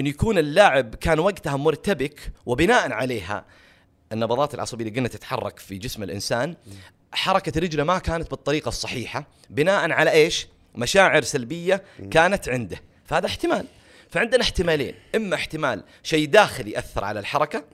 انه 0.00 0.08
يكون 0.08 0.38
اللاعب 0.38 0.94
كان 0.94 1.18
وقتها 1.18 1.56
مرتبك 1.56 2.32
وبناء 2.46 2.92
عليها 2.92 3.44
النبضات 4.12 4.54
العصبية 4.54 4.84
اللي 4.84 4.96
قلنا 4.96 5.08
تتحرك 5.08 5.58
في 5.58 5.78
جسم 5.78 6.02
الإنسان 6.02 6.56
حركة 7.12 7.60
رجله 7.60 7.84
ما 7.84 7.98
كانت 7.98 8.30
بالطريقة 8.30 8.68
الصحيحة 8.68 9.26
بناء 9.50 9.90
على 9.90 10.10
إيش؟ 10.10 10.46
مشاعر 10.74 11.22
سلبية 11.22 11.82
كانت 12.10 12.48
عنده. 12.48 12.80
فهذا 13.04 13.26
احتمال. 13.26 13.66
فعندنا 14.10 14.42
احتمالين 14.42 14.94
إما 15.16 15.34
احتمال 15.34 15.82
شيء 16.02 16.28
داخلي 16.28 16.70
يأثر 16.70 17.04
على 17.04 17.20
الحركة 17.20 17.64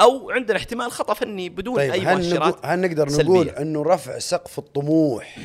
أو 0.00 0.30
عندنا 0.30 0.56
احتمال 0.56 0.92
خطأ 0.92 1.14
فني 1.14 1.48
بدون 1.48 1.76
طيب 1.76 1.92
أي 1.92 2.00
هل, 2.00 2.16
مؤشرات 2.16 2.66
هل 2.66 2.80
نقدر 2.80 3.08
سلبية. 3.08 3.24
نقول 3.24 3.48
إنه 3.48 3.82
رفع 3.82 4.18
سقف 4.18 4.58
الطموح 4.58 5.38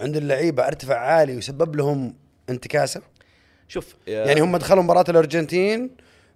عند 0.00 0.16
اللعيبة 0.16 0.66
ارتفاع 0.66 0.98
عالي 0.98 1.36
وسبب 1.36 1.76
لهم 1.76 2.14
انتكاسة 2.50 3.02
شوف 3.68 3.94
يعني 4.06 4.40
هم 4.40 4.56
دخلوا 4.56 4.82
مباراة 4.82 5.04
الأرجنتين 5.08 5.90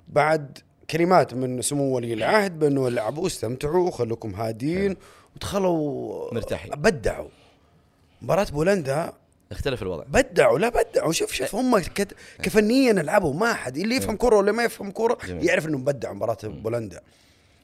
بعد 0.08 0.58
كلمات 0.90 1.34
من 1.34 1.62
سمو 1.62 1.96
ولي 1.96 2.12
العهد 2.12 2.58
بأنه 2.58 2.88
العبوا 2.88 3.26
استمتعوا 3.26 3.90
خلوكم 3.90 4.34
هادين 4.34 4.96
ودخلوا 5.36 6.34
مرتاحين. 6.34 6.70
بدعوا 6.70 7.28
مباراة 8.22 8.46
بولندا 8.52 9.12
اختلف 9.52 9.82
الوضع. 9.82 10.04
بدعوا 10.08 10.58
لا 10.58 10.68
بدعوا. 10.68 11.12
شوف 11.12 11.32
شوف 11.32 11.54
هم 11.54 11.78
كت- 11.78 12.14
كفنيا 12.42 12.92
لعبوا 12.92 13.34
ما 13.34 13.54
حد 13.54 13.76
اللي 13.76 13.96
يفهم 13.96 14.16
كورة 14.16 14.36
ولا 14.36 14.52
ما 14.52 14.64
يفهم 14.64 14.90
كورة. 14.90 15.18
يعرف 15.28 15.66
إنهم 15.66 15.84
بدعوا 15.84 16.14
مباراة 16.14 16.38
بولندا. 16.44 17.00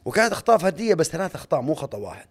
وكانت 0.04 0.32
أخطاء 0.32 0.58
فردية 0.58 0.94
بس 0.94 1.08
ثلاث 1.08 1.34
أخطاء 1.34 1.60
مو 1.60 1.74
خطأ 1.74 1.98
واحد. 1.98 2.26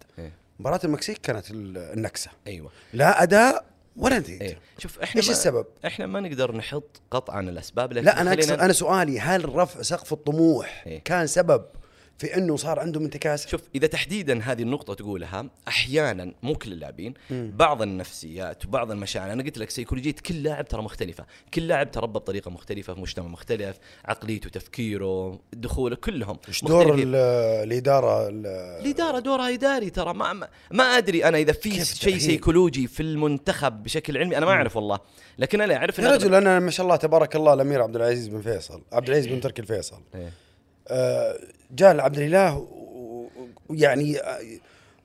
مباراة 0.60 0.80
المكسيك 0.84 1.18
كانت 1.18 1.52
ال- 1.52 1.78
النكسة. 1.78 2.32
أيوه. 2.48 2.72
لا 2.94 3.24
أداء 3.24 3.66
ولا 3.98 4.20
نتيجة. 4.20 4.42
أيوه. 4.44 4.58
شوف 4.78 5.00
إحنا 5.00 5.22
إيش 5.22 5.30
السبب؟ 5.30 5.66
إحنا 5.86 6.06
ما 6.06 6.20
نقدر 6.20 6.56
نحط 6.56 7.02
قطعا 7.12 7.42
الأسباب 7.42 7.94
لكن 7.94 8.06
لا 8.06 8.22
أنا 8.22 8.34
أنا 8.66 8.74
سؤالي 8.74 9.20
هل 9.20 9.56
رفع 9.56 9.82
سقف 9.82 10.14
الطموح 10.14 10.84
إيه. 10.88 11.04
كان 11.04 11.28
سبب 11.28 11.66
في 12.20 12.38
أنه 12.38 12.56
صار 12.56 12.80
عندهم 12.80 13.04
انتكاسة؟ 13.04 13.50
شوف 13.50 13.62
إذا 13.76 13.88
تحديدا 13.88 14.42
هذه 14.44 14.62
النقطة 14.62 14.94
تقولها 14.94 15.46
أحيانا 15.68 16.34
مو 16.44 16.56
كل 16.56 16.72
اللاعبين 16.72 17.14
بعض 17.32 17.82
النفسيات 17.82 18.66
وبعض 18.66 18.92
المشاعر. 18.92 19.34
أنا 19.34 19.44
قلت 19.44 19.58
لك 19.58 19.70
سيكولوجيه 19.70 20.16
كل 20.26 20.44
لاعب 20.44 20.68
ترى 20.68 20.82
مختلفة. 20.82 21.26
كل 21.54 21.68
لاعب 21.68 21.92
تربى 21.92 22.14
بطريقة 22.14 22.52
مختلفة 22.52 22.94
في 22.94 23.02
مجتمع 23.02 23.28
مختلف 23.28 23.78
عقليته 24.06 24.50
تفكيره 24.50 25.40
دخوله 25.54 25.96
كلهم 25.96 26.38
إيش 26.48 26.64
دور 26.64 26.94
الإدارة؟ 26.96 28.28
ال- 28.28 28.46
الإدارة 28.82 29.20
دورها 29.20 29.54
إداري 29.54 29.90
ترى. 29.90 30.14
ما 30.14 30.48
ما, 30.72 30.84
أدري 30.84 31.26
أنا 31.26 31.38
إذا 31.38 31.52
في 31.54 31.86
شيء؟ 31.86 32.18
سيكولوجي 32.18 32.88
في 32.88 33.04
المنتخب 33.04 33.84
بشكل 33.84 34.18
علمي 34.18 34.38
أنا 34.38 34.46
ما 34.46 34.52
أعرف 34.52 34.76
والله. 34.76 35.00
لكن 35.38 35.62
أنا 35.62 35.76
أعرف 35.76 36.00
يا 36.00 36.12
رجل 36.12 36.36
أنا 36.36 36.60
ما 36.60 36.72
شاء 36.72 36.84
الله 36.86 36.96
تبارك 36.96 37.36
الله 37.36 37.54
الأمير 37.54 37.82
عبد 37.82 37.96
العزيز 37.96 38.28
بن 38.28 38.42
فيصل 38.42 38.82
عبد 38.94 39.10
العزيز 39.10 39.28
بن 39.28 39.42
تركي 39.42 39.62
الفيصل. 39.62 40.02
إيه. 40.16 40.32
آه، 40.88 41.40
جاء 41.72 41.94
لعبد 41.94 42.18
الإله 42.18 42.68
ويعني 43.70 44.20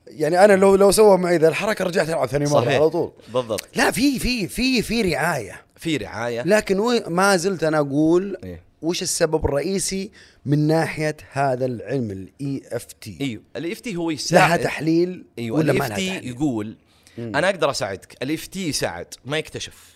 يعني 0.07 0.45
أنا 0.45 0.53
لو 0.53 0.75
لو 0.75 0.91
سوى 0.91 1.17
معي 1.17 1.37
ذا 1.37 1.47
الحركة 1.47 1.85
رجعت 1.85 2.09
ألعب 2.09 2.27
ثاني 2.27 2.45
مرة 2.45 2.71
على 2.71 2.89
طول. 2.89 3.11
بالضبط. 3.33 3.67
لا 3.75 3.91
في 3.91 4.19
في 4.19 4.47
في 4.47 4.81
في 4.81 5.01
رعاية. 5.01 5.61
في 5.75 5.97
رعاية. 5.97 6.41
لكن 6.41 7.03
ما 7.07 7.37
زلت 7.37 7.63
أنا 7.63 7.79
أقول 7.79 8.37
إيه. 8.43 8.61
وش 8.81 9.01
السبب 9.01 9.45
الرئيسي 9.45 10.11
من 10.45 10.67
ناحية 10.67 11.17
هذا 11.31 11.65
العلم 11.65 12.11
ال 12.11 12.61
EFT 12.71 13.17
أيوه. 13.21 13.41
ال 13.55 13.65
EFT 13.65 13.95
هو 13.95 14.11
يساعد. 14.11 14.49
لها 14.49 14.57
تحليل 14.57 15.25
أيوه. 15.39 15.57
ولا 15.57 15.73
ما 15.73 15.77
لها 15.77 15.87
ال 15.87 15.93
EFT 15.93 16.09
تحليل؟ 16.09 16.31
يقول 16.31 16.77
أنا 17.17 17.49
أقدر 17.49 17.69
أساعدك. 17.71 18.17
ال 18.23 18.35
EFT 18.35 18.69
يساعد 18.69 19.07
ما 19.25 19.37
يكتشف. 19.37 19.94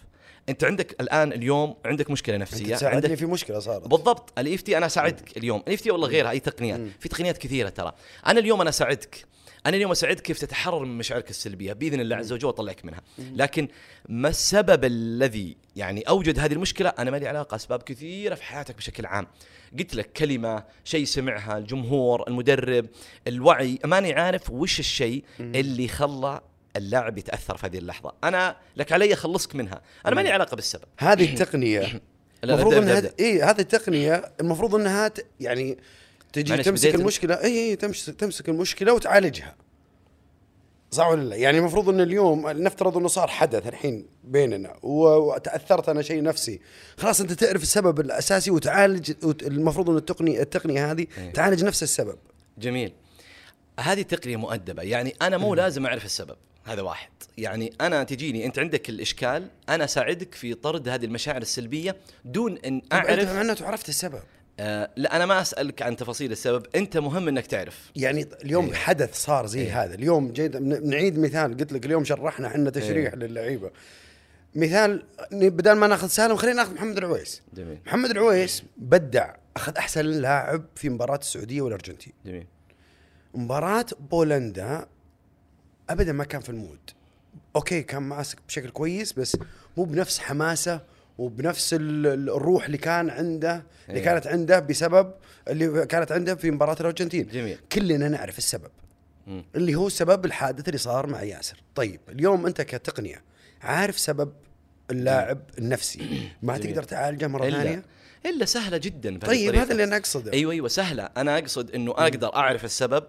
انت 0.50 0.64
عندك 0.64 1.02
الآن 1.02 1.34
اليوم 1.34 1.76
عندك 1.86 2.12
مشكلة 2.12 2.36
انت 2.36 2.42
نفسيه 2.42 2.76
تساعدني 2.76 2.96
عندك 2.96 3.14
في 3.14 3.26
مشكلة 3.26 3.60
صارت. 3.60 3.88
بالضبط. 3.88 4.40
ال 4.40 4.49
EFT 4.49 4.78
أنا 4.78 4.86
أساعدك 4.86 5.38
اليوم. 5.38 5.64
ال 5.68 5.74
EFT 5.74 5.92
والله 5.92 6.08
غيرها 6.08 6.30
أي 6.30 6.40
تقنيات 6.40 6.80
في 7.00 7.10
تقنيات 7.10 7.38
كثيرة 7.38 7.70
ترى. 7.70 7.94
أنا 8.28 8.40
اليوم 8.40 8.62
أنا 8.62 8.70
أساعدك. 8.70 9.26
أنا 9.66 9.76
اليوم 9.76 9.92
أساعدك 9.92 10.22
كيف 10.22 10.40
تتحرر 10.40 10.86
من 10.86 10.98
مشاعرك 10.98 11.30
السلبية. 11.30 11.74
بإذن 11.74 12.00
الله 12.00 12.16
عز 12.16 12.34
وجل 12.34 12.48
واطلعك 12.48 12.86
منها. 12.86 13.02
لكن 13.18 13.68
ما 14.10 14.30
السبب 14.30 14.86
الذي 14.86 15.58
يعني 15.76 16.02
أوجد 16.02 16.40
هذه 16.40 16.54
المشكلة؟ 16.54 16.90
أنا 16.90 17.12
ما 17.12 17.18
لي 17.18 17.28
علاقة 17.28 17.56
أسباب 17.56 17.84
كثيرة 17.84 18.36
في 18.36 18.44
حياتك 18.44 18.78
بشكل 18.78 19.06
عام. 19.06 19.28
قلت 19.80 19.96
لك 19.96 20.12
كلمة 20.12 20.64
شيء 20.84 21.06
سمعها 21.06 21.58
الجمهور 21.58 22.28
المدرب 22.28 22.86
الوعي. 23.28 23.80
ماني 23.86 24.14
عارف 24.14 24.50
وش 24.50 24.80
الشيء 24.80 25.24
اللي 25.40 25.88
خلى 25.88 26.42
اللاعب 26.76 27.18
يتأثر 27.18 27.58
في 27.58 27.68
هذه 27.68 27.78
اللحظة. 27.78 28.14
أنا 28.24 28.56
لك 28.76 28.92
علي 28.92 29.14
أخلصك 29.14 29.56
منها. 29.56 29.82
أنا 30.06 30.16
ما 30.16 30.22
لي 30.22 30.32
علاقة 30.32 30.56
بالسبب. 30.56 30.84
هذه 31.00 31.34
التقنية. 31.34 32.02
المفروض 32.44 32.74
إنها. 32.74 33.12
اي 33.20 33.42
هذه 33.42 33.60
التقنية 33.60 34.32
المفروض 34.40 34.76
إنها 34.76 35.08
ت- 35.08 35.26
يعني 35.40 35.78
تجي 36.34 36.64
تمسك 36.64 36.96
المشكلة. 36.96 37.34
اي 37.44 37.70
اي 37.70 37.76
تمسك 37.76 38.16
تمسك 38.16 38.50
المشكلة 38.50 38.94
وتعالجها. 38.94 39.56
صح 40.92 41.08
ولا 41.08 41.24
لا؟ 41.24 41.36
يعني 41.36 41.58
المفروض 41.60 41.90
إن 41.90 42.02
اليوم 42.02 42.50
نفترض 42.50 42.98
إنه 42.98 43.08
صار 43.08 43.28
حدث 43.28 43.68
الحين 43.68 44.06
بيننا 44.24 44.76
وتأثرت 44.84 45.90
أنا 45.90 46.02
شيء 46.02 46.24
نفسي، 46.24 46.62
خلاص 46.98 47.22
أنت 47.22 47.32
تعرف 47.32 47.62
السبب 47.64 48.00
الأساسي 48.00 48.52
وتعالج 48.52 49.14
وت- 49.24 49.44
المفروض 49.44 49.90
إن 49.90 49.98
التقنية 49.98 50.42
التقنية 50.42 50.92
هذه 50.92 51.08
إيه. 51.18 51.34
تعالج 51.34 51.64
نفس 51.64 51.84
السبب. 51.84 52.18
جميل. 52.58 52.94
هذه 53.80 54.02
تقنية 54.02 54.38
مؤدبة. 54.38 54.84
يعني 54.84 55.16
أنا 55.22 55.38
مو 55.38 55.54
لازم 55.56 55.86
أعرف 55.86 56.06
السبب. 56.06 56.36
هذا 56.70 56.82
واحد 56.82 57.10
يعني 57.38 57.74
أنا 57.82 58.04
تجيني 58.04 58.46
أنت 58.46 58.60
عندك 58.60 58.90
الإشكال 58.90 59.48
أنا 59.70 59.84
أساعدك 59.84 60.36
في 60.36 60.54
طرد 60.54 60.90
هذه 60.90 61.06
المشاعر 61.06 61.42
السلبية 61.42 61.96
دون 62.26 62.58
أن 62.58 62.74
أنت 62.74 62.94
أعرف 62.94 63.34
معناته 63.34 63.68
عرفت 63.68 63.90
السبب. 63.90 64.20
آه 64.60 64.90
لا 64.96 65.16
أنا 65.16 65.26
ما 65.26 65.42
أسألك 65.42 65.82
عن 65.82 65.96
تفاصيل 65.96 66.32
السبب 66.32 66.66
أنت 66.76 66.98
مهم 66.98 67.28
أنك 67.28 67.48
تعرف 67.48 67.92
يعني 67.96 68.28
اليوم 68.44 68.66
إيه. 68.66 68.74
حدث 68.74 69.24
صار 69.24 69.46
زي 69.46 69.62
إيه. 69.62 69.84
هذا 69.84 69.96
اليوم 69.96 70.32
جيد 70.32 70.58
نعيد 70.58 71.20
مثال 71.20 71.58
قلت 71.58 71.74
لك 71.74 71.86
اليوم 71.86 72.04
شرحنا 72.04 72.48
إحنا 72.48 72.70
تشريح 72.70 73.14
إيه. 73.14 73.20
للعيبة 73.20 73.72
مثال 74.56 75.04
بدل 75.32 75.72
ما 75.72 75.88
ناخذ 75.88 76.08
سالم 76.08 76.36
خلينا 76.36 76.58
ناخذ 76.58 76.74
محمد 76.74 76.98
العويس 76.98 77.42
جميل 77.54 77.78
محمد 77.86 78.10
العويس 78.10 78.64
بدع 78.78 79.36
أخذ 79.56 79.78
أحسن 79.78 80.06
لاعب 80.06 80.64
في 80.76 80.90
مباراة 80.90 81.18
السعودية 81.18 81.62
والأرجنتين 81.62 82.14
جميل 82.26 82.46
مباراة 83.34 83.86
بولندا 84.12 84.88
ابدا 85.90 86.12
ما 86.12 86.24
كان 86.24 86.42
في 86.42 86.50
ال 86.50 86.55
mood. 86.55 86.80
okay 87.56 87.82
كان 87.82 88.04
ماسك 88.04 88.38
بشكل 88.48 88.70
كويس 88.70 89.14
بس 89.14 89.38
مو 89.78 89.84
بنفس 89.84 90.20
حماسه 90.20 90.82
وبنفس 91.18 91.74
ال- 91.74 92.08
ال- 92.08 92.30
الروح 92.30 92.66
اللي 92.66 92.78
كان 92.78 93.10
عنده 93.10 93.64
اللي 93.90 94.00
إيه. 94.00 94.06
كانت 94.06 94.28
عنده 94.28 94.60
بسبب 94.60 95.14
اللي 95.48 95.86
كانت 95.86 96.12
عنده 96.12 96.36
في 96.36 96.52
مباراة 96.52 96.76
الأرجنتين. 96.80 97.28
جميل. 97.28 97.58
كلنا 97.72 98.10
نعرف 98.10 98.38
السبب. 98.38 98.70
اللي 99.56 99.76
هو 99.76 99.90
سبب 99.90 100.26
الحادث 100.26 100.68
اللي 100.68 100.78
صار 100.78 101.08
مع 101.08 101.24
ياسر. 101.24 101.58
طيب 101.76 102.00
اليوم 102.10 102.46
أنت 102.46 102.62
كتقنية 102.62 103.22
عارف 103.62 104.00
سبب 104.00 104.34
اللاعب 104.92 105.40
النفسي؟ 105.58 106.00
ما 106.44 106.58
جميل. 106.58 106.68
تقدر 106.74 106.84
تعالجه 106.84 107.28
مرة 107.28 107.50
ثانية؟ 107.50 107.84
إلا 108.26 108.46
سهلة 108.46 108.78
جدا 108.78 109.18
طيب. 109.20 109.56
هذا 109.56 109.72
اللي 109.72 109.84
أنا 109.84 109.98
أقصده. 109.98 110.34
أيوه 110.34 110.52
أيوه 110.52 110.68
سهلة. 110.68 111.04
أنا 111.18 111.38
أقصد 111.38 111.72
إنه 111.72 111.92
أقدر 111.92 112.36
أعرف 112.36 112.66
السبب 112.66 113.04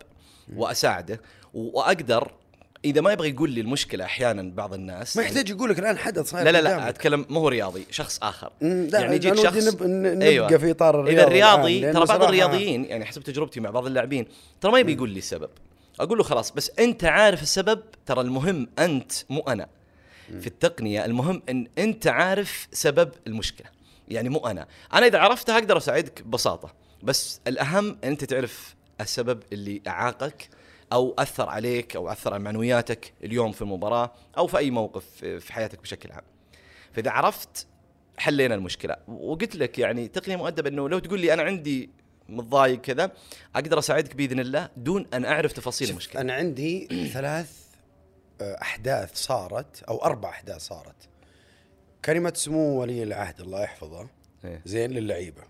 وأساعده 0.57 1.20
وأقدر 1.55 2.33
إذا 2.85 3.01
ما 3.01 3.12
يبغى 3.12 3.31
يقول 3.31 3.51
لي 3.51 3.61
المشكلة 3.61 4.05
أحيانا 4.05 4.43
بعض 4.55 4.74
الناس 4.74 5.16
ما 5.16 5.22
يحتاج 5.22 5.49
يقول 5.51 5.70
لك 5.70 5.78
الآن 5.78 5.99
حدث 5.99 6.31
صاير 6.31 6.45
لا 6.45 6.51
لا 6.51 6.61
لا. 6.62 6.89
أتكلم 6.89 7.26
مو 7.31 7.41
هو 7.41 7.49
رياضي 7.49 7.87
شخص 7.91 8.18
آخر. 8.22 8.53
لا 8.61 9.01
يعني 9.01 9.14
ودي 9.14 9.37
شخص 9.43 9.74
نب- 9.74 9.83
نبقى 9.83 10.59
في 10.59 10.70
إطار 10.70 11.01
الرياضي 11.01 11.12
اذا 11.20 11.26
الرياضي 11.26 11.93
ترى 11.93 12.07
بعض 12.07 12.22
الرياضيين 12.22 12.85
يعني 12.85 13.05
حسب 13.05 13.22
تجربتي 13.22 13.61
مع 13.61 13.70
بعض 13.70 13.87
اللاعبين 13.87 14.26
ترى 14.61 14.72
ما 14.72 14.78
يبي 14.78 14.93
يقول 14.93 15.11
لي 15.11 15.18
السبب 15.18 15.51
أقول 16.01 16.18
له 16.18 16.24
خلاص 16.24 16.51
بس 16.51 16.70
أنت 16.78 17.05
عارف 17.05 17.43
السبب 17.43 17.83
ترى 18.07 18.20
المهم 18.20 18.68
أنت 18.78 19.12
مو 19.31 19.41
أنا. 19.41 19.66
في 20.41 20.47
التقنية 20.47 21.05
المهم 21.05 21.43
إن 21.49 21.66
أنت 21.78 22.07
عارف 22.07 22.68
سبب 22.72 23.11
المشكلة. 23.26 23.66
يعني 24.09 24.28
مو 24.28 24.39
أنا. 24.39 24.66
أنا 24.95 25.07
إذا 25.07 25.18
عرفتها 25.18 25.59
أقدر 25.59 25.76
أساعدك 25.76 26.22
ببساطة 26.22 26.74
بس 27.03 27.41
الأهم 27.47 27.89
ان 28.05 28.09
أنت 28.09 28.24
تعرف 28.24 28.74
السبب 29.01 29.43
اللي 29.53 29.83
أعاقك 29.89 30.49
أو 30.93 31.14
أثر 31.18 31.49
عليك 31.49 31.97
أو 31.97 32.12
أثر 32.12 32.34
على 32.34 32.43
معنوياتك 32.43 33.12
اليوم 33.24 33.53
في 33.53 33.62
المباراة 33.62 34.12
أو 34.38 34.47
في 34.47 34.59
أي 34.59 34.70
موقف 34.70 35.05
في 35.24 35.53
حياتك 35.53 35.82
بشكل 35.82 36.12
عام. 36.12 36.24
فإذا 36.93 37.11
عرفت 37.11 37.66
حلينا 38.18 38.55
المشكلة. 38.55 38.97
وقلت 39.09 39.57
لك 39.57 39.78
يعني 39.78 40.09
تقنية 40.09 40.36
مؤدبة 40.36 40.68
إنه 40.68 40.88
لو 40.88 40.99
تقول 40.99 41.20
لي 41.20 41.32
أنا 41.32 41.43
عندي 41.43 41.91
متضايق 42.28 42.80
كذا 42.80 43.12
أقدر 43.55 43.78
أساعدك 43.78 44.16
بإذن 44.16 44.41
الله 44.41 44.68
دون 44.76 45.07
أن 45.14 45.24
أعرف 45.24 45.53
تفاصيل 45.53 45.91
المشكلة. 45.91 46.20
أنا 46.20 46.32
عندي 46.32 46.86
ثلاث 47.14 47.53
آه، 48.41 48.62
أحداث 48.62 49.14
صارت 49.14 49.82
أو 49.82 50.05
أربع 50.05 50.28
أحداث 50.28 50.61
صارت. 50.61 51.09
كلمة 52.05 52.32
سمو 52.36 52.80
ولي 52.80 53.03
العهد 53.03 53.41
الله 53.41 53.62
يحفظه. 53.62 54.09
إيه. 54.45 54.62
زين 54.64 54.91
للعيبة. 54.91 55.43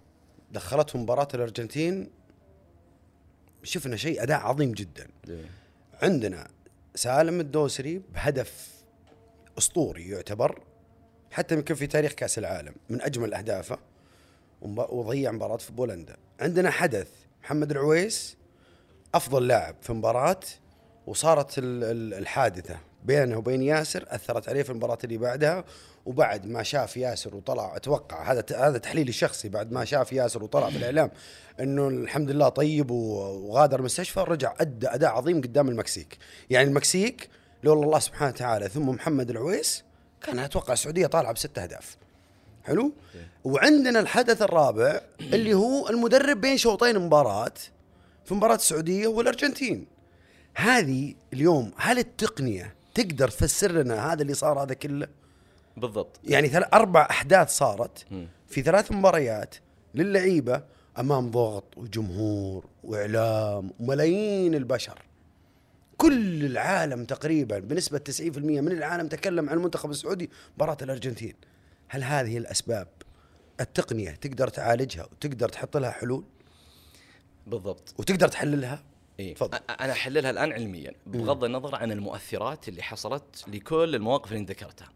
دخلتهم 0.51 1.03
مباراة 1.03 1.28
الأرجنتين 1.34 2.11
شفنا 3.63 3.97
شيء 3.97 4.23
اداء 4.23 4.41
عظيم 4.41 4.73
جدا. 4.73 5.09
عندنا 6.03 6.49
سالم 6.95 7.41
الدوسري 7.41 8.03
بهدف 8.15 8.69
أسطوري 9.59 10.09
يعتبر 10.09 10.63
حتى 11.31 11.55
يمكن 11.55 11.75
في 11.75 11.87
تاريخ 11.87 12.13
كأس 12.13 12.39
العالم 12.39 12.75
من 12.91 13.03
أجمل 13.03 13.35
أهدافه 13.35 13.79
وضيع 14.63 15.31
مباراة 15.33 15.57
في 15.57 15.73
بولندا. 15.73 16.17
عندنا 16.41 16.71
حدث 16.71 17.09
محمد 17.43 17.71
العويس 17.71 18.37
أفضل 19.15 19.47
لاعب 19.47 19.77
في 19.83 19.93
مباراة 19.93 20.41
وصارت 21.07 21.59
ال- 21.59 21.85
ال- 21.85 22.15
الحادثة. 22.15 22.79
بينه 23.05 23.38
وبين 23.38 23.62
ياسر 23.62 24.05
أثرت 24.09 24.48
عليه 24.48 24.62
في 24.62 24.70
المباراة 24.70 24.98
اللي 25.05 25.18
بعدها 25.18 25.64
وبعد 26.07 26.46
ما 26.46 26.62
شاف 26.62 26.96
ياسر 26.96 27.36
وطلع 27.36 27.76
أتوقع 27.76 28.32
هذا 28.32 28.44
هذا 28.57 28.78
تحليلي 28.78 29.09
الشخصي 29.09 29.48
بعد 29.48 29.72
ما 29.72 29.84
شاف 29.84 30.12
ياسر 30.12 30.44
وطلع 30.44 30.70
في 30.70 30.76
الإعلام 30.76 31.11
إنه 31.61 31.88
الحمد 31.88 32.30
لله 32.30 32.48
طيب 32.48 32.90
وغادر 32.90 33.78
المستشفى 33.78 34.20
رجع 34.20 34.55
أدى 34.61 34.88
أداء 34.88 35.11
عظيم 35.11 35.40
قدام 35.40 35.68
المكسيك. 35.68 36.18
يعني 36.51 36.68
المكسيك 36.68 37.28
لولا 37.64 37.82
الله 37.82 37.98
سبحانه 37.98 38.30
وتعالى 38.30 38.68
ثم 38.68 38.88
محمد 38.88 39.30
العويس 39.30 39.84
كان 40.22 40.38
أتوقع 40.38 40.72
السعودية 40.72 41.07
طالعة 41.07 41.32
بست 41.32 41.59
أهداف. 41.59 41.96
حلو؟ 42.64 42.92
وعندنا 43.44 44.01
الحدث 44.01 44.42
الرابع 44.42 45.01
اللي 45.20 45.55
هو 45.55 45.88
المدرب 45.88 46.40
بين 46.40 46.57
شوطين 46.57 46.98
مباراة 46.98 47.53
في 48.24 48.34
مباراة 48.34 48.57
السعودية 48.57 49.07
والأرجنتين. 49.07 49.86
هذه 50.55 51.14
اليوم 51.32 51.72
هل 51.76 51.98
التقنية 51.98 52.80
تقدر 52.95 53.28
تفسر 53.28 53.72
لنا 53.72 54.12
هذا 54.12 54.22
اللي 54.22 54.34
صار 54.34 54.62
هذا 54.62 54.74
كله؟ 54.74 55.09
بالضبط. 55.76 56.20
يعني 56.24 56.49
ثل- 56.49 56.64
أربع 56.74 57.07
أحداث 57.11 57.51
صارت. 57.57 58.07
في 58.49 58.62
ثلاث 58.62 58.93
مباريات 58.93 59.55
للعيبة 59.95 60.62
أمام 60.99 61.30
ضغط 61.30 61.64
وجمهور 61.76 62.64
وإعلام 62.84 63.70
وملايين 63.80 64.55
البشر. 64.55 65.03
كل 65.97 66.45
العالم 66.45 67.05
تقريبا 67.05 67.59
بنسبة 67.59 67.99
90% 67.99 68.61
من 68.61 68.72
العالم 68.72 69.09
تكلم 69.09 69.49
عن 69.51 69.57
المنتخب 69.57 69.91
السعودي 69.91 70.30
مباراة 70.57 70.76
الأرجنتين. 70.82 71.34
هل 71.88 72.05
هذه 72.05 72.38
الأسباب 72.38 72.88
التقنية 73.61 74.11
تقدر 74.11 74.49
تعالجها 74.49 75.05
وتقدر 75.05 75.49
تحط 75.49 75.76
لها 75.76 75.91
حلول؟ 75.91 76.24
بالضبط. 77.47 77.95
وتقدر 77.99 78.28
تحللها؟ 78.28 78.82
إيه؟ 79.21 79.35
تفضل. 79.35 79.59
أ- 79.59 79.61
أنا 79.81 79.93
أحللها 79.93 80.31
الآن 80.31 80.53
علميا 80.53 80.93
بغض 81.07 81.45
النظر 81.45 81.75
عن 81.75 81.93
المؤثرات 81.93 82.68
اللي 82.68 82.83
حصلت 82.83 83.45
لكل 83.49 83.95
المواقف 83.95 84.33
اللي 84.33 84.45
ذكرتها. 84.45 84.89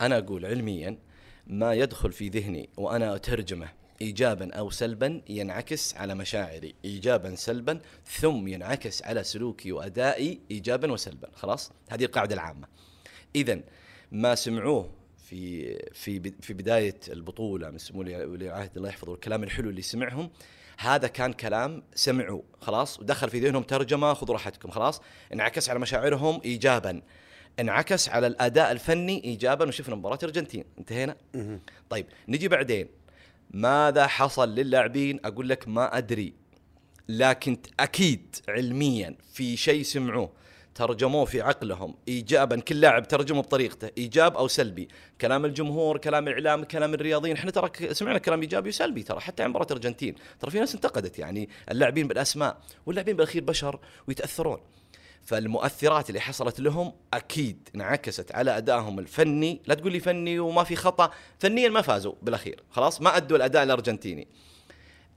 أنا 0.00 0.18
أقول 0.18 0.46
علميا 0.46 0.98
ما 1.46 1.74
يدخل 1.74 2.12
في 2.12 2.28
ذهني 2.28 2.68
وأنا 2.76 3.14
أترجمه 3.16 3.68
ايجابا 4.02 4.54
أو 4.54 4.70
سلبا 4.70 5.22
ينعكس 5.28 5.94
على 5.94 6.14
مشاعري. 6.14 6.74
ايجابا 6.84 7.34
سلبا 7.34 7.80
ثم 8.06 8.48
ينعكس 8.48 9.02
على 9.02 9.24
سلوكي 9.24 9.72
وأدائي 9.72 10.40
ايجابا 10.50 10.92
وسلبا. 10.92 11.28
خلاص؟ 11.34 11.72
هذه 11.88 12.04
القاعدة 12.04 12.34
العامة. 12.34 12.68
اذا 13.36 13.60
ما 14.12 14.34
سمعوه 14.34 14.90
في 15.18 15.74
في 15.92 16.32
في 16.40 16.54
بداية 16.54 17.00
البطولة 17.08 17.70
من 17.70 17.78
سمو 17.78 18.00
ولي 18.00 18.24
العهد 18.24 18.76
الله 18.76 18.88
يحفظه 18.88 19.10
والكلام 19.12 19.42
الحلو 19.42 19.70
اللي 19.70 19.82
سمعهم 19.82 20.30
هذا 20.78 21.08
كان 21.08 21.32
كلام 21.32 21.82
سمعوا 21.94 22.42
خلاص؟ 22.60 23.00
ودخل 23.00 23.30
في 23.30 23.40
ذهنهم 23.40 23.62
ترجمة 23.62 24.14
خذوا 24.14 24.34
راحتكم 24.34 24.70
خلاص؟ 24.70 25.02
انعكس 25.32 25.70
على 25.70 25.78
مشاعرهم 25.78 26.40
ايجابا. 26.44 27.02
انعكس 27.60 28.08
على 28.08 28.26
الأداء 28.26 28.72
الفني 28.72 29.24
ايجابا. 29.24 29.68
وشفنا 29.68 29.94
مباراه 29.94 30.18
الأرجنتين 30.22 30.64
انتهينا؟ 30.78 31.16
طيب 31.90 32.06
نجي 32.28 32.48
بعدين. 32.48 32.88
ماذا 33.50 34.06
حصل 34.06 34.54
للاعبين؟ 34.54 35.20
أقول 35.24 35.48
لك 35.48 35.68
ما 35.68 35.98
أدري 35.98 36.32
لكن 37.08 37.58
أكيد 37.80 38.36
علميا 38.48 39.16
في 39.32 39.56
شيء 39.56 39.82
سمعوه. 39.82 40.32
ترجموه 40.76 41.24
في 41.24 41.40
عقلهم. 41.40 41.94
ايجابا 42.08 42.60
كل 42.60 42.80
لاعب 42.80 43.08
ترجمه 43.08 43.42
بطريقته. 43.42 43.90
إيجاب 43.98 44.36
أو 44.36 44.48
سلبي. 44.48 44.88
كلام 45.20 45.44
الجمهور 45.44 45.98
كلام 45.98 46.28
الاعلام 46.28 46.64
كلام 46.64 46.94
الرياضيين. 46.94 47.36
إحنا 47.36 47.50
ترى 47.50 47.94
سمعنا 47.94 48.18
كلام 48.18 48.40
إيجابي 48.40 48.68
وسلبي 48.68 49.02
ترى 49.02 49.20
حتى 49.20 49.42
عن 49.42 49.50
مباراة 49.50 49.66
الأرجنتين. 49.66 50.14
ترى 50.40 50.50
في 50.50 50.58
ناس 50.58 50.74
انتقدت 50.74 51.18
يعني 51.18 51.48
اللاعبين 51.70 52.08
بالأسماء 52.08 52.58
واللاعبين 52.86 53.16
بالأخير 53.16 53.44
بشر 53.44 53.78
ويتأثرون. 54.08 54.58
فالمؤثرات 55.24 56.08
اللي 56.08 56.20
حصلت 56.20 56.60
لهم 56.60 56.92
أكيد 57.14 57.68
انعكست 57.74 58.34
على 58.34 58.56
أدائهم 58.56 58.98
الفني. 58.98 59.60
لا 59.66 59.74
تقول 59.74 59.92
لي 59.92 60.00
فني 60.00 60.38
وما 60.38 60.64
في 60.64 60.76
خطأ. 60.76 61.10
فنيا 61.38 61.68
ما 61.68 61.82
فازوا 61.82 62.14
بالأخير. 62.22 62.62
خلاص 62.70 63.00
ما 63.00 63.16
أدوا 63.16 63.36
الأداء 63.36 63.62
الأرجنتيني. 63.62 64.28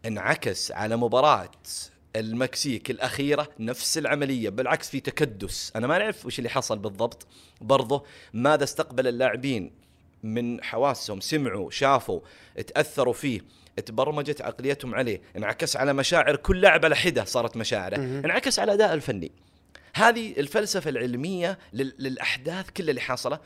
انعكس 0.06 0.72
على 0.72 0.96
مباراة 0.96 1.52
المكسيك 2.16 2.92
الأخيرة 2.92 3.50
نفس 3.60 3.98
العملية 3.98 4.50
بالعكس 4.50 4.90
في 4.90 5.00
تكدس. 5.00 5.72
أنا 5.76 5.88
ما 5.88 5.98
نعرف 5.98 6.26
وش 6.26 6.40
اللي 6.40 6.50
حصل 6.50 6.80
بالضبط. 6.80 7.28
برضه 7.62 8.04
ماذا 8.34 8.64
استقبل 8.64 9.08
اللاعبين 9.08 9.72
من 10.24 10.64
حواسهم 10.64 11.20
سمعوا 11.20 11.70
شافوا 11.72 12.20
تأثروا 12.68 13.14
فيه 13.14 13.42
تبرمجت 13.86 14.42
عقليتهم 14.42 14.96
عليه 14.96 15.22
انعكس 15.38 15.76
على 15.76 15.94
مشاعر 15.94 16.36
كل 16.36 16.62
لاعب 16.62 16.86
على 16.86 16.96
حدة 16.96 17.24
صارت 17.24 17.58
مشاعره 17.58 17.96
انعكس 17.96 18.60
على 18.60 18.74
أداء 18.74 18.94
الفني. 18.94 19.32
هذه 19.96 20.32
الفلسفة 20.40 20.90
العلمية 20.90 21.58
لل- 21.74 21.94
للأحداث 22.00 22.70
كل 22.70 22.90
اللي 22.90 23.02
حاصلة. 23.02 23.40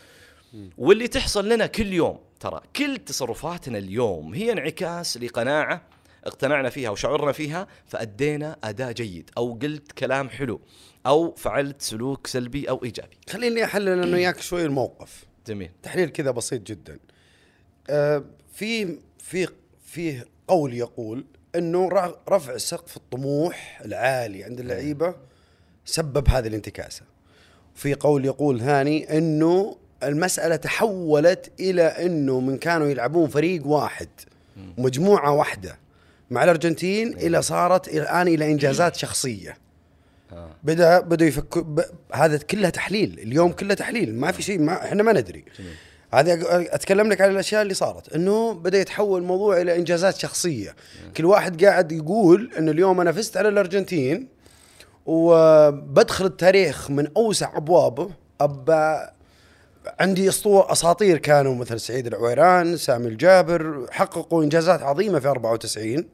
واللي 0.77 1.07
تحصل 1.07 1.49
لنا 1.49 1.65
كل 1.65 1.93
يوم 1.93 2.19
ترى 2.39 2.61
كل 2.75 2.97
تصرفاتنا 2.97 3.77
اليوم 3.77 4.33
هي 4.33 4.51
انعكاس 4.51 5.17
لقناعة 5.17 5.81
اقتنعنا 6.23 6.69
فيها 6.69 6.89
وشعرنا 6.89 7.31
فيها 7.31 7.67
فأدينا 7.87 8.57
أداء 8.63 8.91
جيد 8.91 9.29
أو 9.37 9.53
قلت 9.61 9.91
كلام 9.91 10.29
حلو 10.29 10.61
أو 11.05 11.35
فعلت 11.35 11.81
سلوك 11.81 12.27
سلبي 12.27 12.69
أو 12.69 12.83
إيجابي. 12.83 13.17
خليني 13.29 13.63
أحلل 13.63 14.03
أنا 14.03 14.15
وياك 14.15 14.41
شوي 14.41 14.65
الموقف. 14.65 15.25
جميل. 15.47 15.69
تحليل 15.83 16.09
كذا 16.09 16.31
بسيط 16.31 16.61
جدا. 16.61 16.99
آه، 17.89 18.23
في 18.53 18.97
في 19.19 19.47
في 19.85 20.23
قول 20.47 20.73
يقول 20.73 21.25
إنه 21.55 21.89
رفع 22.29 22.57
سقف 22.57 22.97
الطموح 22.97 23.81
العالي 23.85 24.43
عند 24.43 24.59
اللعيبة 24.59 25.15
سبب 25.85 26.29
هذه 26.29 26.47
الانتكاسة. 26.47 27.01
في 27.75 27.93
قول 27.93 28.25
يقول 28.25 28.59
ثاني 28.59 29.17
إنه 29.17 29.77
المسألة 30.03 30.55
تحولت 30.55 31.51
إلى 31.59 31.83
إنه 31.83 32.39
من 32.39 32.57
كانوا 32.57 32.87
يلعبون 32.87 33.27
فريق 33.27 33.67
واحد 33.67 34.09
مجموعة 34.77 35.31
واحدة. 35.31 35.82
مع 36.33 36.43
الأرجنتين 36.43 37.13
إلى 37.13 37.41
صارت 37.41 37.87
الآن 37.87 38.27
إلى 38.27 38.51
إنجازات 38.51 38.95
شخصية. 38.95 39.57
آه. 40.33 40.49
بدا 40.63 40.99
بدوا 40.99 41.27
يفكر 41.27 41.61
ب... 41.61 41.81
هذا 42.13 42.37
كلها 42.37 42.69
تحليل 42.69 43.19
اليوم 43.19 43.51
كله 43.51 43.73
تحليل 43.73 44.15
ما 44.15 44.31
في 44.31 44.41
شيء 44.41 44.59
ما 44.59 44.85
إحنا 44.85 45.03
ما 45.03 45.13
ندري. 45.13 45.45
هذه 46.13 46.39
أتكلم 46.49 47.09
لك 47.09 47.21
على 47.21 47.31
الأشياء 47.31 47.61
اللي 47.61 47.73
صارت 47.73 48.13
إنه 48.13 48.53
بدأ 48.53 48.77
يتحول 48.77 49.21
الموضوع 49.21 49.61
إلى 49.61 49.75
إنجازات 49.75 50.17
شخصية. 50.17 50.75
كل 51.17 51.25
واحد 51.25 51.65
قاعد 51.65 51.91
يقول 51.91 52.51
إنه 52.57 52.71
اليوم 52.71 53.01
أنا 53.01 53.11
فزت 53.11 53.37
على 53.37 53.49
الأرجنتين 53.49 54.27
وبدخل 55.05 56.25
التاريخ 56.25 56.91
من 56.91 57.07
أوسع 57.17 57.57
ابوابه 57.57 58.09
ابى 58.41 59.07
عندي 59.99 60.29
اسطوره 60.29 60.71
أساطير 60.71 61.17
كانوا 61.17 61.55
مثل 61.55 61.79
سعيد 61.79 62.07
العويران 62.07 62.77
سامي 62.77 63.07
الجابر 63.07 63.87
حققوا 63.91 64.43
إنجازات 64.43 64.81
عظيمة 64.81 65.19
في 65.19 65.27
94 65.27 66.05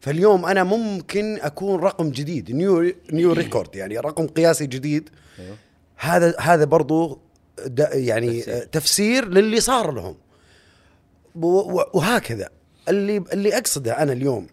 فاليوم 0.00 0.46
أنا 0.46 0.64
ممكن 0.64 1.38
أكون 1.40 1.80
رقم 1.80 2.10
جديد 2.10 2.50
new 2.52 2.94
new 3.12 3.32
record 3.32 3.76
يعني 3.76 3.98
رقم 3.98 4.26
قياسي 4.26 4.66
جديد. 4.66 5.10
أيوه. 5.38 5.56
هذا 5.96 6.34
هذا 6.40 6.64
برضو 6.64 7.20
يعني 7.78 8.40
تفسير. 8.40 8.64
تفسير, 8.64 9.28
للي 9.28 9.60
صار 9.60 9.92
لهم. 9.92 10.16
وهكذا. 11.34 12.48
اللي 12.88 13.16
اللي 13.32 13.58
أقصده 13.58 14.02
أنا 14.02 14.12
اليوم 14.12 14.46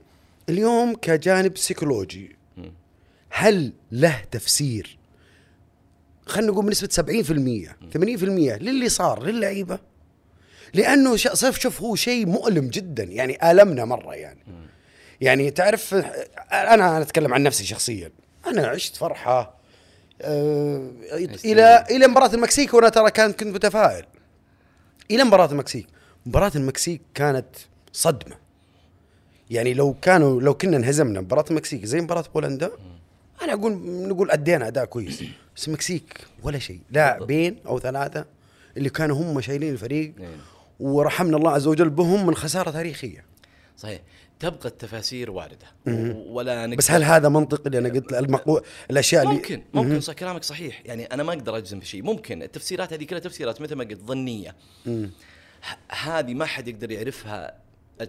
اليوم 0.49 0.95
كجانب 0.95 1.57
سيكولوجي 1.57 2.35
هل 3.29 3.73
له 3.91 4.21
تفسير؟ 4.31 4.97
خلينا 6.25 6.51
نقول 6.51 6.65
بنسبة 6.65 6.89
70% 6.89 7.75
80% 7.93 8.61
للي 8.61 8.89
صار 8.89 9.23
للعيبة. 9.23 9.79
لأنه 10.73 11.15
ش- 11.15 11.27
صف 11.27 11.59
شوف 11.59 11.81
هو 11.81 11.95
شيء 11.95 12.25
مؤلم 12.25 12.67
جدا 12.67 13.03
يعني 13.03 13.51
آلمنا 13.51 13.85
مرة 13.85 14.13
يعني. 14.15 14.39
يعني 15.21 15.51
تعرف 15.51 15.93
أنا 16.51 17.01
أتكلم 17.01 17.33
عن 17.33 17.43
نفسي 17.43 17.65
شخصيا. 17.65 18.11
أنا 18.47 18.67
عشت 18.67 18.95
فرحة 18.95 19.57
آه 20.21 20.91
إلى 21.45 21.85
إلى 21.89 22.07
مباراة 22.07 22.33
المكسيك 22.33 22.73
وأنا 22.73 22.89
ترى 22.89 23.11
كان 23.11 23.31
كنت 23.31 23.55
متفائل. 23.55 24.05
إلى 25.11 25.23
مباراة 25.23 25.51
المكسيك. 25.51 25.87
مباراة 26.25 26.51
المكسيك 26.55 27.01
كانت 27.15 27.47
صدمة. 27.93 28.35
يعني 29.49 29.73
لو 29.73 29.95
كانوا 30.01 30.41
لو 30.41 30.53
كنا 30.53 30.77
انهزمنا 30.77 31.21
مباراة 31.21 31.45
المكسيك 31.51 31.85
زي 31.85 32.01
مباراة 32.01 32.25
بولندا 32.33 32.71
أنا 33.41 33.53
أقول 33.53 33.73
نقول 34.07 34.31
أدينا 34.31 34.67
أداء 34.67 34.85
كويس. 34.85 35.23
بس 35.55 35.67
المكسيك 35.67 36.21
ولا 36.43 36.59
شيء. 36.59 36.79
لاعبين 36.91 37.57
أو 37.65 37.79
ثلاثة 37.79 38.25
اللي 38.77 38.89
كانوا 38.89 39.17
هم 39.17 39.41
شايلين 39.41 39.73
الفريق 39.73 40.13
نعم. 40.17 40.37
ورحمنا 40.79 41.37
الله 41.37 41.51
عز 41.51 41.67
وجل 41.67 41.89
بهم 41.89 42.25
من 42.25 42.35
خسارة 42.35 42.71
تاريخية. 42.71 43.25
صحيح. 43.77 44.01
تبقى 44.39 44.69
التفاسير 44.69 45.31
واردة. 45.31 45.67
و- 45.87 46.33
ولا 46.37 46.65
نقدر 46.65 46.77
بس 46.77 46.91
هل 46.91 47.03
هذا 47.03 47.29
منطق 47.29 47.61
اللي 47.65 47.77
أنا 47.77 47.89
قلت 47.89 48.13
المقو... 48.13 48.59
الأشياء 48.91 49.23
اللي 49.23 49.33
ممكن 49.35 49.61
ممكن 49.73 50.01
صح 50.01 50.13
كلامك 50.13 50.43
صحيح. 50.43 50.81
يعني 50.85 51.05
أنا 51.05 51.23
ما 51.23 51.33
أقدر 51.33 51.57
أجزم 51.57 51.79
في 51.79 51.85
شيء. 51.85 52.03
ممكن 52.03 52.43
التفسيرات 52.43 52.93
هذه 52.93 53.03
كلها 53.03 53.19
تفسيرات 53.19 53.61
مثل 53.61 53.75
ما 53.75 53.83
قلت 53.83 54.01
ظنية. 54.01 54.55
ه- 54.87 55.93
هذه 55.93 56.33
ما 56.33 56.45
حد 56.45 56.67
يقدر 56.67 56.91
يعرفها 56.91 57.57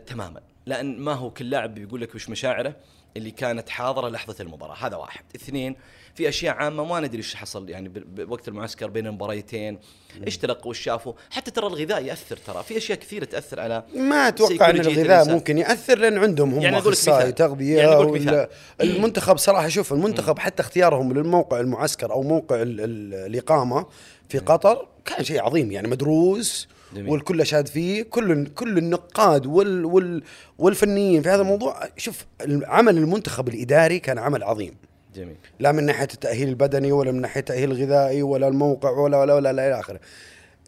تماما. 0.06 0.40
لأن 0.66 0.98
ما 0.98 1.12
هو 1.12 1.30
كل 1.30 1.50
لاعب 1.50 1.74
بيقول 1.74 2.00
لك 2.00 2.14
وش 2.14 2.28
مشاعره 2.30 2.76
اللي 3.16 3.30
كانت 3.30 3.68
حاضرة 3.68 4.08
لحظة 4.08 4.36
المباراة. 4.40 4.74
هذا 4.86 4.96
واحد. 4.96 5.24
اثنين 5.36 5.76
في 6.18 6.28
أشياء 6.28 6.54
عامة 6.54 6.84
ما 6.84 7.00
ندري 7.00 7.18
إيش 7.18 7.34
حصل 7.34 7.70
يعني 7.70 7.88
بوقت 7.88 8.48
المعسكر 8.48 8.90
بين 8.90 9.06
المباريتين 9.06 9.78
إيش 10.26 10.38
تلقوا 10.38 10.70
وش 10.70 10.78
شافوا 10.78 11.12
حتى 11.30 11.50
ترى 11.50 11.66
الغذاء 11.66 12.04
يأثر 12.04 12.36
ترى 12.36 12.62
في 12.62 12.76
أشياء 12.76 12.98
كثيرة 12.98 13.24
تأثر 13.24 13.60
على 13.60 13.84
ما 13.96 14.28
أتوقع 14.28 14.70
إن 14.70 14.74
الغذاء 14.80 15.04
الإنسان. 15.04 15.34
ممكن 15.34 15.58
يأثر 15.58 15.98
لأن 15.98 16.18
عندهم 16.18 16.54
هم 16.54 16.60
يعني 16.60 16.76
أقول 16.78 16.92
لك 16.92 16.98
أخصائي 16.98 17.18
مثال. 17.24 17.34
تغذية 17.34 17.76
يعني 17.76 18.12
مثال. 18.12 18.48
المنتخب 18.80 19.36
صراحة 19.36 19.68
شوف 19.68 19.92
المنتخب 19.92 20.38
حتى 20.38 20.62
اختيارهم 20.62 21.12
للموقع 21.12 21.60
المعسكر 21.60 22.12
أو 22.12 22.22
موقع 22.22 22.62
ال- 22.62 22.80
ال- 22.80 23.14
الإقامة 23.14 23.86
في 24.28 24.38
قطر 24.38 24.86
كان 25.04 25.24
شيء 25.24 25.42
عظيم 25.42 25.72
يعني 25.72 25.88
مدروس 25.88 26.68
جميل. 26.94 27.10
والكل 27.10 27.46
شاد 27.46 27.66
فيه 27.68 28.02
كل 28.02 28.46
كل 28.46 28.78
النقاد 28.78 29.46
وال 29.46 29.84
وال 29.84 30.22
والفنيين 30.58 31.22
في 31.22 31.28
هذا 31.28 31.42
الموضوع 31.42 31.80
شوف 31.96 32.24
عمل 32.64 32.96
المنتخب 32.98 33.48
الإداري 33.48 33.98
كان 33.98 34.18
عمل 34.18 34.42
عظيم 34.42 34.74
جميل. 35.14 35.36
لا 35.60 35.72
من 35.72 35.84
ناحية 35.84 36.08
التأهيل 36.14 36.48
البدني 36.48 36.92
ولا 36.92 37.12
من 37.12 37.20
ناحية 37.20 37.40
التأهيل 37.40 37.70
الغذائي 37.72 38.22
ولا 38.22 38.48
الموقع 38.48 38.90
ولا 38.90 39.18
ولا 39.18 39.34
ولا, 39.34 39.50
إلى 39.50 39.80
آخره. 39.80 40.00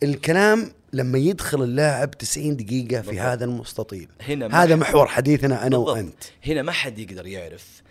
الكلام 0.03 0.73
لما 0.93 1.19
يدخل 1.19 1.63
اللاعب 1.63 2.11
90 2.11 2.57
دقيقة 2.57 3.01
في 3.03 3.07
بالضبط. 3.09 3.27
هذا 3.27 3.45
المستطيل. 3.45 4.09
هنا 4.29 4.63
هذا 4.63 4.77
محور 4.77 5.07
حديثنا 5.07 5.67
أنا 5.67 5.77
بالضبط. 5.77 5.89
وأنت. 5.97 6.25
هنا 6.47 6.63
ما 6.63 6.73
حد 6.73 6.99
يقدر 6.99 7.27
يعرف 7.27 7.83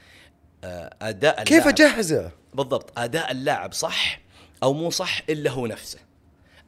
آه، 0.64 0.96
أداء 1.02 1.44
كيف 1.44 1.68
اجهزه؟ 1.68 2.32
بالضبط. 2.54 3.00
أداء 3.00 3.32
اللاعب 3.32 3.74
صح 3.74 4.22
أو 4.64 4.74
مو 4.74 4.90
صح 4.90 5.22
إلا 5.30 5.52
هو 5.52 5.68
نفسه. 5.68 6.00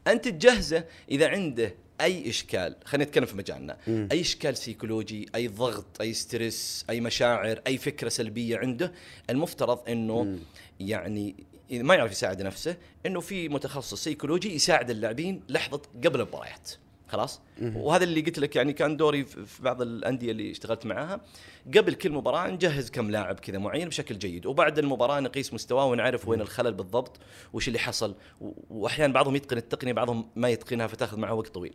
أنت 0.06 0.28
تجهزه 0.28 0.84
إذا 1.10 1.28
عنده 1.28 1.74
أي 2.02 2.30
إشكال 2.30 2.76
خلينا 2.84 3.04
نتكلم 3.04 3.26
في 3.26 3.36
مجالنا. 3.36 3.76
أي 4.12 4.20
إشكال 4.20 4.56
سيكولوجي 4.56 5.26
أي 5.34 5.48
ضغط 5.48 6.00
أي 6.00 6.12
stress 6.12 6.84
أي 6.90 7.00
مشاعر 7.00 7.60
أي 7.66 7.78
فكرة 7.78 8.08
سلبية 8.08 8.58
عنده. 8.58 8.92
المفترض 9.30 9.88
إنه 9.88 10.38
يعني 10.80 11.34
اذا 11.70 11.82
ما 11.82 11.94
يعرف 11.94 12.12
يساعد 12.12 12.42
نفسه 12.42 12.76
إنه 13.06 13.20
في 13.20 13.48
متخصص 13.48 14.04
سيكولوجي 14.04 14.54
يساعد 14.54 14.90
اللاعبين 14.90 15.42
لحظة 15.48 15.82
قبل 16.04 16.20
المباريات 16.20 16.70
خلاص؟ 17.12 17.40
وهذا 17.62 18.04
اللي 18.04 18.20
قلت 18.20 18.38
لك 18.38 18.56
يعني 18.56 18.72
كان 18.72 18.96
دوري 18.96 19.24
في 19.24 19.62
بعض 19.62 19.82
الأندية 19.82 20.30
اللي 20.30 20.50
اشتغلت 20.50 20.86
معاها. 20.86 21.20
قبل 21.76 21.94
كل 21.94 22.12
مباراة 22.12 22.50
نجهز 22.50 22.90
كم 22.90 23.10
لاعب 23.10 23.40
كذا 23.40 23.58
معين 23.58 23.88
بشكل 23.88 24.18
جيد 24.18 24.46
وبعد 24.46 24.78
المباراة 24.78 25.20
نقيس 25.20 25.54
مستواه 25.54 25.86
ونعرف 25.86 26.28
وين 26.28 26.40
الخلل 26.40 26.72
بالضبط 26.72 27.20
وش 27.52 27.68
اللي 27.68 27.78
حصل. 27.78 28.14
وأحيانا 28.70 29.12
بعضهم 29.12 29.36
يتقن 29.36 29.56
التقنية 29.56 29.92
بعضهم 29.92 30.28
ما 30.36 30.48
يتقنها 30.48 30.86
فتاخذ 30.86 31.18
معه 31.18 31.34
وقت 31.34 31.48
طويل. 31.48 31.74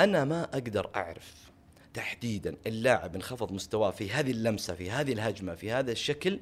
أنا 0.00 0.24
ما 0.24 0.44
أقدر 0.44 0.90
أعرف 0.96 1.34
تحديدا 1.94 2.56
اللاعب 2.66 3.14
انخفض 3.14 3.52
مستواه 3.52 3.90
في 3.90 4.10
هذه 4.10 4.30
اللمسة 4.30 4.74
في 4.74 4.90
هذه 4.90 5.12
الهجمة 5.12 5.54
في 5.54 5.72
هذا 5.72 5.92
الشكل 5.92 6.40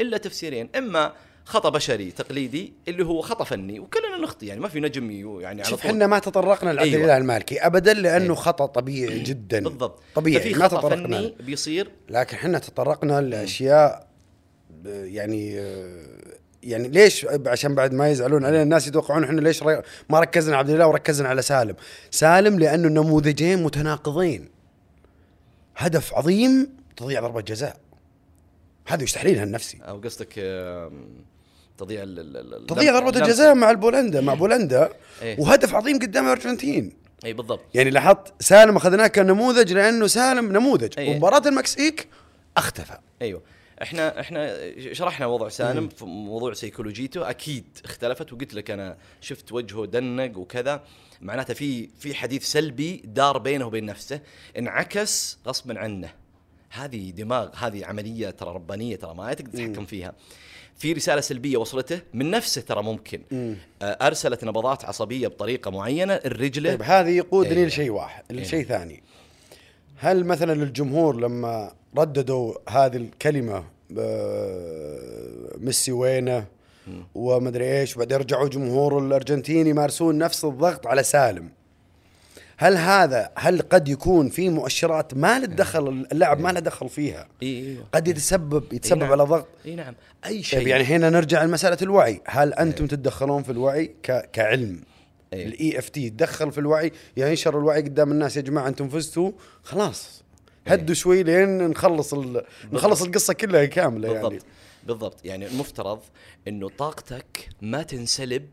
إلا 0.00 0.16
تفسيرين. 0.16 0.68
إما 0.76 1.12
خطأ 1.50 1.68
بشري 1.68 2.10
تقليدي 2.10 2.72
اللي 2.88 3.04
هو 3.04 3.20
خطأ 3.20 3.44
فني 3.44 3.80
وكلنا 3.80 4.18
نخطي 4.22 4.46
يعني 4.46 4.60
ما 4.60 4.68
في 4.68 4.80
نجم 4.80 5.10
يعني 5.40 5.60
على 5.60 5.70
شوف 5.70 5.86
إحنا 5.86 6.06
ما 6.06 6.18
تطرقنا 6.18 6.70
للعدل 6.70 6.88
أيوة. 6.90 7.04
أيوة. 7.04 7.16
المالكي 7.16 7.66
ابدا 7.66 7.94
لأنه 7.94 8.24
أيوة. 8.24 8.34
خطأ 8.34 8.66
طبيعي 8.66 9.18
جدا. 9.30 9.60
بالضبط. 9.60 10.02
طبيعي 10.14 10.40
ففي 10.40 10.54
خطأ 10.54 10.88
فني 10.88 11.34
بيصير. 11.40 11.90
لكن 12.08 12.36
إحنا 12.36 12.58
تطرقنا 12.58 13.20
لأشياء 13.20 14.06
يعني 14.84 15.60
آه، 15.60 16.06
يعني 16.62 16.88
ليش 16.88 17.26
عشان 17.46 17.74
بعد 17.74 17.94
ما 17.94 18.10
يزعلون 18.10 18.44
علينا 18.44 18.62
الناس 18.62 18.86
يتوقعون 18.86 19.24
إحنا 19.24 19.40
ليش 19.40 19.62
ما 20.10 20.20
ركزنا 20.20 20.56
على 20.56 20.60
عبد 20.60 20.70
الله 20.70 20.86
وركزنا 20.86 21.28
على 21.28 21.42
سالم. 21.42 21.76
سالم 22.10 22.58
لأنه 22.58 22.88
نموذجين 22.88 23.62
متناقضين. 23.62 24.48
هدف 25.76 26.14
عظيم 26.14 26.68
تضيع 26.96 27.20
ضربة 27.20 27.40
جزاء. 27.40 27.76
هذا 28.86 29.02
وش 29.02 29.12
تحليلها 29.12 29.44
النفسي 29.44 29.78
أو 29.82 30.00
قصدك 30.00 30.34
تضيع 31.80 32.02
ال- 32.02 32.66
تضيع 32.66 32.98
ضربة. 32.98 33.20
الجزاء 33.20 33.54
مع 33.54 33.70
البولندا 33.70 34.20
مع 34.20 34.34
بولندا 34.34 34.92
إيه. 35.22 35.40
وهدف 35.40 35.74
عظيم 35.74 35.98
قدام 35.98 36.24
الارجنتين 36.24 36.92
اي 37.24 37.32
بالضبط. 37.32 37.60
يعني 37.74 37.90
لاحظت 37.90 38.42
سالم 38.42 38.76
أخذناه 38.76 39.06
كنموذج 39.06 39.72
لأنه 39.72 40.06
سالم 40.06 40.52
نموذج. 40.52 40.92
أي. 40.98 41.10
ومباراة 41.10 41.42
المكسيك 41.48 42.08
أختفى. 42.56 42.98
أيوه. 43.22 43.42
إحنا 43.82 44.20
إحنا 44.20 44.56
شرحنا 44.92 45.26
وضع 45.26 45.48
سالم 45.48 45.88
في 45.88 46.04
موضوع 46.04 46.52
سيكولوجيته 46.52 47.30
أكيد 47.30 47.64
اختلفت. 47.84 48.32
وقلت 48.32 48.54
لك 48.54 48.70
أنا 48.70 48.96
شفت 49.20 49.52
وجهه 49.52 49.86
دنق 49.86 50.38
وكذا. 50.38 50.82
معناته 51.20 51.54
في 51.54 51.88
في 51.98 52.14
حديث 52.14 52.44
سلبي 52.44 53.02
دار 53.04 53.38
بينه 53.38 53.66
وبين 53.66 53.86
نفسه. 53.86 54.20
انعكس 54.58 55.38
غصبا 55.46 55.78
عنه. 55.78 56.10
هذه 56.70 57.10
دماغ 57.10 57.48
هذه 57.56 57.86
عملية 57.86 58.30
ترى 58.30 58.54
ربانية 58.54 58.96
ترى 58.96 59.14
ما 59.14 59.34
تقدر 59.34 59.50
تتحكم 59.50 59.86
فيها. 59.86 60.14
في 60.80 60.92
رسالة 60.92 61.20
سلبية 61.20 61.56
وصلته 61.56 62.00
من 62.14 62.30
نفسه 62.30 62.60
ترى 62.60 62.82
ممكن. 62.82 63.22
آه، 63.32 63.56
أرسلت 64.06 64.44
نبضات 64.44 64.84
عصبية 64.84 65.28
بطريقة 65.28 65.70
معينة 65.70 66.14
الرجلة. 66.14 66.70
طيب 66.70 66.82
هذه 66.82 67.08
يقودني 67.08 67.56
إيه. 67.60 67.66
لشيء 67.66 67.90
واحد 67.90 68.22
إيه. 68.30 68.36
لشيء 68.40 68.64
ثاني. 68.64 69.02
هل 69.96 70.24
مثلا 70.24 70.52
الجمهور 70.52 71.16
لما 71.20 71.72
رددوا 71.98 72.54
هذه 72.68 72.96
الكلمة 72.96 73.64
ب- 73.90 75.64
ميسي 75.64 75.92
وينه؟ 75.92 76.44
ومدري 77.14 77.80
إيش 77.80 77.96
وبعدين 77.96 78.18
رجعوا 78.18 78.48
جمهور 78.48 78.98
الارجنتين 78.98 79.66
يمارسون 79.66 80.18
نفس 80.18 80.44
الضغط 80.44 80.86
على 80.86 81.02
سالم. 81.02 81.48
هل 82.62 82.76
هذا 82.76 83.30
هل 83.36 83.62
قد 83.62 83.88
يكون 83.88 84.28
في 84.28 84.48
مؤشرات 84.48 85.14
ما 85.14 85.38
له 85.38 85.46
دخل 85.46 85.88
اللاعب 86.12 86.40
ما 86.40 86.52
له 86.52 86.60
دخل 86.60 86.88
فيها؟ 86.88 87.28
قد 87.94 88.08
يتسبب 88.08 88.72
يتسبب 88.72 89.00
نعم. 89.00 89.12
على 89.12 89.22
ضغط. 89.22 89.46
إي 89.66 89.74
نعم. 89.74 89.94
أي 90.26 90.42
شيء. 90.42 90.58
طيب 90.58 90.68
يعني 90.68 90.84
هنا 90.84 91.10
نرجع 91.10 91.44
لمسألة 91.44 91.78
الوعي. 91.82 92.20
هل 92.26 92.54
أنتم 92.54 92.86
تتدخلون 92.86 93.42
في 93.42 93.52
الوعي. 93.52 93.94
كعلم. 94.32 94.80
ال 95.32 95.78
EFT 95.78 96.06
يتدخل 96.06 96.52
في 96.52 96.58
الوعي 96.58 96.92
يعني 97.16 97.30
ينشر 97.30 97.58
الوعي 97.58 97.82
قدام 97.82 98.10
الناس 98.10 98.36
يا 98.36 98.42
جماعة 98.42 98.68
أنتم 98.68 98.88
فزتوا؟ 98.88 99.32
خلاص. 99.62 100.22
هدوا 100.66 100.94
شوي 100.94 101.22
لين 101.22 101.68
نخلص. 101.68 102.14
نخلص 102.72 103.02
القصة 103.02 103.34
كلها 103.34 103.64
كاملة 103.64 104.12
بالضبط. 104.12 104.32
يعني 104.32 104.44
بالضبط. 104.86 105.24
يعني 105.24 105.46
المفترض 105.46 106.00
إنه 106.48 106.68
طاقتك 106.68 107.48
ما 107.62 107.82
تنسلب 107.82 108.46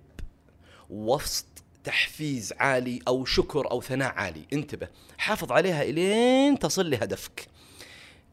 وسط 0.90 1.46
تحفيز 1.88 2.54
عالي 2.60 3.00
أو 3.08 3.26
شكر 3.26 3.72
أو 3.72 3.82
ثناء 3.82 4.14
عالي. 4.14 4.42
انتبه 4.54 4.88
حافظ 5.18 5.52
عليها 5.52 5.84
إلين 5.84 6.60
تصل 6.60 6.90
لهدفك. 6.90 7.48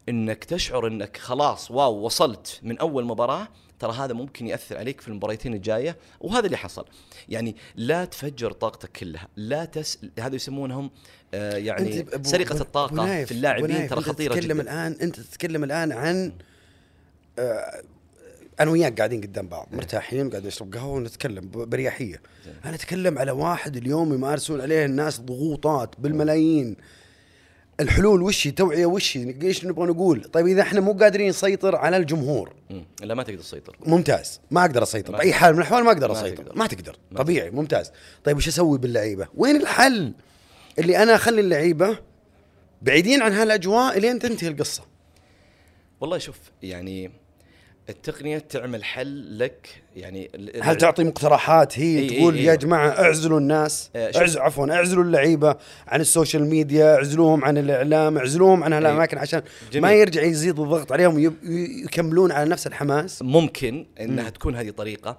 إنك 0.09 0.45
تشعر 0.45 0.87
إنك 0.87 1.17
خلاص 1.17 1.71
واو 1.71 1.95
وصلت 1.95 2.61
من 2.63 2.79
أول 2.79 3.05
مباراة 3.05 3.49
ترى 3.79 3.93
هذا 3.93 4.13
ممكن 4.13 4.47
يأثر 4.47 4.79
عليك 4.79 5.01
في 5.01 5.09
المباراتين 5.09 5.55
الجاية 5.55 5.97
وهذا 6.21 6.47
اللي 6.47 6.57
حصل. 6.57 6.85
يعني 7.29 7.57
لا 7.77 8.05
تفجر 8.05 8.53
طاقتك 8.53 8.93
كلها 8.93 9.29
لا 9.37 9.65
تس 9.65 9.99
هذا 10.21 10.37
يسمونهم 10.37 10.91
آه 11.35 11.57
يعني 11.57 12.07
سرقة 12.23 12.61
الطاقة 12.61 13.25
في 13.25 13.33
اللاعبين 13.33 13.89
ترى 13.89 14.01
خطيرة 14.01 14.35
تتكلم 14.35 14.53
جدا. 14.53 14.63
الآن 14.63 14.97
أنت 15.03 15.21
تتكلم 15.21 15.65
الآن 15.65 15.93
عن 15.93 16.33
آه 17.39 17.83
أنا 18.61 18.71
وياك 18.71 18.99
قاعدين 18.99 19.21
قدام 19.21 19.49
بعض 19.49 19.69
إيه. 19.71 19.77
مرتاحين 19.77 20.31
قاعدين 20.31 20.49
نشرب 20.49 20.75
قهوة 20.75 20.93
ونتكلم 20.93 21.51
برياحية. 21.55 22.21
أنا 22.65 22.75
أتكلم 22.75 23.19
على 23.19 23.31
واحد 23.31 23.77
اليوم 23.77 24.15
يمارسون 24.15 24.61
عليه 24.61 24.85
الناس 24.85 25.21
ضغوطات 25.21 25.95
بالملايين. 25.99 26.77
الحلول 27.81 28.23
وش 28.23 28.47
هي؟ 28.47 28.51
توعية 28.51 28.87
وش 28.87 29.17
هي؟ 29.17 29.37
إيش 29.43 29.65
نبغى 29.65 29.87
نقول؟ 29.87 30.25
طيب 30.25 30.47
إذا 30.47 30.63
إحنا 30.63 30.81
مو 30.81 30.93
قادرين 30.93 31.29
نسيطر 31.29 31.77
على 31.77 31.97
الجمهور. 31.97 32.55
لا 33.03 33.15
ما 33.15 33.23
تقدر 33.23 33.39
تسيطر. 33.39 33.77
ممتاز. 33.87 34.41
ما 34.51 34.61
أقدر 34.61 34.83
أسيطر. 34.83 35.17
باي 35.17 35.33
حال 35.33 35.53
من 35.53 35.59
الأحوال 35.59 35.85
ما 35.85 35.93
أقدر 35.93 36.09
ما 36.09 36.21
أسيطر. 36.21 36.37
تقدر. 36.37 36.59
ما 36.59 36.67
تقدر. 36.67 36.97
ما 37.11 37.19
طبيعي. 37.19 37.51
ممتاز. 37.51 37.93
طيب 38.25 38.37
وش 38.37 38.49
أسوي 38.49 38.79
باللعيبة؟ 38.79 39.29
وين 39.35 39.57
الحل؟ 39.57 40.15
اللي 40.79 41.03
أنا 41.03 41.15
أخلي 41.15 41.41
اللعيبة 41.41 41.99
بعيدين 42.83 43.23
عن 43.23 43.33
هالأجواء 43.33 43.99
لين 43.99 44.19
تنتهي 44.19 44.49
القصة. 44.49 44.83
والله 46.01 46.19
شوف 46.19 46.39
يعني 46.63 47.11
التقنية 47.89 48.39
تعمل 48.39 48.85
حل 48.85 49.39
لك 49.39 49.69
يعني 49.97 50.31
هل 50.63 50.77
تعطي 50.77 51.05
مقترحات 51.05 51.79
هي 51.79 51.99
إي 51.99 52.03
إي 52.11 52.17
تقول 52.19 52.35
إي. 52.35 52.45
يا 52.45 52.55
جماعة 52.55 52.89
اعزلوا 52.89 53.39
الناس 53.39 53.91
آه،. 53.97 54.13
اعزلوا 54.17 54.45
عفوا 54.45 54.75
اعزلوا 54.75 55.05
اللعيبة 55.05 55.57
عن 55.89 56.01
ال 56.01 56.07
social 56.07 56.45
media 56.47 56.95
اعزلوهم 56.95 57.45
عن 57.45 57.59
الإعلام 57.59 58.19
اعزلوهم 58.19 58.65
عن. 58.65 58.73
هالأماكن 58.73 59.19
عشان 59.19 59.43
جميل. 59.73 59.83
ما 59.83 59.93
يرجع 59.93 60.23
يزيد 60.23 60.61
الضغط 60.61 60.93
عليهم 60.93 61.15
ويب- 61.15 61.45
يكملون 61.85 62.33
على 62.33 62.51
نفس 62.51 62.67
الحماس 62.67 63.23
ممكن 63.23 63.87
إنها 64.01 64.31
تكون 64.31 64.57
هذه 64.57 64.71
طريقة 64.71 65.19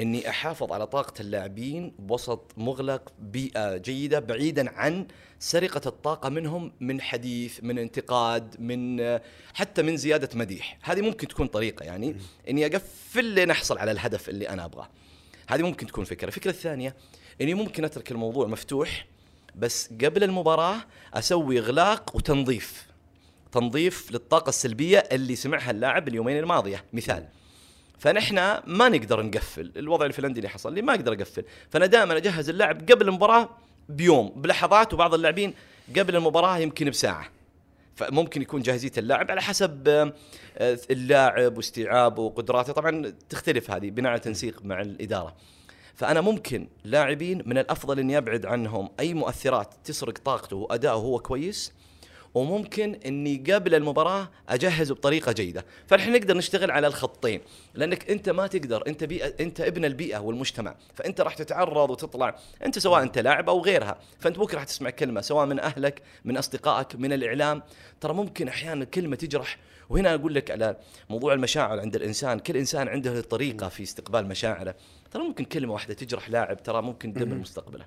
إني 0.00 0.28
أحافظ 0.30 0.72
على 0.72 0.86
طاقة 0.86 1.12
اللاعبين 1.20 1.92
بوسط 1.98 2.52
مغلق 2.56 3.12
بيئة 3.18 3.76
جيدة 3.76 4.18
بعيدا 4.18 4.70
عن 4.70 5.06
سرقة 5.38 5.88
الطاقة 5.88 6.28
منهم 6.28 6.72
من 6.80 7.00
حديث 7.00 7.60
من 7.62 7.78
انتقاد 7.78 8.60
من 8.60 9.00
حتى 9.54 9.82
من 9.82 9.96
زيادة 9.96 10.28
مديح. 10.34 10.78
هذه 10.82 11.00
ممكن 11.00 11.28
تكون 11.28 11.46
طريقة 11.46 11.84
يعني 11.84 12.16
إني 12.48 12.66
أقفل 12.66 13.24
لين 13.24 13.50
أحصل 13.50 13.78
على 13.78 13.90
الهدف 13.90 14.28
اللي 14.28 14.48
أنا 14.48 14.64
أبغاه. 14.64 14.88
هذه 15.48 15.62
ممكن 15.62 15.86
تكون 15.86 16.04
فكرة. 16.04 16.28
الفكرة 16.28 16.50
الثانية 16.50 16.96
إني 17.40 17.54
ممكن 17.54 17.84
أترك 17.84 18.10
الموضوع 18.10 18.46
مفتوح 18.46 19.06
بس 19.54 19.92
قبل 19.92 20.24
المباراة 20.24 20.76
أسوي 21.14 21.58
إغلاق 21.58 22.16
وتنظيف. 22.16 22.86
تنظيف 23.52 24.12
للطاقة 24.12 24.48
السلبية 24.48 24.98
اللي 24.98 25.36
سمعها 25.36 25.70
اللاعب 25.70 26.08
اليومين 26.08 26.38
الماضية. 26.38 26.84
مثال 26.92 27.26
فنحن 28.04 28.34
ما 28.66 28.88
نقدر 28.88 29.22
نقفل. 29.22 29.72
الوضع 29.76 30.06
الفنلندي 30.06 30.38
اللي 30.38 30.48
حصل 30.48 30.74
لي 30.74 30.82
ما 30.82 30.94
أقدر 30.94 31.12
أقفل. 31.12 31.44
فأنا 31.70 31.86
دائما 31.86 32.16
أجهز 32.16 32.48
اللاعب 32.48 32.90
قبل 32.90 33.08
المباراة 33.08 33.48
بيوم 33.88 34.32
بلحظات 34.36 34.94
وبعض 34.94 35.14
اللاعبين 35.14 35.54
قبل 35.96 36.16
المباراة 36.16 36.58
يمكن 36.58 36.90
بساعة. 36.90 37.28
فممكن 37.96 38.42
يكون 38.42 38.62
جاهزية 38.62 38.92
اللاعب 38.98 39.30
على 39.30 39.42
حسب 39.42 39.88
آه، 39.88 40.78
اللاعب 40.90 41.56
واستيعابه 41.56 42.22
وقدراته. 42.22 42.72
طبعا 42.72 43.14
تختلف 43.28 43.70
هذه 43.70 43.90
بناء 43.90 44.12
على 44.12 44.20
تنسيق 44.20 44.64
مع 44.64 44.80
الإدارة. 44.80 45.36
فأنا 45.94 46.20
ممكن 46.20 46.68
لاعبين 46.84 47.42
من 47.46 47.58
الأفضل 47.58 47.98
إني 47.98 48.18
أبعد 48.18 48.46
عنهم. 48.46 48.90
أي 49.00 49.14
مؤثرات 49.14 49.74
تسرق 49.84 50.18
طاقته 50.18 50.56
وأداؤه 50.56 51.00
هو 51.00 51.18
كويس 51.18 51.72
وممكن 52.34 52.98
إني 53.06 53.44
قبل 53.52 53.74
المباراة 53.74 54.28
اجهزه 54.48 54.94
بطريقة 54.94 55.32
جيدة. 55.32 55.64
فنحن 55.86 56.12
نقدر 56.12 56.36
نشتغل 56.36 56.70
على 56.70 56.86
الخطين 56.86 57.40
لأنك 57.74 58.10
أنت 58.10 58.28
ما 58.28 58.46
تقدر 58.46 58.86
أنت 58.86 59.04
بيئة 59.04 59.34
أنت 59.40 59.60
ابن 59.60 59.84
البيئة 59.84 60.18
والمجتمع 60.18 60.74
فأنت 60.94 61.20
راح 61.20 61.34
تتعرض 61.34 61.90
وتطلع 61.90 62.36
أنت 62.64 62.78
سواء 62.78 63.02
أنت 63.02 63.18
لاعب 63.18 63.48
أو 63.48 63.60
غيرها 63.60 63.98
فأنت 64.18 64.38
بكره 64.38 64.54
راح 64.54 64.64
تسمع 64.64 64.90
كلمة 64.90 65.20
سواء 65.20 65.46
من 65.46 65.60
أهلك 65.60 66.02
من 66.24 66.36
أصدقائك 66.36 66.96
من 66.96 67.12
الإعلام. 67.12 67.62
ترى 68.00 68.14
ممكن 68.14 68.48
أحيانا 68.48 68.84
كلمة 68.84 69.16
تجرح 69.16 69.58
وهنا 69.88 70.14
أقول 70.14 70.34
لك 70.34 70.50
على 70.50 70.76
موضوع 71.10 71.32
المشاعر 71.32 71.80
عند 71.80 71.96
الإنسان. 71.96 72.38
كل 72.38 72.56
إنسان 72.56 72.88
عنده 72.88 73.20
طريقة 73.20 73.68
في 73.68 73.82
استقبال 73.82 74.26
مشاعره. 74.26 74.74
ترى 75.10 75.22
ممكن 75.22 75.44
كلمة 75.44 75.72
واحدة 75.72 75.94
تجرح 75.94 76.30
لاعب 76.30 76.62
ترى 76.62 76.82
ممكن 76.82 77.14
تدمر 77.14 77.34
مستقبله 77.34 77.86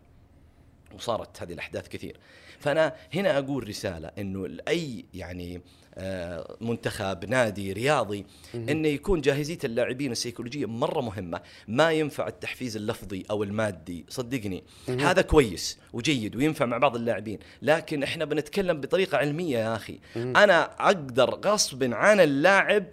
وصارت 0.95 1.41
هذه 1.41 1.53
الأحداث 1.53 1.87
كثير. 1.87 2.17
فأنا 2.59 2.93
هنا 3.13 3.37
أقول 3.37 3.67
رسالة 3.69 4.11
إنه 4.17 4.57
أي 4.67 5.05
يعني 5.13 5.61
آه، 5.99 6.57
منتخب 6.61 7.25
نادي 7.25 7.73
رياضي 7.73 8.25
إنه 8.55 8.87
يكون 8.87 9.21
جاهزية 9.21 9.57
اللاعبين 9.63 10.11
السيكولوجية 10.11 10.65
مرة 10.65 11.01
مهمة. 11.01 11.41
ما 11.67 11.91
ينفع 11.91 12.27
التحفيز 12.27 12.75
اللفظي 12.77 13.23
أو 13.31 13.43
المادي 13.43 14.05
صدقني. 14.09 14.63
هذا 14.89 15.21
كويس 15.21 15.77
وجيد 15.93 16.35
وينفع 16.35 16.65
مع 16.65 16.77
بعض 16.77 16.95
اللاعبين 16.95 17.39
لكن 17.61 18.03
إحنا 18.03 18.25
بنتكلم 18.25 18.81
بطريقة 18.81 19.17
علمية 19.17 19.57
يا 19.57 19.75
أخي. 19.75 19.99
أنا 20.15 20.63
أقدر 20.79 21.29
غصب 21.45 21.93
عن 21.93 22.19
اللاعب 22.19 22.85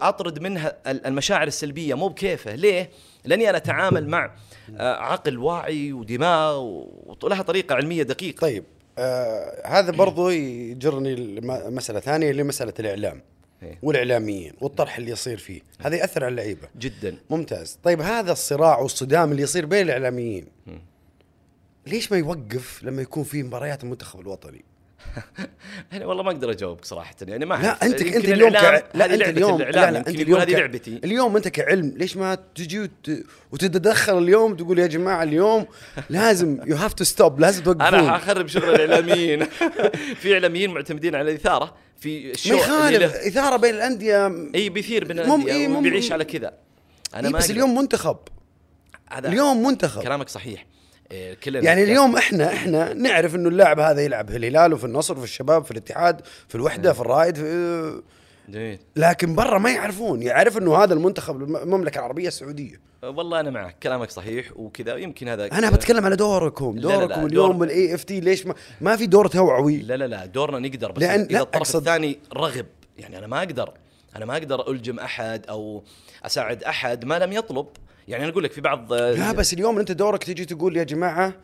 أطرد 0.00 0.38
منها 0.38 0.76
ال- 0.90 1.06
المشاعر 1.06 1.46
السلبية 1.46 1.94
مو 1.94 2.08
بكيفه. 2.08 2.54
ليه؟ 2.54 2.90
لأني 3.24 3.48
أنا 3.50 3.56
أتعامل 3.58 4.08
مع 4.08 4.34
آه، 4.76 4.94
عقل 4.96 5.38
واعي 5.38 5.92
ودماغ 5.92 6.58
ولها 7.22 7.42
طريقة 7.42 7.74
علمية 7.74 8.02
دقيقة. 8.02 8.40
طيب 8.40 8.64
آه 8.98 9.66
هذا 9.66 9.90
برضو 9.90 10.28
يجرني 10.30 11.14
لمسألة 11.14 12.00
ثانية 12.00 12.30
اللي 12.30 12.42
مسألة 12.42 12.74
الإعلام 12.80 13.22
إيه. 13.62 13.78
والإعلاميين 13.82 14.52
والطرح 14.60 14.98
اللي 14.98 15.10
يصير 15.10 15.38
فيه. 15.38 15.60
هذا 15.80 15.96
يأثر 15.96 16.24
على 16.24 16.30
اللعيبة. 16.30 16.68
جدا. 16.78 17.16
ممتاز. 17.30 17.78
طيب 17.82 18.00
هذا 18.00 18.32
الصراع 18.32 18.78
والصدام 18.78 19.32
اللي 19.32 19.42
يصير 19.42 19.66
بين 19.66 19.82
الإعلاميين 19.82 20.46
ليش 21.86 22.12
ما 22.12 22.18
يوقف 22.18 22.82
لما 22.82 23.02
يكون 23.02 23.24
في 23.24 23.42
مباريات 23.42 23.84
المنتخب 23.84 24.20
الوطني؟ 24.20 24.64
يعني 25.92 26.04
والله 26.04 26.22
ما 26.22 26.30
أقدر 26.30 26.50
أجاوبك 26.50 26.84
صراحة 26.84 27.14
يعني 27.28 27.46
ما 27.46 27.54
لا. 27.54 27.86
انت 27.86 28.02
أنت 28.02 28.24
اليوم 28.24 28.52
كع... 28.52 28.82
لا 28.94 29.14
أنت 29.14 29.22
اليوم 29.22 29.62
لا 29.62 29.70
لا 29.90 29.98
أنت 29.98 30.08
اليوم 30.08 30.40
هذه. 30.40 30.52
لعبتي 30.52 31.00
اليوم 31.04 31.36
أنت 31.36 31.48
كعلم 31.48 31.94
ليش 31.96 32.16
ما 32.16 32.38
تجي 32.54 32.80
وت... 32.80 33.10
وتتدخل 33.52 34.18
اليوم 34.18 34.56
تقول 34.56 34.78
يا 34.78 34.86
جماعة 34.86 35.22
اليوم 35.22 35.66
لازم 36.10 36.60
you 36.66 36.76
have 36.76 36.92
to 36.92 37.04
stop 37.04 37.40
لازم 37.40 37.62
توقفون 37.62 37.86
أنا 37.86 38.18
حخرب 38.18 38.46
شغل 38.46 38.74
الإعلاميين 38.74 39.44
في 40.20 40.34
إعلاميين 40.34 40.70
معتمدين 40.70 41.14
على 41.14 41.30
الإثارة 41.30 41.74
في 41.96 42.24
ما 42.26 42.30
الشو 42.32 42.54
يخالف 42.54 42.94
اللي 42.94 43.28
إثارة 43.28 43.56
بين 43.56 43.74
الأندية 43.74 44.50
إي 44.54 44.68
بيثير 44.68 45.04
بين 45.04 45.18
الأندية 45.18 45.68
مم- 45.68 45.76
وبيعيش 45.76 46.12
على 46.12 46.24
كذا 46.24 46.52
أنا 47.14 47.26
إيه 47.26 47.32
ما 47.32 47.38
بس. 47.38 47.50
اليوم 47.50 47.74
منتخب 47.74 48.16
هذا 49.10 49.28
اليوم 49.28 49.62
منتخب 49.62 50.02
كلامك 50.02 50.28
صحيح 50.28 50.66
كلنا 51.44 51.60
يعني 51.64 51.82
اليوم 51.82 52.16
إحنا 52.16 52.52
إحنا 52.52 52.92
نعرف 52.94 53.34
إنه 53.34 53.48
اللاعب 53.48 53.78
هذا 53.80 54.00
يلعب 54.02 54.30
في 54.30 54.36
الهلال 54.36 54.72
وفي 54.72 54.84
النصر 54.84 55.14
وفي 55.14 55.24
الشباب 55.24 55.64
في 55.64 55.70
الاتحاد 55.70 56.20
في 56.48 56.54
الوحدة 56.54 56.92
في 56.92 57.00
الرائد 57.00 57.36
في 57.36 58.02
جميل. 58.48 58.78
لكن 58.96 59.34
برا 59.34 59.58
ما 59.58 59.70
يعرفون. 59.70 60.22
يعرف 60.22 60.58
إنه 60.58 60.76
هذا 60.76 60.94
المنتخب 60.94 61.42
المملكة 61.42 61.98
العربية 61.98 62.28
السعودية. 62.28 62.80
والله 63.02 63.40
أنا 63.40 63.50
معك. 63.50 63.76
كلامك 63.82 64.10
صحيح 64.10 64.56
وكذا. 64.56 64.96
يمكن 64.96 65.28
هذا 65.28 65.46
أنا 65.52 65.70
بتكلم 65.70 66.04
على 66.04 66.16
دوركم. 66.16 66.74
لا، 66.78 66.80
لا، 66.80 66.88
لا، 66.88 66.98
دوركم 66.98 67.14
دور- 67.20 67.26
اليوم 67.26 67.58
بال 67.58 67.94
EFT 67.94 68.20
ليش 68.20 68.46
ما 68.46 68.54
ما 68.80 68.96
في 68.96 69.06
دور 69.06 69.26
توعوي؟ 69.26 69.76
لا 69.76 69.96
لا 69.96 70.04
لا 70.06 70.26
دورنا 70.26 70.58
نقدر 70.68 70.92
بس 70.92 71.02
لأن- 71.02 71.04
إذا 71.06 71.24
لا، 71.30 71.40
الطرف 71.40 71.72
أقصد- 71.72 71.76
الثاني 71.76 72.18
رغب 72.36 72.66
يعني 72.98 73.18
أنا 73.18 73.26
ما 73.26 73.38
أقدر 73.38 73.72
أنا 74.16 74.24
ما 74.24 74.36
أقدر 74.36 74.70
ألجم 74.70 74.98
أحد 74.98 75.46
أو 75.48 75.82
أساعد 76.26 76.64
أحد 76.64 77.04
ما 77.04 77.18
لم 77.18 77.32
يطلب. 77.32 77.66
يعني 78.08 78.24
أنا 78.24 78.32
أقول 78.32 78.44
لك 78.44 78.52
في 78.52 78.60
بعض 78.60 78.92
لا 78.92 79.32
بس 79.32 79.52
اليوم 79.52 79.78
أنت 79.78 79.92
دورك 79.92 80.24
تجي 80.24 80.44
تقول 80.44 80.76
يا 80.76 80.84
جماعة 80.84 81.34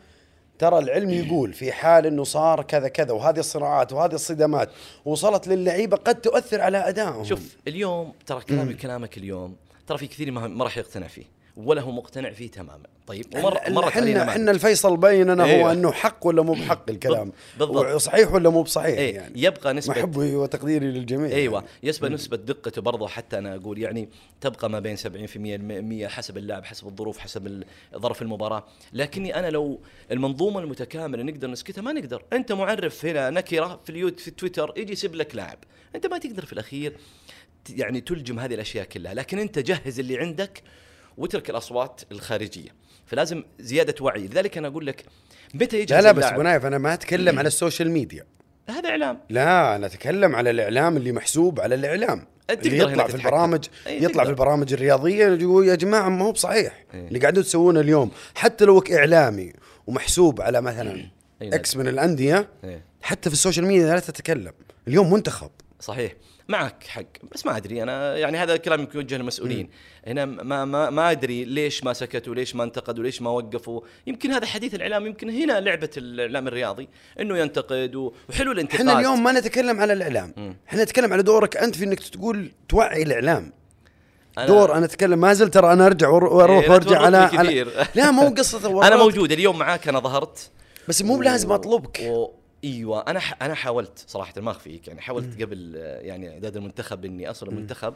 ترى 0.58 0.78
العلم 0.78 1.10
يقول 1.10 1.52
في 1.52 1.72
حال 1.72 2.06
إنه 2.06 2.24
صار 2.24 2.62
كذا 2.62 2.88
كذا 2.88 3.12
وهذه 3.12 3.38
الصراعات 3.38 3.92
وهذه 3.92 4.14
الصدامات 4.14 4.70
وصلت 5.04 5.48
للعيبة 5.48 5.96
قد 5.96 6.20
تؤثر 6.20 6.60
على 6.60 6.78
أدائهم. 6.88 7.24
شوف 7.24 7.56
اليوم 7.68 8.12
ترى 8.26 8.40
كلامي 8.40 8.74
كلامك 8.74 9.18
اليوم 9.18 9.56
ترى 9.86 9.98
في 9.98 10.06
كثير 10.06 10.30
ما 10.30 10.48
ما 10.48 10.64
راح 10.64 10.78
يقتنع 10.78 11.06
فيه. 11.06 11.39
ولا 11.66 11.82
هو 11.82 11.90
مقتنع 11.90 12.30
فيه 12.30 12.50
تماما. 12.50 12.86
طيب 13.06 13.26
مره 13.68 13.90
خلينا 13.90 14.20
إحنا. 14.20 14.32
إحنا 14.32 14.50
الفيصل 14.50 14.96
بيننا 14.96 15.42
هو 15.42 15.46
أيوة. 15.46 15.72
أنه 15.72 15.92
حق 15.92 16.26
ولا 16.26 16.42
مو 16.42 16.52
بحق 16.52 16.90
الكلام؟ 16.90 17.32
بالضبط. 17.58 17.96
صحيح 17.96 18.32
ولا 18.32 18.50
مو 18.50 18.62
بصحيح 18.62 18.98
إيه 18.98 19.14
يعني؟ 19.14 19.42
يبقى 19.42 19.74
نسبه 19.74 19.94
محبي 19.94 20.36
وتقديري 20.36 20.86
للجميع 20.86 21.30
أيوه. 21.30 21.54
يعني. 21.54 21.66
يسبى 21.82 22.08
نسبة 22.08 22.36
دقته 22.36 22.82
برضه 22.82 23.08
حتى 23.08 23.38
أنا 23.38 23.54
أقول 23.54 23.78
يعني 23.78 24.08
تبقى 24.40 24.70
ما 24.70 24.80
بين 24.80 24.96
70% 24.96 25.00
ل 25.36 25.82
100 25.82 26.06
حسب 26.06 26.36
اللاعب 26.38 26.64
حسب 26.64 26.86
الظروف 26.86 27.18
حسب 27.18 27.64
ظرف 27.96 28.22
المباراة. 28.22 28.64
لكني 28.92 29.38
أنا 29.38 29.50
لو 29.50 29.80
المنظومة 30.10 30.60
المتكاملة 30.60 31.22
نقدر 31.22 31.50
نسكتها 31.50 31.82
ما 31.82 31.92
نقدر. 31.92 32.22
أنت 32.32 32.52
معرف 32.52 33.06
هنا 33.06 33.30
نكرة 33.30 33.80
في 33.84 33.90
اليوت 33.90 34.20
في 34.20 34.30
تويتر 34.30 34.72
يجي 34.76 34.92
يسب 34.92 35.14
لك 35.14 35.34
لاعب. 35.34 35.58
أنت 35.94 36.06
ما 36.06 36.18
تقدر 36.18 36.44
في 36.44 36.52
الأخير 36.52 36.96
يعني 37.70 38.00
تلجم 38.00 38.38
هذه 38.38 38.54
الأشياء 38.54 38.84
كلها. 38.84 39.14
لكن 39.14 39.38
أنت 39.38 39.58
جهز 39.58 40.00
اللي 40.00 40.18
عندك 40.18 40.62
واترك 41.20 41.50
الأصوات 41.50 42.00
الخارجية 42.12 42.68
فلازم 43.06 43.44
زيادة 43.60 43.94
وعي 44.00 44.26
لذلك 44.26 44.58
أنا 44.58 44.68
أقول 44.68 44.86
لك 44.86 45.04
متى 45.54 45.80
يجهز 45.80 45.98
لا 45.98 46.02
لا 46.02 46.12
بس؟ 46.12 46.24
أبو 46.24 46.42
نايف 46.42 46.66
أنا 46.66 46.78
ما 46.78 46.94
أتكلم 46.94 47.38
على 47.38 47.46
ال 47.46 47.52
social 47.52 47.90
media 47.90 48.26
هذا 48.68 48.88
إعلام 48.88 49.18
لا 49.30 49.76
أنا 49.76 49.86
أتكلم 49.86 50.36
على 50.36 50.50
الإعلام 50.50 50.96
اللي 50.96 51.12
محسوب 51.12 51.60
على 51.60 51.74
الإعلام 51.74 52.26
اللي 52.50 52.78
يطلع 52.78 53.06
في. 53.06 53.14
البرامج 53.14 53.64
أي 53.86 54.02
يطلع. 54.02 54.24
في 54.24 54.30
البرامج 54.30 54.72
الرياضية 54.72 55.26
يقول 55.26 55.68
يا 55.68 55.74
جماعة 55.74 56.08
ما 56.08 56.24
هو 56.24 56.32
بصحيح 56.32 56.84
إيه. 56.94 57.08
اللي 57.08 57.18
قاعدين 57.18 57.42
تسوونه 57.42 57.80
اليوم 57.80 58.10
حتى 58.34 58.64
لو 58.64 58.84
إعلامي 58.92 59.52
ومحسوب 59.86 60.40
على 60.40 60.60
مثلا 60.60 60.92
أي 60.92 61.10
نادي. 61.40 61.56
X 61.56 61.76
من 61.76 61.88
الأندية 61.88 62.48
إيه. 62.64 62.84
حتى 63.02 63.30
في 63.30 63.34
ال 63.34 63.39
social 63.39 63.66
media 63.66 63.94
لا 63.94 64.00
تتكلم 64.00 64.52
اليوم 64.88 65.12
منتخب 65.12 65.50
صحيح 65.80 66.12
معك 66.50 66.84
حق 66.88 67.02
بس 67.32 67.46
ما 67.46 67.56
أدري 67.56 67.82
أنا 67.82 68.16
يعني 68.16 68.38
هذا 68.38 68.54
الكلام 68.54 68.80
يمكن 68.80 68.98
يوجه 68.98 69.16
للمسؤولين. 69.16 69.70
هنا 70.06 70.24
ما 70.24 70.64
ما 70.64 70.90
ما 70.90 71.10
أدري 71.10 71.44
ليش 71.44 71.84
ما 71.84 71.92
سكتوا 71.92 72.34
ليش 72.34 72.56
ما 72.56 72.64
انتقدوا 72.64 73.04
ليش 73.04 73.22
ما 73.22 73.30
وقفوا. 73.30 73.80
يمكن 74.06 74.30
هذا 74.30 74.46
حديث 74.46 74.74
الإعلام 74.74 75.06
يمكن 75.06 75.30
هنا 75.30 75.60
لعبة 75.60 75.90
الإعلام 75.96 76.48
الرياضي 76.48 76.88
إنه 77.20 77.38
ينتقد 77.38 77.94
وحلو 78.28 78.52
الانتقاد. 78.52 78.80
إحنا 78.80 78.98
اليوم 79.00 79.22
ما 79.22 79.32
نتكلم 79.32 79.80
على 79.80 79.92
الإعلام. 79.92 80.56
إحنا 80.68 80.82
نتكلم 80.82 81.12
على 81.12 81.22
دورك 81.22 81.56
أنت 81.56 81.76
في 81.76 81.84
إنك 81.84 82.00
تقول 82.00 82.52
توعي 82.68 83.02
الإعلام. 83.02 83.52
أنا 84.38 84.46
دور 84.46 84.74
أنا 84.74 84.84
أتكلم 84.84 85.20
ما 85.20 85.32
زلت 85.32 85.54
ترى 85.54 85.72
أنا 85.72 85.86
أرجع 85.86 86.08
وأروح 86.08 86.50
إيه، 86.50 86.66
لا 86.66 86.72
وأرجع 86.72 86.98
على, 87.00 87.16
على. 87.16 87.66
لا 87.94 88.10
مو 88.10 88.28
قصة 88.28 88.82
أنا. 88.86 88.96
موجود 88.96 89.32
اليوم 89.32 89.58
معاك 89.58 89.88
أنا 89.88 90.00
ظهرت. 90.00 90.50
بس 90.88 91.02
مو 91.02 91.16
بلازم 91.16 91.52
أطلبك. 91.52 92.00
و... 92.02 92.39
إيوه 92.64 93.00
أنا 93.00 93.20
ح... 93.20 93.42
أنا 93.42 93.54
حاولت 93.54 94.04
صراحة 94.06 94.40
ما 94.40 94.50
أخفيك 94.50 94.88
يعني 94.88 95.00
حاولت 95.00 95.42
قبل 95.42 95.74
يعني 95.76 96.30
إعداد 96.30 96.56
المنتخب 96.56 97.04
إني 97.04 97.30
أصل 97.30 97.48
المنتخب 97.48 97.94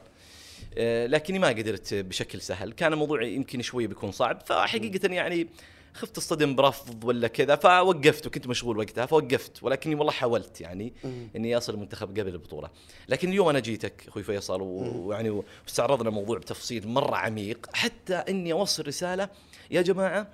آه، 0.78 1.06
لكني 1.06 1.38
ما 1.38 1.48
قدرت 1.48 1.94
بشكل 1.94 2.40
سهل. 2.40 2.72
كان 2.72 2.92
الموضوع 2.92 3.22
يمكن 3.22 3.62
شوي 3.62 3.86
بيكون 3.86 4.12
صعب 4.12 4.40
فحقيقة 4.46 5.14
يعني 5.14 5.48
خفت 5.94 6.18
أصطدم 6.18 6.54
برفض 6.54 7.04
ولا 7.04 7.28
كذا 7.28 7.56
فوقفت 7.56 8.26
وكنت 8.26 8.46
مشغول 8.46 8.78
وقتها 8.78 9.06
فوقفت 9.06 9.62
ولكني 9.62 9.94
والله 9.94 10.12
حاولت 10.12 10.60
يعني 10.60 10.92
إني 11.36 11.56
أصل 11.56 11.74
المنتخب 11.74 12.18
قبل 12.18 12.28
البطولة. 12.28 12.70
لكن 13.08 13.28
اليوم 13.28 13.48
أنا 13.48 13.58
جيتك 13.60 14.04
أخوي 14.08 14.22
فيصل 14.22 14.60
ويعني 14.62 15.30
واستعرضنا 15.30 16.08
الموضوع 16.08 16.38
بتفصيل 16.38 16.88
مرة 16.88 17.16
عميق 17.16 17.66
حتى 17.72 18.14
إني 18.14 18.52
أوصل 18.52 18.86
رسالة 18.86 19.28
يا 19.70 19.82
جماعة 19.82 20.28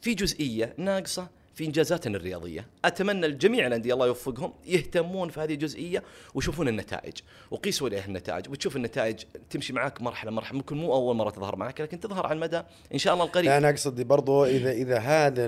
في 0.00 0.14
جزئية 0.14 0.74
ناقصة 0.78 1.28
في 1.54 1.64
إنجازاتنا 1.64 2.16
الرياضية، 2.16 2.66
أتمنى 2.84 3.26
الجميع 3.26 3.66
الأندية 3.66 3.94
الله 3.94 4.06
يوفقهم 4.06 4.52
يهتمون 4.66 5.28
في 5.28 5.40
هذه 5.40 5.54
الجزئية 5.54 6.02
ويشوفون 6.34 6.68
النتائج، 6.68 7.14
وقيسوا 7.50 7.88
عليها 7.88 8.04
النتائج، 8.04 8.50
وتشوف 8.50 8.76
النتائج 8.76 9.16
تمشي 9.50 9.72
معك 9.72 10.02
مرحلة 10.02 10.30
مرحلة، 10.30 10.58
ممكن 10.58 10.76
مو 10.76 10.94
أول 10.94 11.16
مرة 11.16 11.30
تظهر 11.30 11.56
معك 11.56 11.80
لكن 11.80 12.00
تظهر 12.00 12.26
على 12.26 12.34
المدى 12.34 12.62
إن 12.94 12.98
شاء 12.98 13.14
الله 13.14 13.24
القريب. 13.24 13.50
أنا 13.50 13.70
أقصد 13.70 14.00
برضو 14.00 14.44
إذا 14.44 14.72
إذا 14.72 14.98
هذا 14.98 15.46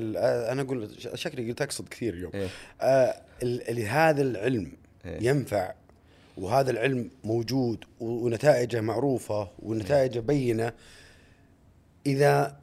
أنا 0.52 0.62
أقول 0.62 0.90
شكلي 1.14 1.48
قلت 1.48 1.62
أقصد 1.62 1.88
كثير 1.88 2.14
اليوم 2.14 2.32
إيه. 2.34 2.48
آه 2.80 3.14
هذا 3.88 4.22
العلم 4.22 4.72
إيه. 5.04 5.28
ينفع 5.28 5.74
وهذا 6.36 6.70
العلم 6.70 7.10
موجود 7.24 7.84
ونتائجه 8.00 8.80
معروفة 8.80 9.48
ونتائجه 9.58 10.20
بينة 10.20 10.72
إذا 12.06 12.56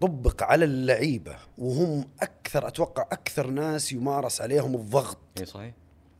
طبق 0.00 0.42
على 0.42 0.64
اللعيبة 0.64 1.36
وهم 1.58 2.08
أكثر 2.22 2.68
أتوقع 2.68 3.02
أكثر 3.02 3.46
ناس 3.46 3.92
يمارس 3.92 4.40
عليهم 4.40 4.74
الضغط. 4.74 5.18
إي 5.40 5.46
صحيح. 5.46 5.72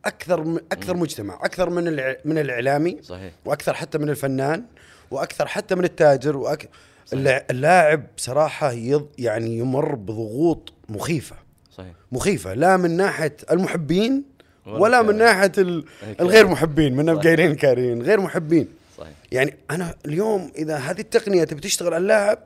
أكثر 0.04 0.44
من 0.44 0.56
أكثر 0.72 0.96
مجتمع 0.96 1.34
أكثر 1.34 1.70
من 1.70 1.84
من 2.24 2.38
الإعلامي 2.38 2.98
صحيح. 3.02 3.32
وأكثر 3.44 3.74
حتى 3.74 3.98
من 3.98 4.08
الفنان 4.08 4.64
وأكثر 5.10 5.46
حتى 5.46 5.74
من 5.74 5.84
التاجر 5.84 6.36
وأك... 6.36 6.68
اللاع- 7.12 7.44
اللاعب 7.50 8.06
صراحة 8.16 8.72
يض... 8.72 9.06
يعني 9.18 9.58
يمر 9.58 9.94
بضغوط 9.94 10.72
مخيفة. 10.88 11.36
صحيح. 11.72 11.92
مخيفة 12.12 12.54
لا 12.54 12.76
من 12.76 12.90
ناحية 12.96 13.36
المحبين 13.50 14.24
ولا 14.66 14.78
ولا 14.78 15.02
من. 15.02 15.16
ناحية 15.18 15.52
ال... 15.58 15.84
الغير 16.20 16.46
محبين 16.48 16.96
من 16.96 17.04
صحيح. 17.06 17.16
القايلين 17.18 17.50
الكارهين 17.50 18.02
غير 18.02 18.20
محبين. 18.20 18.68
صحيح. 18.98 19.12
يعني 19.32 19.56
أنا 19.70 19.94
اليوم 20.06 20.52
إذا 20.56 20.76
هذه 20.76 21.00
التقنية 21.00 21.44
تبي 21.44 21.60
تشتغل 21.60 21.94
على 21.94 22.02
اللاعب 22.02 22.38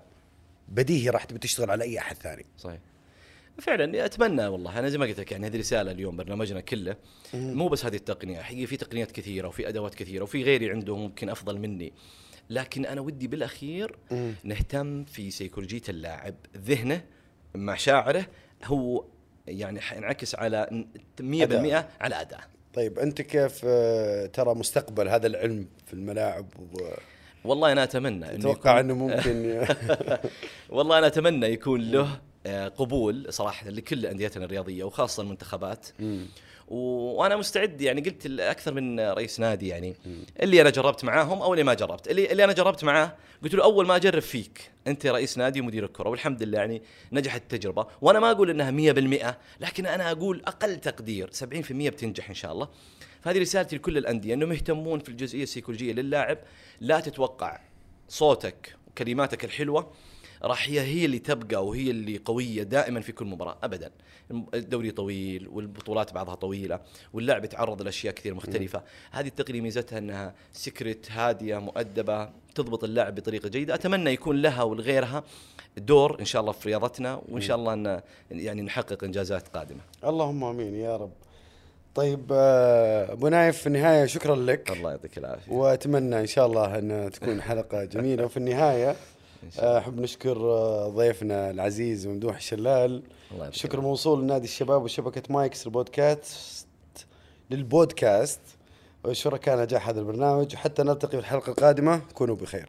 بديهي 0.69 1.11
راح 1.11 1.25
تبي 1.25 1.39
تشتغل 1.39 1.71
على 1.71 1.85
أي 1.85 1.99
أحد 1.99 2.17
ثاني. 2.17 2.47
صحيح. 2.59 2.79
فعلا 3.61 4.05
أتمنى 4.05 4.47
والله. 4.47 4.79
أنا 4.79 4.89
زي 4.89 4.99
ما 4.99 5.07
قلت 5.07 5.21
لك 5.21 5.33
يعني 5.33 5.47
هذه 5.47 5.59
رسالة 5.59 5.91
اليوم 5.91 6.17
برنامجنا 6.17 6.61
كله. 6.61 6.97
مو 7.35 7.69
بس 7.69 7.85
هذه 7.85 7.97
التقنية 7.97 8.41
حقيقه 8.41 8.67
في 8.67 8.77
تقنيات 8.77 9.13
كثيرة 9.13 9.49
وفي 9.49 9.69
أدوات 9.69 9.95
كثيرة 9.95 10.23
وفي 10.23 10.43
غيري 10.43 10.71
عنده 10.71 10.97
ممكن 10.97 11.29
أفضل 11.29 11.59
مني. 11.59 11.93
لكن 12.51 12.87
أنا 12.87 13.01
ودي 13.01 13.29
بالأخير 13.29 13.97
نهتم 14.45 15.05
في 15.05 15.31
سيكولوجية 15.31 15.83
اللاعب. 15.89 16.35
ذهنه 16.57 17.05
مشاعره 17.55 18.27
هو 18.65 19.05
يعني 19.47 19.81
حينعكس 19.81 20.35
على 20.35 20.85
100% 21.21 21.23
أداء. 21.23 21.91
على 22.01 22.21
أداء. 22.21 22.41
طيب 22.75 22.99
أنت 22.99 23.23
كيف 23.23 23.61
آه، 23.65 24.27
ترى 24.27 24.55
مستقبل 24.55 25.09
هذا 25.09 25.27
العلم 25.27 25.69
في 25.87 25.93
الملاعب 25.93 26.47
والله 27.45 27.73
أنا 27.73 27.83
أتمنى 27.83 28.27
يكون- 28.27 28.71
إنه 28.79 28.95
ممكن 28.95 29.67
والله 30.77 30.99
أنا 30.99 31.07
أتمنى 31.07 31.47
يكون 31.47 31.81
له 31.91 32.21
آه، 32.47 32.69
قبول 32.69 33.27
صراحة 33.33 33.71
لكل 33.71 34.07
أنديتنا 34.07 34.45
الرياضية 34.45 34.85
وخاصة 34.85 35.23
المنتخبات. 35.23 35.87
وأنا 36.69 37.37
مستعد 37.37 37.81
يعني 37.81 38.01
قلت 38.01 38.27
لاكثر 38.27 38.75
من 38.75 39.01
رئيس 39.01 39.41
نادي 39.41 39.69
يعني. 39.69 39.97
اللي 40.43 40.61
أنا 40.61 40.71
جربت 40.71 41.05
معاهم 41.05 41.43
أو 41.43 41.53
اللي 41.53 41.65
ما 41.65 41.75
جربت. 41.75 42.09
اللي, 42.09 42.33
اللي 42.33 42.45
أنا 42.45 42.53
جربت 42.53 42.85
معاه 42.85 43.13
قلت 43.43 43.55
له 43.55 43.65
أول 43.65 43.87
ما 43.87 43.97
أجرب 43.97 44.23
فيك 44.23 44.71
أنت 44.87 45.07
رئيس 45.07 45.39
نادي 45.39 45.61
ومدير 45.61 45.85
الكرة 45.85 46.09
والحمد 46.09 46.43
لله 46.43 46.59
يعني 46.59 46.83
نجحت 47.13 47.43
التجربة. 47.43 47.87
وأنا 48.01 48.21
ما 48.21 48.31
أقول 48.31 48.51
إنها 48.51 48.71
100% 48.71 49.35
لكن 49.61 49.87
أنا 49.87 50.11
أقول 50.11 50.43
أقل 50.47 50.77
تقدير 50.81 51.31
70% 51.33 51.45
بتنجح 51.89 52.29
إن 52.29 52.35
شاء 52.35 52.53
الله. 52.53 52.69
فهذه 53.21 53.39
رسالتي 53.39 53.77
لكل 53.77 53.99
الأندية 53.99 54.35
إنهم 54.35 54.53
يهتمون 54.53 54.99
في 54.99 55.09
الجزئية 55.09 55.43
السيكولوجية 55.43 55.93
للاعب. 55.93 56.39
لا 56.81 57.01
تتوقع 57.01 57.61
صوتك 58.09 58.77
وكلماتك 58.91 59.45
الحلوة 59.45 59.93
راح 60.43 60.69
هي 60.69 60.81
هي 60.81 61.05
اللي 61.05 61.19
تبقى 61.19 61.67
وهي 61.67 61.91
اللي 61.91 62.21
قوية 62.25 62.63
دائما 62.63 63.01
في 63.01 63.13
كل 63.13 63.25
مباراة 63.25 63.59
ابدا. 63.63 63.91
الدوري 64.55 64.91
طويل 64.91 65.49
والبطولات 65.49 66.13
بعضها 66.13 66.35
طويلة 66.35 66.81
واللاعب 67.13 67.45
يتعرض 67.45 67.83
لأشياء 67.83 68.15
كثير 68.15 68.35
مختلفة. 68.35 68.83
هذه 69.11 69.27
التقنية 69.27 69.61
ميزتها 69.61 69.99
إنها 69.99 70.35
سكرت 70.53 71.11
هادية 71.11 71.59
مؤدبة 71.59 72.31
تضبط 72.55 72.85
اللاعب 72.85 73.15
بطريقة 73.15 73.49
جيدة. 73.49 73.75
أتمنى 73.75 74.11
يكون 74.11 74.43
لها 74.43 74.63
ولغيرها 74.63 75.25
دور 75.77 76.21
إن 76.21 76.25
شاء 76.25 76.41
الله 76.41 76.53
في 76.53 76.69
رياضتنا 76.69 77.23
وإن 77.29 77.41
شاء 77.41 77.57
الله 77.57 77.73
إن 77.73 78.01
يعني 78.31 78.63
نحقق 78.63 79.05
إنجازات 79.05 79.49
قادمة. 79.49 79.81
اللهم 80.05 80.45
آمين 80.45 80.75
يا 80.75 80.97
رب. 80.97 81.13
طيب 81.95 82.27
آه، 82.33 83.13
أبو 83.13 83.29
نايف 83.29 83.59
في 83.59 83.67
النهاية 83.67 84.07
شكرا 84.07 84.37
لك. 84.37 84.71
الله 84.71 84.91
يعطيك 84.91 85.19
العافية. 85.19 85.53
وأتمنى 85.53 86.21
إن 86.21 86.27
شاء 86.27 86.47
الله 86.47 86.79
أن 86.79 87.11
تكون 87.13 87.43
حلقة 87.43 87.85
جميلة. 87.95 88.25
وفي 88.25 88.37
النهاية 88.37 88.97
آه، 89.61 89.79
أحب 89.79 90.01
نشكر 90.01 90.37
آه، 90.37 90.89
ضيفنا 90.89 91.51
العزيز 91.51 92.07
ممدوح 92.07 92.37
الشلال. 92.37 93.03
الله 93.33 93.51
شكر 93.51 93.81
موصول 93.81 94.23
لنادي 94.23 94.45
الشباب 94.45 94.83
وشبكة 94.83 95.23
مايكس 95.31 95.67
البودكاست 95.67 96.67
للبودكاست. 97.51 98.41
وشركاء 99.05 99.59
نجاح 99.59 99.89
هذا 99.89 100.01
البرنامج. 100.01 100.55
وحتى 100.55 100.83
نلتقي 100.83 101.11
في 101.11 101.19
الحلقة 101.19 101.51
القادمة. 101.51 102.01
كونوا 102.15 102.37
بخير. 102.37 102.69